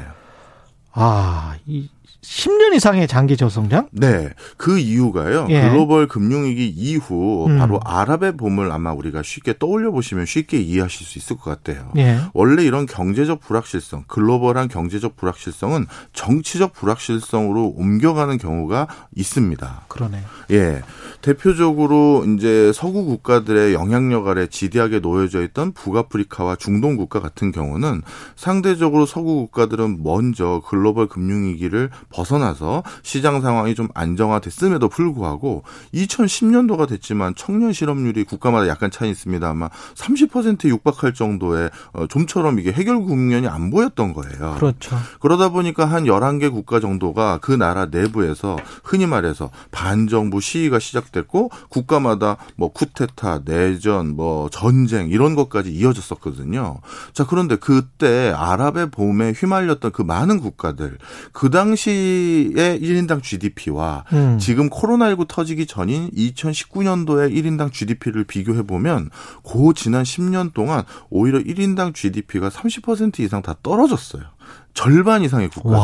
[0.94, 1.90] 아, 이
[2.22, 3.88] 10년 이상의 장기 저성장?
[3.92, 4.30] 네.
[4.58, 5.48] 그 이유가요.
[5.50, 5.62] 예.
[5.62, 7.58] 글로벌 금융위기 이후 음.
[7.58, 11.92] 바로 아랍의 봄을 아마 우리가 쉽게 떠올려 보시면 쉽게 이해하실 수 있을 것 같아요.
[11.98, 12.20] 예.
[12.34, 19.86] 원래 이런 경제적 불확실성, 글로벌한 경제적 불확실성은 정치적 불확실성으로 옮겨가는 경우가 있습니다.
[19.88, 20.22] 그러네.
[20.52, 20.82] 예.
[21.22, 28.02] 대표적으로 이제 서구 국가들의 영향력 아래 지대하게 놓여져 있던 북아프리카와 중동 국가 같은 경우는
[28.36, 37.74] 상대적으로 서구 국가들은 먼저 글로벌 금융위기를 벗어나서 시장 상황이 좀 안정화됐음에도 불구하고 2010년도가 됐지만 청년
[37.74, 39.48] 실업률이 국가마다 약간 차이 있습니다.
[39.48, 44.56] 아마 30%에 육박할 정도의 어, 좀처럼 이게 해결 국면이 안 보였던 거예요.
[44.56, 44.98] 그렇죠.
[45.20, 52.38] 그러다 보니까 한 11개 국가 정도가 그 나라 내부에서 흔히 말해서 반정부 시위가 시작됐고 국가마다
[52.56, 56.80] 뭐 쿠데타, 내전, 뭐 전쟁 이런 것까지 이어졌었거든요.
[57.14, 60.98] 자, 그런데 그때 아랍의 봄에 휘말렸던 그 많은 국가들
[61.32, 64.38] 그 당시 당시의 1인당 GDP와 음.
[64.40, 69.10] 지금 코로나19 터지기 전인 2019년도의 1인당 GDP를 비교해 보면
[69.44, 74.24] 고 지난 10년 동안 오히려 1인당 GDP가 30% 이상 다 떨어졌어요.
[74.74, 75.78] 절반 이상의 국가.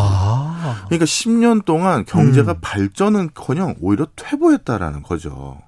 [0.86, 2.58] 그러니까 10년 동안 경제가 음.
[2.62, 5.60] 발전은커녕 오히려 퇴보했다라는 거죠.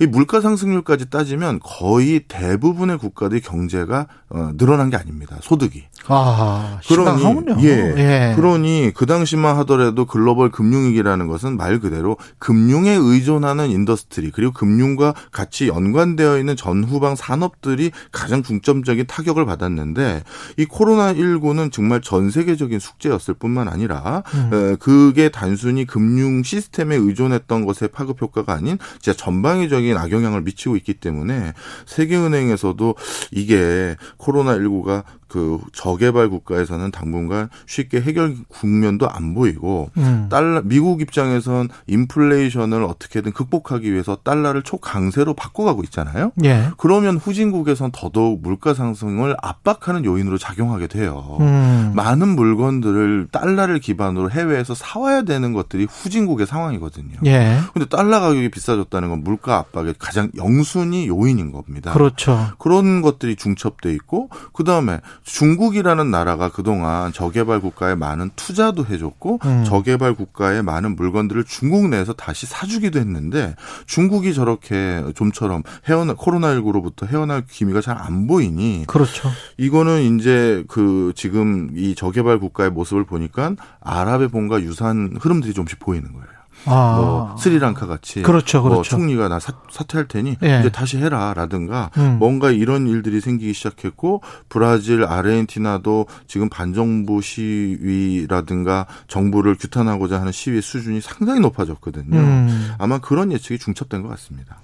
[0.00, 5.38] 이 물가 상승률까지 따지면 거의 대부분의 국가들의 경제가 어, 늘어난 게 아닙니다.
[5.40, 5.84] 소득이.
[6.06, 8.32] 아, 그러니 예, 예.
[8.36, 15.68] 그러니 그 당시만 하더라도 글로벌 금융위기라는 것은 말 그대로 금융에 의존하는 industry 그리고 금융과 같이
[15.68, 20.22] 연관되어 있는 전후방 산업들이 가장 중점적인 타격을 받았는데
[20.58, 24.76] 이 코로나 19는 정말 전 세계적인 숙제였을 뿐만 아니라 음.
[24.78, 31.54] 그게 단순히 금융 시스템에 의존했던 것의 파급 효과가 아닌 진짜 전방위적인 악영향을 미치고 있기 때문에
[31.86, 32.94] 세계은행에서도
[33.32, 40.28] 이게 코로나 19가 그저 개발 국가에서는 당분간 쉽게 해결 국면도 안 보이고 음.
[40.30, 46.32] 달러 미국 입장에선 인플레이션을 어떻게든 극복하기 위해서 달러를 초강세로 바꿔가고 있잖아요.
[46.44, 46.68] 예.
[46.76, 51.38] 그러면 후진국에선 더더욱 물가 상승을 압박하는 요인으로 작용하게 돼요.
[51.40, 51.92] 음.
[51.94, 57.18] 많은 물건들을 달러를 기반으로 해외에서 사와야 되는 것들이 후진국의 상황이거든요.
[57.26, 57.58] 예.
[57.72, 61.92] 근데 달러 가격이 비싸졌다는 건 물가 압박의 가장 영순위 요인인 겁니다.
[61.92, 62.48] 그렇죠.
[62.58, 69.64] 그런 것들이 중첩돼 있고 그다음에 중국이 라는 나라가 그동안 저개발 국가에 많은 투자도 해줬고 음.
[69.64, 73.54] 저개발 국가에 많은 물건들을 중국 내에서 다시 사주기도 했는데
[73.86, 79.30] 중국이 저렇게 좀처럼 헤어나 코로나19로부터 헤어날 기미가 잘 안 보이니 그렇죠.
[79.56, 86.12] 이거는 이제 그 지금 이 저개발 국가의 모습을 보니까 아랍의 봄과 유사한 흐름들이 좀씩 보이는
[86.12, 86.33] 거예요.
[86.66, 86.96] 아.
[86.96, 88.96] 뭐 스리랑카 같이 그렇죠, 뭐 그렇죠.
[88.96, 89.52] 뭐 총리가 나 사,
[89.86, 90.60] 퇴할 테니 예.
[90.60, 92.18] 이제 다시 해라라든가 음.
[92.18, 101.00] 뭔가 이런 일들이 생기기 시작했고 브라질, 아르헨티나도 지금 반정부 시위라든가 정부를 규탄하고자 하는 시위의 수준이
[101.00, 102.16] 상당히 높아졌거든요.
[102.16, 102.72] 음.
[102.78, 104.60] 아마 그런 예측이 중첩된 것 같습니다.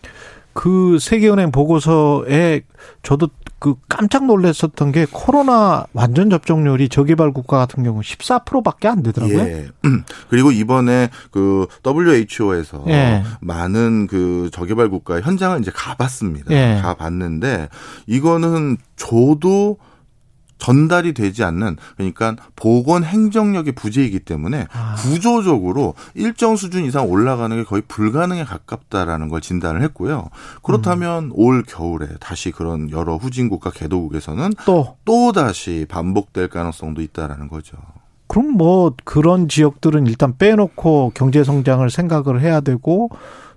[0.52, 2.62] 그 세계은행 보고서에
[3.02, 3.28] 저도
[3.60, 9.38] 그 깜짝 놀랐었던 게 코로나 완전 접종률이 저개발 국가 같은 경우 14%밖에 안 되더라고요.
[9.38, 9.68] 예.
[10.30, 13.22] 그리고 이번에 그 WHO에서 예.
[13.40, 16.52] 많은 그 저개발 국가 현장을 이제 가봤습니다.
[16.52, 16.80] 예.
[16.80, 17.68] 가봤는데
[18.06, 19.76] 이거는 저도
[20.60, 24.94] 전달이 되지 않는 그러니까 보건 행정력의 부재이기 때문에 아.
[24.96, 30.28] 구조적으로 일정 수준 이상 올라가는 게 거의 불가능에 가깝다라는 걸 진단을 했고요.
[30.62, 31.30] 그렇다면 음.
[31.34, 37.76] 올 겨울에 다시 그런 여러 후진국과 개도국에서는 또 또 다시 반복될 가능성도 있다라는 거죠.
[38.26, 43.10] 그럼 뭐 그런 지역들은 일단 빼놓고 경제 성장을 생각을 해야 되고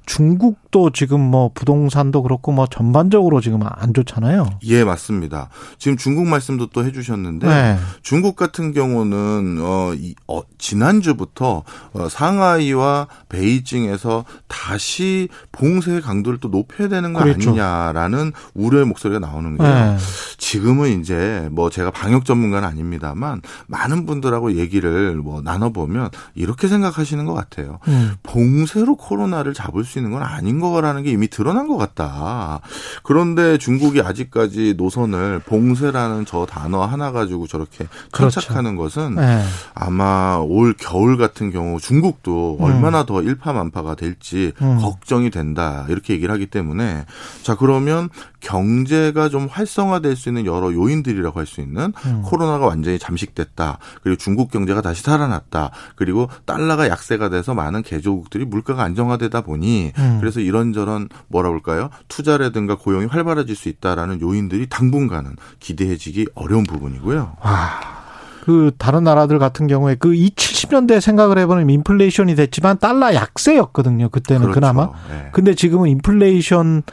[0.05, 4.59] 중국도 지금 뭐 부동산도 그렇고 뭐 전반적으로 지금 안 좋잖아요.
[4.63, 5.49] 예, 맞습니다.
[5.77, 7.77] 지금 중국 말씀도 또 해주셨는데 네.
[8.01, 11.63] 중국 같은 경우는 어, 이, 어 지난주부터
[11.93, 17.51] 어, 상하이와 베이징에서 다시 봉쇄 강도를 또 높여야 되는 거 그렇죠.
[17.51, 19.67] 아니냐라는 우려의 목소리가 나오는 게요.
[19.67, 19.97] 네.
[20.38, 27.34] 지금은 이제 뭐 제가 방역 전문가는 아닙니다만 많은 분들하고 얘기를 뭐 나눠보면 이렇게 생각하시는 것
[27.34, 27.80] 같아요.
[27.88, 28.15] 음.
[28.23, 32.61] 봉쇄로 코로나를 잡을 수수 있는 건 아닌 거라는 게 이미 드러난 것 같다.
[33.03, 39.02] 그런데 중국이 아직까지 노선을 봉쇄라는 저 단어 하나 가지고 저렇게 천착하는 그렇죠.
[39.02, 39.44] 것은 네.
[39.76, 42.64] 아마 올 겨울 같은 경우 중국도 음.
[42.64, 44.80] 얼마나 더 일파만파가 될지 음.
[44.80, 45.86] 걱정이 된다.
[45.90, 47.06] 이렇게 얘기를 하기 때문에
[47.44, 48.10] 자 그러면
[48.44, 52.22] 경제가 좀 활성화될 수 있는 여러 요인들이라고 할 수 있는 음.
[52.26, 53.78] 코로나가 완전히 잠식됐다.
[54.02, 55.72] 그리고 중국 경제가 다시 살아났다.
[55.95, 60.18] 그리고 달러가 약세가 돼서 많은 개조국들이 물가가 안정화되다 보니 음.
[60.20, 61.90] 그래서 이런저런 뭐라 볼까요?
[62.07, 67.38] 투자라든가 고용이 활발해질 수 있다라는 요인들이 당분간은 기대해지기 어려운 부분이고요.
[67.41, 68.03] 아.
[68.44, 74.10] 그 다른 나라들 같은 경우에 그 2, 70년대 생각을 해보면 인플레이션이 됐지만 달러 약세였거든요.
[74.10, 74.60] 그때는 그렇죠.
[74.60, 74.90] 그나마.
[75.10, 75.30] 네.
[75.32, 76.84] 근데 지금은 인플레이션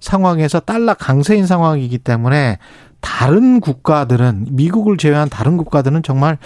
[0.00, 2.58] 상황에서 달러 강세인 상황이기 때문에
[3.00, 6.38] 다른 국가들은 미국을 제외한 다른 국가들은 정말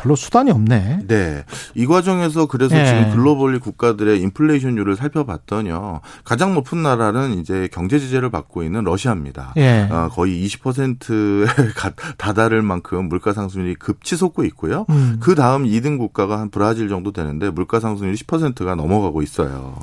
[0.00, 1.00] 별로 수단이 없네.
[1.06, 1.44] 네.
[1.74, 2.86] 이 과정에서 그래서 네.
[2.86, 6.00] 지금 글로벌리 국가들의 인플레이션율을 살펴봤더니요.
[6.24, 9.52] 가장 높은 나라는 이제 경제 제재를 받고 있는 러시아입니다.
[9.56, 9.88] 네.
[9.90, 11.46] 어, 거의 20%에
[12.16, 14.86] 다다를 만큼 물가 상승률이 급치솟고 있고요.
[14.88, 15.18] 음.
[15.20, 19.76] 그 다음 2등 국가가 한 브라질 정도 되는데 물가 상승률이 10%가 넘어가고 있어요.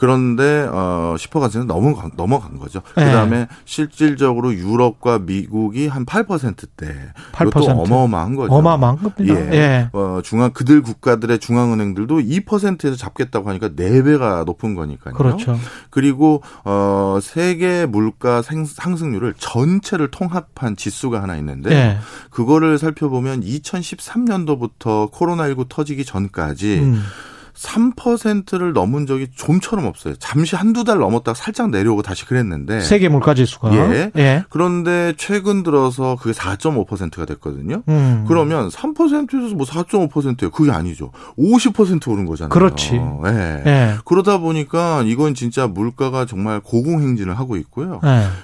[0.00, 2.80] 그런데 어 10%는 넘어 넘어간 거죠.
[2.96, 3.04] 네.
[3.04, 7.12] 그다음에 실질적으로 유럽과 미국이 한 8%대.
[7.32, 7.48] 8%.
[7.48, 8.50] 이것도 어마어마한 거죠.
[8.50, 9.34] 어마어마한 겁니다.
[9.34, 9.52] 예.
[9.52, 9.90] 예.
[9.92, 15.12] 어 중앙 그들 국가들의 중앙은행들도 2%에서 잡겠다고 하니까 4배가 높은 거니까요.
[15.12, 15.58] 그렇죠.
[15.90, 21.98] 그리고 어 세계 물가 상승률을 전체를 통합한 지수가 하나 있는데 예.
[22.30, 27.02] 그거를 살펴보면 2013년도부터 코로나19 터지기 전까지 음.
[27.60, 30.14] 3%를 넘은 적이 좀처럼 없어요.
[30.16, 32.80] 잠시 한두 달 넘었다가 살짝 내려오고 다시 그랬는데.
[32.80, 33.74] 세계 물가 지수가.
[33.74, 34.10] 예.
[34.16, 34.44] 예.
[34.48, 37.82] 그런데 최근 들어서 그게 4.5%가 됐거든요.
[37.88, 38.24] 음.
[38.26, 40.50] 그러면 3%에서 뭐 4.5%예요.
[40.50, 41.12] 그게 아니죠.
[41.38, 42.48] 50% 오른 거잖아요.
[42.48, 42.94] 그렇지.
[42.94, 43.62] 예.
[43.66, 43.94] 예.
[44.06, 48.00] 그러다 보니까 이건 진짜 물가가 정말 고공행진을 하고 있고요.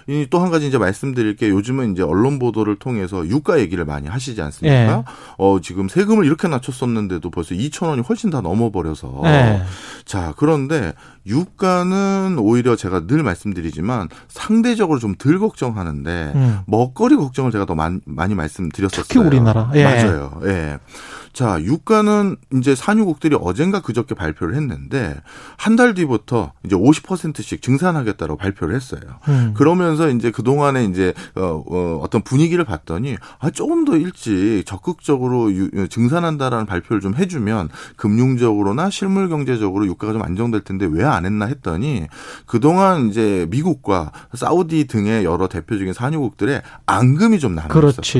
[0.09, 0.27] 예.
[0.29, 4.75] 또한 가지 이제 말씀드릴 게 요즘은 이제 언론 보도를 통해서 유가 얘기를 많이 하시지 않습니까?
[4.77, 5.05] 예.
[5.39, 9.23] 어, 지금 세금을 이렇게 낮췄었는데도 벌써 2천 원이 훨씬 다 넘어버려서 있어서.
[9.23, 9.63] 네.
[10.05, 10.93] 자, 그런데
[11.27, 16.59] 유가는 오히려 제가 늘 말씀드리지만 상대적으로 좀 덜 걱정하는데 음.
[16.67, 19.05] 먹거리 걱정을 제가 더 많이, 많이 말씀드렸었어요.
[19.09, 19.71] 특히 우리나라.
[19.75, 19.83] 예.
[19.85, 20.41] 맞아요.
[20.45, 20.79] 예.
[21.37, 25.15] 자, 유가는 이제 산유국들이 어젠가 그저께 발표를 했는데
[25.59, 29.03] 한 달 뒤부터 이제 50%씩 증산하겠다고 발표를 했어요.
[29.29, 29.53] 음.
[29.55, 35.87] 그러면서 이제 그동안에 이제 어, 어, 어떤 분위기를 봤더니 아 조금 더 일찍 적극적으로 유,
[35.89, 41.45] 증산한다라는 발표를 좀 해 주면 금융적으로나 실물 경제적으로 유가가 좀 안정될 텐데 왜 안 했나
[41.47, 42.07] 했더니
[42.47, 47.69] 그동안 이제 미국과 사우디 등의 여러 대표적인 산유국들의 앙금이 좀 남아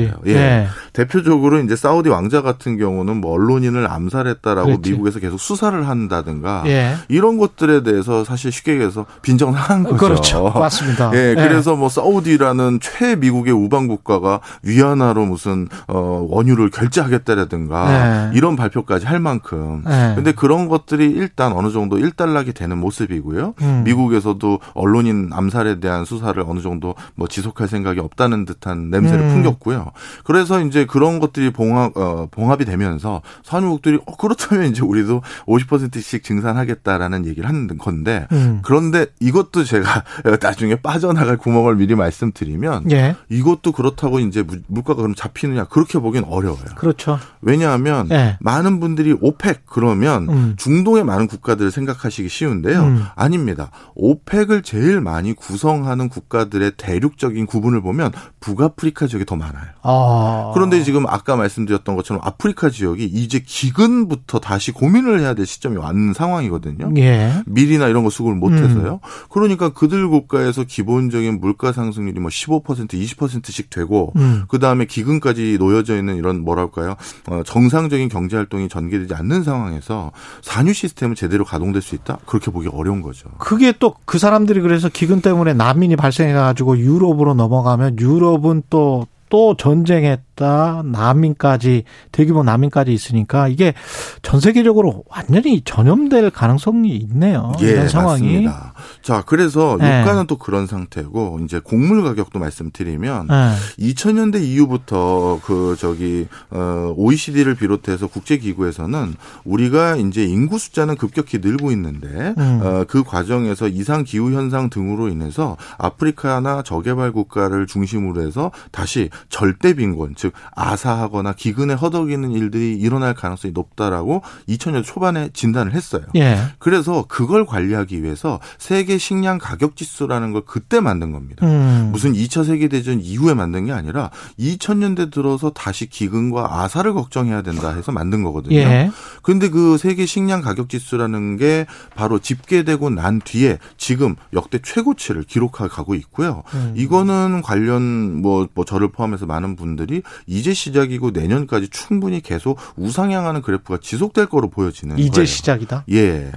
[0.03, 0.21] 있었어요.
[0.27, 0.33] 예.
[0.33, 0.67] 네.
[0.93, 4.91] 대표적으로 이제 사우디 왕자 같은 경우는 경우는 뭐 언론인을 암살했다라고 그렇지.
[4.91, 6.95] 미국에서 계속 수사를 한다든가 예.
[7.07, 9.97] 이런 것들에 대해서 사실 쉽게 얘기해서 빈정상한 거죠.
[9.97, 10.51] 그렇죠.
[10.53, 11.11] 맞습니다.
[11.13, 11.35] 예, 예.
[11.35, 18.37] 그래서 뭐 사우디라는 최미국의 우방 국가가 위안화로 무슨 어 원유를 결제하겠다라든가 예.
[18.37, 19.83] 이런 발표까지 할 만큼.
[19.87, 20.13] 예.
[20.15, 23.53] 근데 그런 것들이 일단 어느 정도 일단락이 되는 모습이고요.
[23.61, 23.83] 음.
[23.85, 29.29] 미국에서도 언론인 암살에 대한 수사를 어느 정도 뭐 지속할 생각이 없다는 듯한 냄새를 음.
[29.29, 29.91] 풍겼고요.
[30.25, 36.23] 그래서 이제 그런 것들이 봉합 어 봉합이 되면 하면서 산유국들이 어 그렇다면 이제 우리도 50%씩
[36.23, 38.59] 증산하겠다라는 얘기를 하는 건데 음.
[38.63, 40.03] 그런데 이것도 제가
[40.41, 43.15] 나중에 빠져나갈 구멍을 미리 말씀드리면 예.
[43.29, 46.65] 이것도 그렇다고 이제 물가가 그럼 잡히느냐 그렇게 보기엔 어려워요.
[46.75, 47.19] 그렇죠.
[47.41, 48.37] 왜냐하면 예.
[48.41, 50.29] 많은 분들이 오펙 그러면 음.
[50.29, 50.55] 음.
[50.57, 52.81] 중동의 많은 국가들을 생각하시기 쉬운데요.
[52.81, 53.05] 음.
[53.15, 53.71] 아닙니다.
[53.95, 59.67] 오펙을 제일 많이 구성하는 국가들의 대륙적인 구분을 보면 북아프리카 지역이 더 많아요.
[59.83, 60.51] 아.
[60.53, 66.13] 그런데 지금 아까 말씀드렸던 것처럼 아프리카 지역이 이제 기근부터 다시 고민을 해야 될 시점이 왔는
[66.13, 66.91] 상황이거든요.
[66.97, 67.43] 예.
[67.45, 68.99] 밀이나 이런 거 수급을 못해서요.
[69.03, 69.09] 음.
[69.29, 74.45] 그러니까 그들 국가에서 기본적인 물가 상승률이 뭐 15% 20%씩 되고 음.
[74.47, 76.95] 그 다음에 기근까지 놓여져 있는 이런 뭐랄까요
[77.27, 82.69] 어, 정상적인 경제 활동이 전개되지 않는 상황에서 산유 시스템은 제대로 가동될 수 있다 그렇게 보기
[82.69, 83.29] 어려운 거죠.
[83.37, 90.05] 그게 또 그 사람들이 그래서 기근 때문에 난민이 발생해가지고 유럽으로 넘어가면 유럽은 또또 전쟁
[90.37, 93.73] 했다, 난민까지, 대규모 난민까지 있으니까 이게
[94.21, 97.51] 전 세계적으로 완전히 전염될 가능성이 있네요.
[97.61, 98.21] 예, 이런 상황이.
[98.21, 98.73] 맞습니다.
[99.01, 100.01] 자, 그래서 네.
[100.01, 103.53] 유가는 또 그런 상태고, 이제 곡물 가격도 말씀드리면, 네.
[103.79, 111.71] 2000년대 이후부터 그 저기, 어, OECD를 비롯해서 국제 기구에서는 우리가 이제 인구 숫자는 급격히 늘고
[111.71, 112.59] 있는데, 음.
[112.63, 119.73] 어, 그 과정에서 이상 기후 현상 등으로 인해서 아프리카나 저개발 국가를 중심으로 해서 다시 절대
[119.73, 126.03] 빈곤, 즉 아사하거나 기근에 허덕이는 일들이 일어날 가능성이 높다라고 2000년 초반에 진단을 했어요.
[126.15, 126.37] 예.
[126.59, 131.45] 그래서 그걸 관리하기 위해서 세계 식량 가격 지수라는 걸 그때 만든 겁니다.
[131.45, 131.89] 음.
[131.91, 137.73] 무슨 2차 세계 대전 이후에 만든 게 아니라 2000년대 들어서 다시 기근과 아사를 걱정해야 된다
[137.73, 138.55] 해서 만든 거거든요.
[138.55, 138.91] 예.
[139.23, 145.95] 그런데 그 세계 식량 가격 지수라는 게 바로 집계되고 난 뒤에 지금 역대 최고치를 기록하고
[145.95, 146.43] 있고요.
[146.53, 146.73] 음.
[146.77, 153.41] 이거는 관련 뭐, 뭐 저를 포함 포함해서 많은 분들이 이제 시작이고 내년까지 충분히 계속 우상향하는
[153.41, 155.25] 그래프가 지속될 거로 보여지는 이제 거예요.
[155.25, 155.85] 시작이다.
[155.91, 156.31] 예.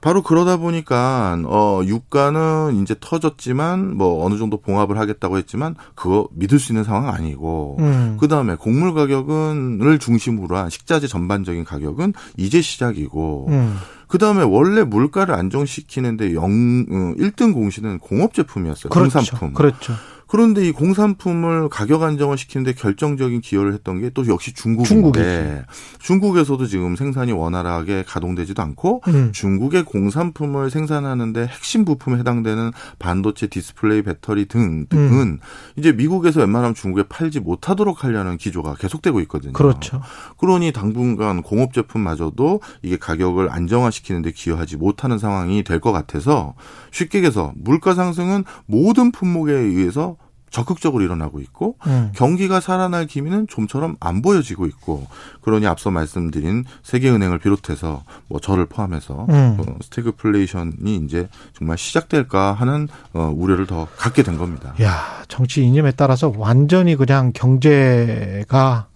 [0.00, 6.58] 바로 그러다 보니까 어 유가는 이제 터졌지만 뭐 어느 정도 봉합을 하겠다고 했지만 그거 믿을
[6.58, 8.16] 수 있는 상황 아니고 음.
[8.20, 13.76] 그다음에 곡물 가격은을 중심으로 한 식자재 전반적인 가격은 이제 시작이고 음.
[14.06, 18.90] 그다음에 원래 물가를 안정시키는데 영 1등 어, 공신은 공업 제품이었어요.
[18.90, 19.18] 그렇죠.
[19.18, 19.52] 공산품.
[19.52, 19.94] 그렇죠.
[20.28, 25.64] 그런데 이 공산품을 가격 안정을 시키는데 결정적인 기여를 했던 게 또 역시 중국인데
[26.00, 29.32] 중국에서도 지금 생산이 원활하게 가동되지도 않고 음.
[29.32, 35.38] 중국의 공산품을 생산하는데 핵심 부품에 해당되는 반도체, 디스플레이, 배터리 등 등은 음.
[35.76, 39.52] 이제 미국에서 웬만하면 중국에 팔지 못하도록 하려는 기조가 계속되고 있거든요.
[39.52, 40.00] 그렇죠.
[40.38, 46.54] 그러니 당분간 공업 제품마저도 이게 가격을 안정화시키는데 기여하지 못하는 상황이 될 것 같아서
[46.90, 50.16] 쉽게 얘기해서 물가 상승은 모든 품목에 의해서
[50.50, 52.10] 적극적으로 일어나고 있고 음.
[52.14, 55.06] 경기가 살아날 기미는 좀처럼 안 보여지고 있고
[55.40, 59.56] 그러니 앞서 말씀드린 세계은행을 비롯해서 뭐 저를 포함해서 음.
[59.60, 64.74] 어, 스태그플레이션이 이제 정말 시작될까 하는 어, 우려를 더 갖게 된 겁니다.
[64.82, 68.86] 야 정치 이념에 따라서 완전히 그냥 경제가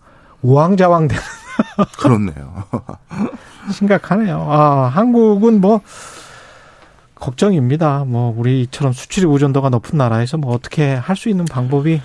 [0.42, 1.22] 우왕좌왕 되는
[1.98, 2.64] 그렇네요.
[3.70, 4.46] 심각하네요.
[4.50, 5.80] 아 한국은 뭐
[7.22, 8.04] 걱정입니다.
[8.06, 12.00] 뭐 우리처럼 수출이 우전도가 높은 나라에서 뭐 어떻게 할 수 있는 방법이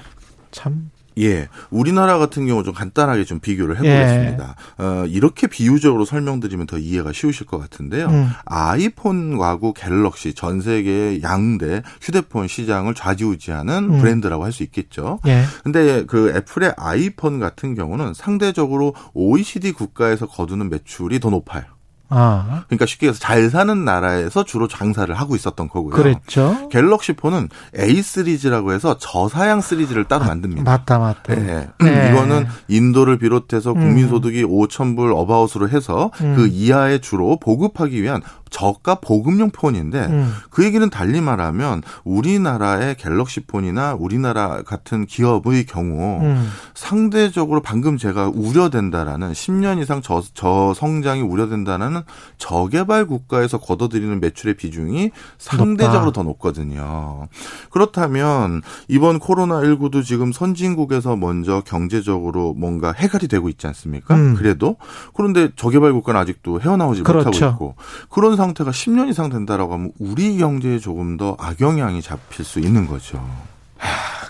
[0.52, 4.56] 참 예, 우리나라 같은 경우 좀 간단하게 좀 비교를 해보겠습니다.
[4.80, 4.84] 예.
[4.84, 8.06] 어, 이렇게 비유적으로 설명드리면 더 이해가 쉬우실 것 같은데요.
[8.06, 8.30] 음.
[8.46, 14.00] 아이폰과고 갤럭시 전 세계 양대 휴대폰 시장을 좌지우지하는 음.
[14.00, 15.20] 브랜드라고 할 수 있겠죠.
[15.26, 15.42] 예.
[15.64, 21.64] 근데 그 애플의 아이폰 같은 경우는 상대적으로 OECD 국가에서 거두는 매출이 더 높아요.
[22.10, 22.64] 아.
[22.68, 25.94] 그러니까 쉽게 해서 잘 사는 나라에서 주로 장사를 하고 있었던 거고요.
[25.94, 26.70] 그렇죠.
[26.70, 30.64] 갤럭시 폰은 A 시리즈라고 해서 저사양 시리즈를 따로 아, 만듭니다.
[30.64, 31.36] 맞다, 맞다.
[31.36, 31.70] 네.
[31.80, 32.10] 네.
[32.12, 34.50] 이거는 인도를 비롯해서 국민소득이 음.
[34.50, 36.36] 5천 불 어바웃으로 해서 음.
[36.36, 40.34] 그 이하에 주로 보급하기 위한 저가 보급용 폰인데 음.
[40.50, 46.50] 그 얘기는 달리 말하면 우리나라의 갤럭시 폰이나 우리나라 같은 기업의 경우 음.
[46.74, 52.02] 상대적으로 방금 제가 우려된다라는 10년 이상 저, 저 성장이 우려된다는
[52.38, 56.22] 저개발 국가에서 걷어들이는 매출의 비중이 상대적으로 높다.
[56.22, 57.28] 더 높거든요.
[57.70, 64.16] 그렇다면 이번 코로나19도 지금 선진국에서 먼저 경제적으로 뭔가 해결이 되고 있지 않습니까?
[64.16, 64.36] 음.
[64.36, 64.78] 그래도
[65.14, 67.30] 그런데 저개발 국가는 아직도 헤어나오지 그렇죠.
[67.30, 67.76] 못하고 있고
[68.10, 73.22] 그런 상태가 10년 이상 된다라고 하면 우리 경제에 조금 더 악영향이 잡힐 수 있는 거죠.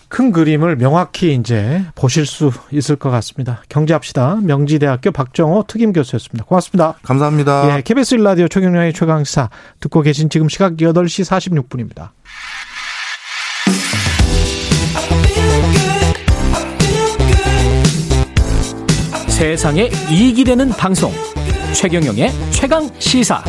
[0.09, 3.61] 큰 그림을 명확히 이제 보실 수 있을 것 같습니다.
[3.69, 4.37] 경제합시다.
[4.41, 6.45] 명지대학교 박정호 특임 교수였습니다.
[6.45, 6.95] 고맙습니다.
[7.03, 7.77] 감사합니다.
[7.77, 12.09] 예, KBS 일라디오 최경영의 최강시사 듣고 계신 지금 시각 8시 46분입니다.
[19.27, 21.11] 세상에 이익이 되는 방송
[21.73, 23.43] 최경영의 최강 시사.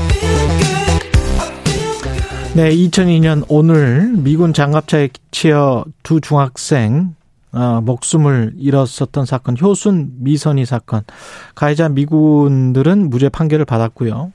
[2.55, 7.15] 네, 2002년 오늘 미군 장갑차에 치여 두 중학생
[7.53, 11.03] 어, 목숨을 잃었었던 사건, 효순 미선이 사건.
[11.55, 14.33] 가해자 미군들은 무죄 판결을 받았고요.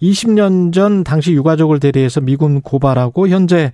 [0.00, 3.72] 20년 전 당시 유가족을 대리해서 미군 고발하고 현재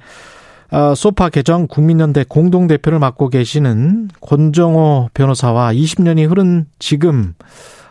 [0.72, 7.34] 어, 소파 개정 국민연대 공동대표를 맡고 계시는 권정호 변호사와 20년이 흐른 지금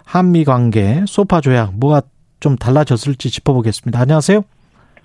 [0.05, 2.01] 한미 관계 소파 조약 뭐가
[2.39, 3.99] 좀 달라졌을지 짚어보겠습니다.
[3.99, 4.43] 안녕하세요.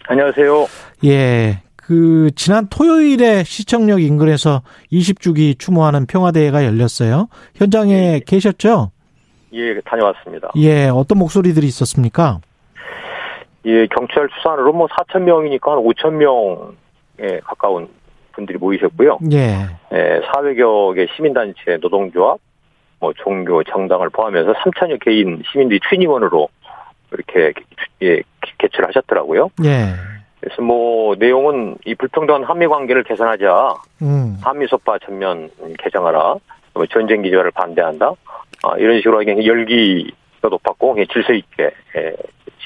[0.09, 0.67] 안녕하세요.
[1.05, 1.63] 예.
[1.77, 4.63] 그 지난 토요일에 시청역 인근에서
[4.93, 7.29] 20주기 추모하는 평화대회가 열렸어요.
[7.55, 8.21] 현장에 예.
[8.27, 8.91] 계셨죠?
[9.55, 10.51] 예, 다녀왔습니다.
[10.57, 12.41] 예, 어떤 목소리들이 있었습니까?
[13.65, 17.89] 예, 경찰 추산으로 뭐 4천 명이니까 한 5천 명에 가까운
[18.33, 19.19] 분들이 모이셨고요.
[19.33, 19.67] 예.
[19.93, 22.39] 예, 400여 개 시민단체, 노동조합,
[23.01, 26.49] 뭐 종교, 정당을 포함해서 3천여 개인 시민들이 트윈닝원으로
[27.13, 27.53] 이렇게
[28.03, 28.23] 예,
[28.59, 29.51] 개최를 하셨더라고요.
[29.65, 29.95] 예.
[30.41, 34.37] 그래서 뭐 내용은 이 불평등한 한미 관계를 개선하자, 음.
[34.41, 36.37] 한미 소파 전면 개정하라,
[36.75, 38.13] 뭐 전쟁 기조를 반대한다,
[38.63, 42.15] 아, 이런 식으로 그냥 열기가 높았고 질서 있게 예,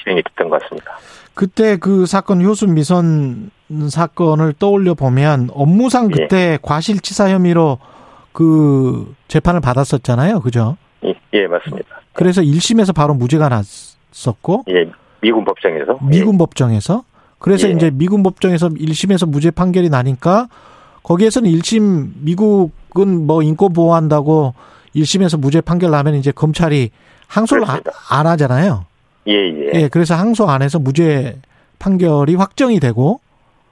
[0.01, 0.97] 진행이 됐던 것 같습니다.
[1.33, 3.49] 그때 그 사건 효순 미선
[3.89, 6.21] 사건을 떠올려 보면 업무상 예.
[6.21, 6.57] 그때 예.
[6.61, 7.79] 과실치사 혐의로
[8.33, 10.77] 그 재판을 받았었잖아요, 그죠?
[11.05, 12.01] 예, 예 맞습니다.
[12.13, 14.89] 그래서 1심에서 바로 무죄가 났었고, 예,
[15.21, 16.37] 미군 법정에서, 미군 예.
[16.37, 17.03] 법정에서,
[17.39, 17.73] 그래서 예.
[17.73, 20.47] 이제 미군 법정에서 1심에서 무죄 판결이 나니까
[21.03, 24.53] 거기에서는 1심 미국은 뭐 인권 보호한다고
[24.95, 26.91] 1심에서 무죄 판결 나면 이제 검찰이
[27.27, 27.79] 항소를 아,
[28.09, 28.85] 안 하잖아요.
[29.27, 29.71] 예, 예.
[29.73, 31.37] 예, 그래서 항소 안에서 무죄
[31.79, 33.19] 판결이 확정이 되고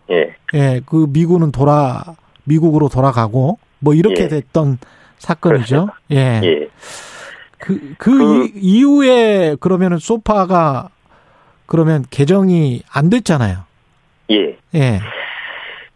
[0.09, 0.35] 예.
[0.53, 2.03] 예, 그 미군은 돌아
[2.43, 4.27] 미국으로 돌아가고 뭐 이렇게 예.
[4.27, 4.77] 됐던
[5.17, 5.89] 사건이죠.
[6.11, 6.41] 예.
[6.43, 6.67] 예.
[7.57, 10.89] 그, 그, 그 이 후에 그러면은 소파가
[11.65, 13.59] 그러면 개정이 안 됐잖아요.
[14.31, 14.57] 예.
[14.75, 14.99] 예.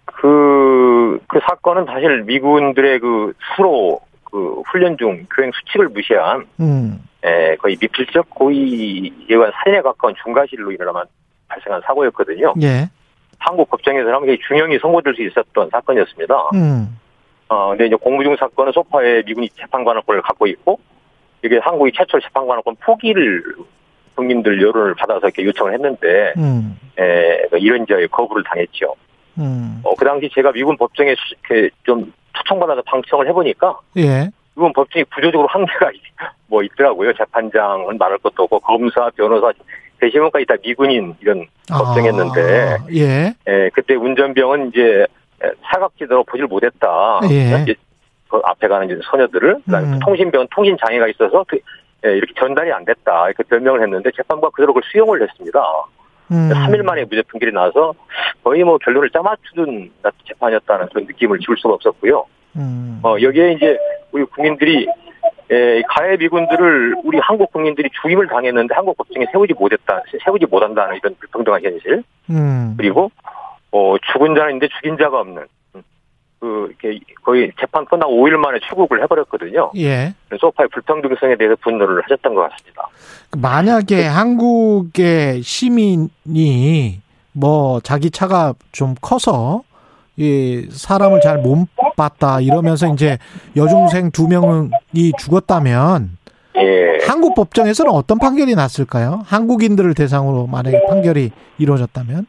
[0.05, 6.99] 그, 그 사건은 사실 미군들의 그 수로 그 훈련 중 교행 수칙을 무시한, 음.
[7.25, 11.05] 예, 거의 미필적 고의에 의한 살인에 가까운 중과실로 일어나만
[11.47, 12.53] 발생한 사고였거든요.
[12.61, 12.89] 예.
[13.39, 16.35] 한국 법정에서는 중형이 선고될 수 있었던 사건이었습니다.
[16.55, 16.97] 음.
[17.47, 20.80] 어, 근데 이제 공무 중 사건은 소파에 미군이 재판관할권을 갖고 있고,
[21.43, 23.43] 이게 한국이 최초로 재판관할권 포기를
[24.15, 26.80] 국민들 여론을 받아서 이렇게 요청을 했는데, 음.
[26.97, 28.95] 에, 그 이런 저의 거부를 당했죠.
[29.38, 29.81] 음.
[29.84, 31.13] 어, 그 당시 제가 미군 법정에
[31.47, 34.30] 이렇게 좀 초청받아서 방청을 해보니까, 예.
[34.55, 35.91] 미군 법정이 구조적으로 한계가
[36.47, 37.13] 뭐 있더라고요.
[37.13, 39.51] 재판장은 말할 것도 없고, 검사, 변호사,
[39.99, 43.34] 대시문까지 다 미군인 이런 아, 법정했는데, 예.
[43.47, 45.05] 에, 그때 운전병은 이제
[45.63, 47.19] 사각지대로 보질 못했다.
[47.30, 47.65] 예.
[48.30, 49.99] 그 앞에 가는 이제 소녀들을, 그다음에 음.
[49.99, 51.59] 통신병은 통신 장애가 있어서 그
[52.05, 55.59] 예, 이렇게 전달이 안 됐다 이렇게 변명을 했는데 재판부가 그대로 그걸 수용을 했습니다.
[56.31, 56.49] 음.
[56.49, 57.93] 3일 만에 무죄 판결이 나서
[58.43, 59.91] 거의 뭐 결론을 짜맞추는
[60.27, 62.26] 재판이었다는 그런 느낌을 지울 수가 없었고요.
[62.57, 62.99] 음.
[63.03, 63.77] 어, 여기에 이제
[64.11, 64.88] 우리 국민들이
[65.51, 71.15] 에, 가해 미군들을 우리 한국 국민들이 죽임을 당했는데 한국 법정에 세우지 못했다, 세우지 못한다는 이런
[71.19, 72.03] 불평등한 현실.
[72.31, 72.73] 음.
[72.77, 73.11] 그리고
[73.71, 75.45] 어, 죽은 자는 있는데 죽인 자가 없는
[76.39, 79.71] 그 이렇게 거의 재판 끝나고 5일 만에 출국을 해버렸거든요.
[79.77, 80.13] 예.
[80.39, 82.87] 소파의 불평등성에 대해서 분노를 하셨던 것 같습니다.
[83.37, 87.01] 만약에 한국의 시민이
[87.31, 89.63] 뭐 자기 차가 좀 커서
[90.17, 91.67] 이 사람을 잘 못
[91.97, 93.17] 봤다 이러면서 이제
[93.55, 96.17] 여중생 두 명이 죽었다면
[96.57, 97.05] 예.
[97.07, 99.21] 한국 법정에서는 어떤 판결이 났을까요?
[99.25, 102.27] 한국인들을 대상으로 만약에 판결이 이루어졌다면?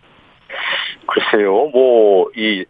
[1.06, 2.06] 글쎄요, 뭐
[2.36, 2.64] 이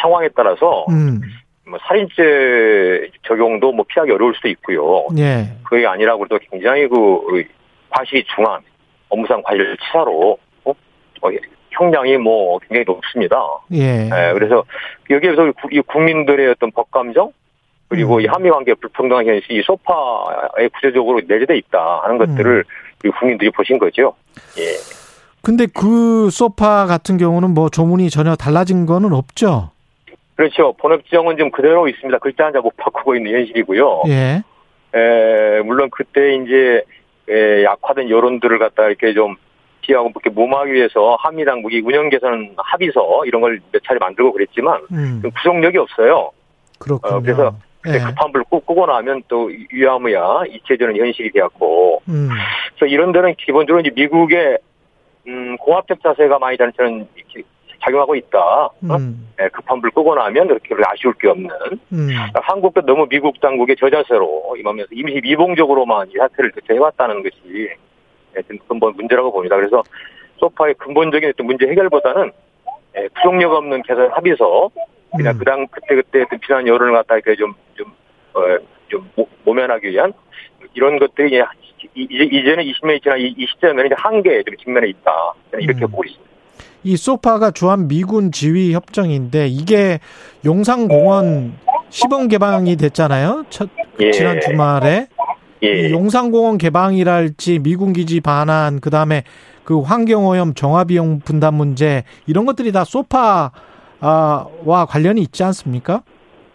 [0.00, 1.20] 상황에 따라서 음.
[1.66, 5.06] 뭐 살인죄 적용도 뭐 피하기 어려울 수도 있고요.
[5.18, 5.46] 예.
[5.64, 7.44] 그게 아니라고 도 굉장히 그
[7.90, 8.60] 과실이 중한
[9.08, 10.70] 업무상 과실 치사로 어?
[10.70, 11.28] 어,
[11.70, 13.40] 형량이 뭐 굉장히 높습니다.
[13.72, 14.04] 예.
[14.06, 14.64] 예 그래서
[15.08, 17.32] 여기에서 이 국민들의 어떤 법감정
[17.88, 18.20] 그리고 음.
[18.20, 22.64] 이 한미 관계 불평등한 현실이 이 소파에 구조적으로 내재돼 있다 하는 것들을
[23.04, 23.10] 음.
[23.18, 24.14] 국민들이 보신 거죠.
[24.58, 24.99] 예.
[25.42, 29.70] 근데 그 소파 같은 경우는 뭐 조문이 전혀 달라진 거는 없죠.
[30.36, 30.72] 그렇죠.
[30.74, 32.18] 번역 지형은 좀 그대로 있습니다.
[32.18, 34.02] 글자 한자 못 바꾸고 있는 현실이고요.
[34.08, 34.42] 예.
[34.94, 36.82] 에, 물론 그때 이제
[37.28, 39.36] 에, 약화된 여론들을 갖다 이렇게 좀
[39.82, 44.80] 피하고 이렇게 무마하기 위해서 한미 당국이 운영 개선 합의서 이런 걸 몇 차례 만들고 그랬지만
[44.92, 45.22] 음.
[45.36, 46.30] 구속력이 없어요.
[46.78, 47.16] 그렇군요.
[47.16, 47.54] 어, 그래서
[47.86, 47.98] 예.
[47.98, 52.28] 급한 불 끄고 나면 또 위야무야 잊혀지는 현실이 되었고 음.
[52.76, 54.58] 그래서 이런 데는 기본적으로 이제 미국의
[55.26, 57.06] 음, 공합적 자세가 많이 저는
[57.82, 58.38] 작용하고 있다.
[58.38, 58.70] 어?
[58.82, 59.28] 음.
[59.38, 61.48] 네, 급한 불 끄고 나면 그렇게 아쉬울 게 없는.
[61.92, 62.06] 음.
[62.08, 67.70] 그러니까 한국도 너무 미국 당국의 저자세로 임하면서 임시 미봉적으로만 이 사태를 대처 해왔다는 것이
[68.34, 69.56] 네, 근본 문제라고 봅니다.
[69.56, 69.82] 그래서
[70.38, 72.32] 소파의 근본적인 문제 해결보다는
[72.94, 74.70] 네, 구속력 없는 개선 합의서
[75.16, 75.38] 그냥 음.
[75.38, 77.92] 그당 그때 그때 그 비난 여론을 갖다 이렇게 좀좀
[78.34, 78.40] 어,
[78.88, 79.10] 좀
[79.44, 80.12] 모면하기 위한
[80.74, 81.42] 이런 것들이
[81.94, 85.10] 이제 이제는 20년이 지나 이, 이 시점에는 이제 한계에 좀 직면해 있다
[85.58, 85.90] 이렇게 음.
[85.90, 86.30] 보고 있습니다.
[86.82, 90.00] 이 소파가 주한 미군 지휘 협정인데 이게
[90.44, 91.54] 용산공원
[91.90, 93.44] 시범 개방이 됐잖아요.
[93.50, 93.68] 첫,
[94.00, 94.10] 예.
[94.12, 95.08] 지난 주말에
[95.62, 95.90] 예.
[95.90, 99.24] 용산공원 개방이랄지 미군 기지 반환 그다음에
[99.64, 103.50] 그 환경오염 정화비용 분담 문제 이런 것들이 다 소파와
[104.88, 106.02] 관련이 있지 않습니까?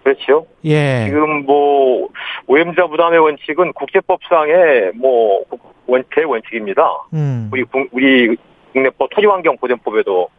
[0.05, 0.45] 그렇죠.
[0.63, 1.05] 예.
[1.07, 2.09] 지금 뭐
[2.45, 5.43] 오염자 부담의 원칙은 국제법상의 뭐
[5.87, 6.87] 원태 원칙입니다.
[7.13, 7.49] 음.
[7.51, 8.37] 우리 우리
[8.71, 10.29] 국내법 토지환경보전법에도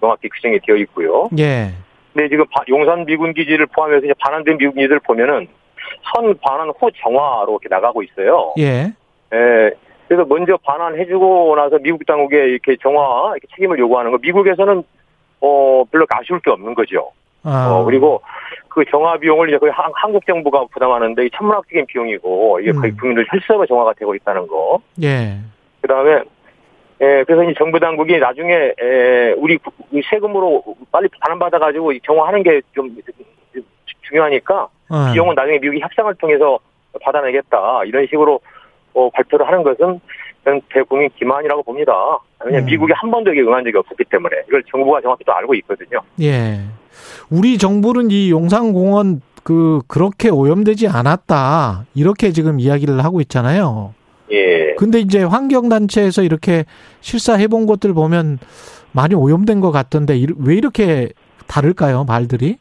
[0.00, 1.28] 명확히 규정이 되어 있고요.
[1.38, 1.70] 예.
[2.12, 5.46] 근데 지금 용산 미군 기지를 포함해서 이제 반환된 미군 기지를 보면은
[6.12, 8.54] 선 반환 후 정화로 이렇게 나가고 있어요.
[8.58, 8.92] 예.
[9.32, 9.70] 예.
[10.08, 14.82] 그래서 먼저 반환해주고 나서 미국 당국에 이렇게 정화 이렇게 책임을 요구하는 거 미국에서는
[15.40, 17.12] 어 별로 아쉬울 게 없는 거죠.
[17.44, 17.70] 아.
[17.70, 18.20] 어 그리고
[18.74, 22.96] 그 정화 비용을 이제 거의 한, 국 정부가 부담하는데 천문학적인 비용이고 이게 거의 음.
[22.96, 24.80] 국민들 혈세로 정화가 되고 있다는 거.
[25.02, 25.36] 예.
[25.82, 26.22] 그다음에
[27.00, 29.58] 예, 그래서 이 정부 당국이 나중에 에, 우리
[30.08, 30.62] 세금으로
[30.92, 32.94] 빨리 반환받아 가지고 정화하는 게 좀
[34.12, 35.12] 중요하니까 어.
[35.12, 36.58] 비용은 나중에 미국이 협상을 통해서
[37.00, 38.40] 받아내겠다 이런 식으로
[38.94, 40.00] 어, 발표를 하는 것은
[40.44, 41.92] 저는 대국민 기만이라고 봅니다.
[42.44, 42.70] 왜냐하면 음.
[42.70, 46.00] 미국이 한 번도 이게 응한 적이 없었기 때문에 이걸 정부가 정확히 또 알고 있거든요.
[46.20, 46.58] 예.
[47.30, 53.94] 우리 정부는 이 용산공원 그 그렇게 오염되지 않았다 이렇게 지금 이야기를 하고 있잖아요.
[54.30, 54.74] 예.
[54.76, 56.64] 근데 이제 환경단체에서 이렇게
[57.00, 58.38] 실사해 본 것들 보면
[58.92, 61.08] 많이 오염된 것 같던데 왜 이렇게
[61.48, 62.56] 다를까요 말들이?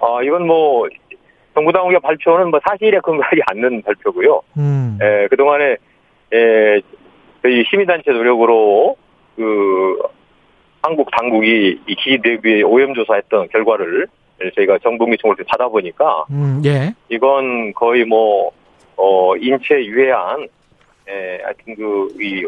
[0.00, 0.88] 아 이건 뭐
[1.54, 4.40] 정부 당국의 발표는 뭐 사실에 근거하지 않는 발표고요.
[4.56, 4.98] 음.
[5.00, 5.76] 에, 예, 그 동안에 에,
[6.32, 6.80] 예,
[7.42, 8.96] 저희 시민단체 노력으로
[9.36, 9.98] 그
[10.82, 14.06] 한국 당국이 이 기지 내부에 오염 조사했던 결과를
[14.56, 16.94] 저희가 정부 기청을 받아보니까 음, 예.
[17.08, 18.50] 이건 거의 뭐
[18.96, 20.48] 어, 인체 유해한
[21.08, 22.44] 에, 하여튼 그이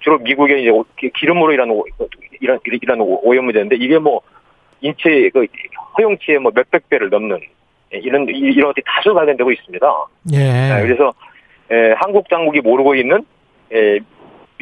[0.00, 1.80] 주로 미국의 이제 기름으로 일하는
[2.40, 4.20] 이런 이런 오염 문제인데 이게 뭐
[4.80, 5.46] 인체 그
[5.96, 7.40] 허용치의 뭐 몇백 배를 넘는
[7.90, 10.06] 이런 이런 것들이 다수 발견되고 있습니다.
[10.32, 10.38] 예.
[10.38, 11.12] 네, 그래서
[11.70, 13.24] 에, 한국 당국이 모르고 있는
[13.72, 13.98] 에,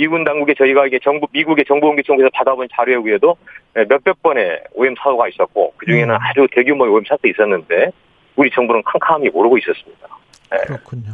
[0.01, 3.37] 미군 당국에 저희가 이게 정부 미국의 정보공개청에서 받아본 자료에 의해도
[3.75, 6.19] 몇백 번의 오염 사고가 있었고 그 중에는 음.
[6.19, 7.91] 아주 대규모의 오염 사도 있었는데
[8.37, 10.09] 우리 정부는 캄캄히 모르고 있었습니다.
[10.53, 10.59] 네.
[10.67, 11.13] 그렇군요.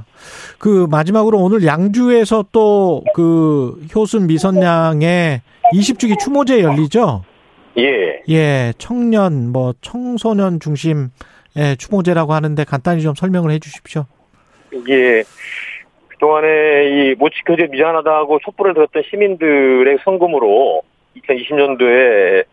[0.58, 5.42] 그 마지막으로 오늘 양주에서 또 그 효순 미선양의
[5.72, 7.24] 20주기 추모제 열리죠?
[7.78, 8.22] 예.
[8.28, 11.08] 예, 청년, 뭐, 청소년 중심의
[11.78, 14.06] 추모제라고 하는데 간단히 좀 설명을 해 주십시오.
[14.88, 15.24] 예.
[16.20, 20.82] 그동안에 이 못 지켜져 미안하다고 촛불을 들었던 시민들의 성금으로
[21.16, 22.44] 2020년도에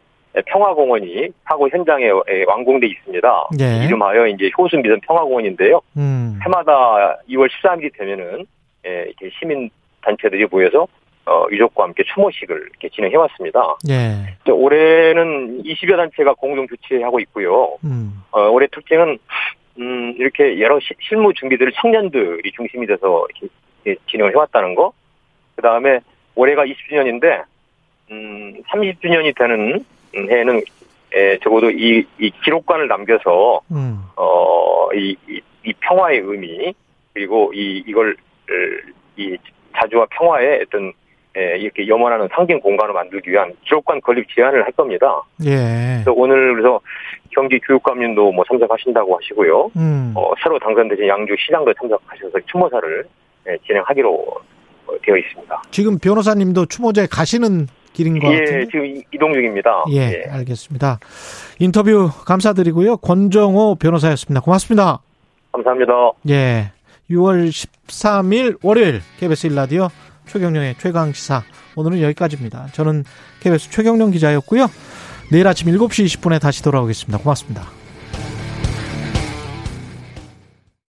[0.47, 2.09] 평화공원이 사고 현장에
[2.47, 3.47] 완공돼 있습니다.
[3.61, 3.85] 예.
[3.85, 5.81] 이름하여 이제 효순 미선 평화공원인데요.
[5.97, 6.39] 음.
[6.43, 8.45] 해마다 2월 13일이 되면은
[8.83, 9.69] 이렇게 시민
[10.01, 10.87] 단체들이 모여서
[11.25, 13.75] 어, 유족과 함께 추모식을 이렇게 진행해 왔습니다.
[13.89, 14.51] 예.
[14.51, 17.77] 올해는 20여 단체가 공동 주최하고 있고요.
[17.85, 18.21] 음.
[18.31, 19.17] 어, 올해 특징은
[19.79, 24.93] 음, 이렇게 여러 시, 실무 준비들을 청년들이 중심이 돼서 이렇게, 진행을 해왔다는 거.
[25.55, 25.99] 그 다음에
[26.35, 27.43] 올해가 20주년인데,
[28.11, 29.83] 음, 30주년이 되는
[30.15, 30.61] 해에는
[31.13, 33.99] 에, 적어도 이, 이 기록관을 남겨서, 음.
[34.15, 36.73] 어, 이, 이, 이 평화의 의미,
[37.13, 38.15] 그리고 이, 이걸,
[39.17, 39.37] 이
[39.75, 40.93] 자주와 평화의 어떤
[41.37, 45.21] 예, 이렇게 염원하는 상징 공간을 만들기 위한 기록관 건립 제안을 할 겁니다.
[45.43, 45.55] 예.
[45.95, 46.79] 그래서 오늘 그래서
[47.31, 49.71] 경기 교육감님도 뭐 참석하신다고 하시고요.
[49.75, 50.13] 음.
[50.15, 53.05] 어, 새로 당선되신 양주 시장도 참석하셔서 추모사를
[53.49, 54.25] 예, 진행하기로
[55.01, 55.61] 되어 있습니다.
[55.71, 58.65] 지금 변호사님도 추모제 가시는 길인 것 예, 같은데?
[58.65, 59.85] 지금 이동 중입니다.
[59.91, 60.99] 예, 예, 알겠습니다.
[61.59, 62.97] 인터뷰 감사드리고요.
[62.97, 64.41] 권정호 변호사였습니다.
[64.41, 64.99] 고맙습니다.
[65.51, 65.93] 감사합니다.
[66.29, 66.71] 예.
[67.09, 69.89] 6월 13일 월요일 KBS 1라디오
[70.27, 71.43] 최경령의 최강 시사
[71.75, 72.67] 오늘은 여기까지입니다.
[72.73, 73.03] 저는
[73.39, 74.69] KBS 최경령 기자였고요.
[75.31, 77.17] 내일 아침 7시 20분에 다시 돌아오겠습니다.
[77.19, 77.82] 고맙습니다.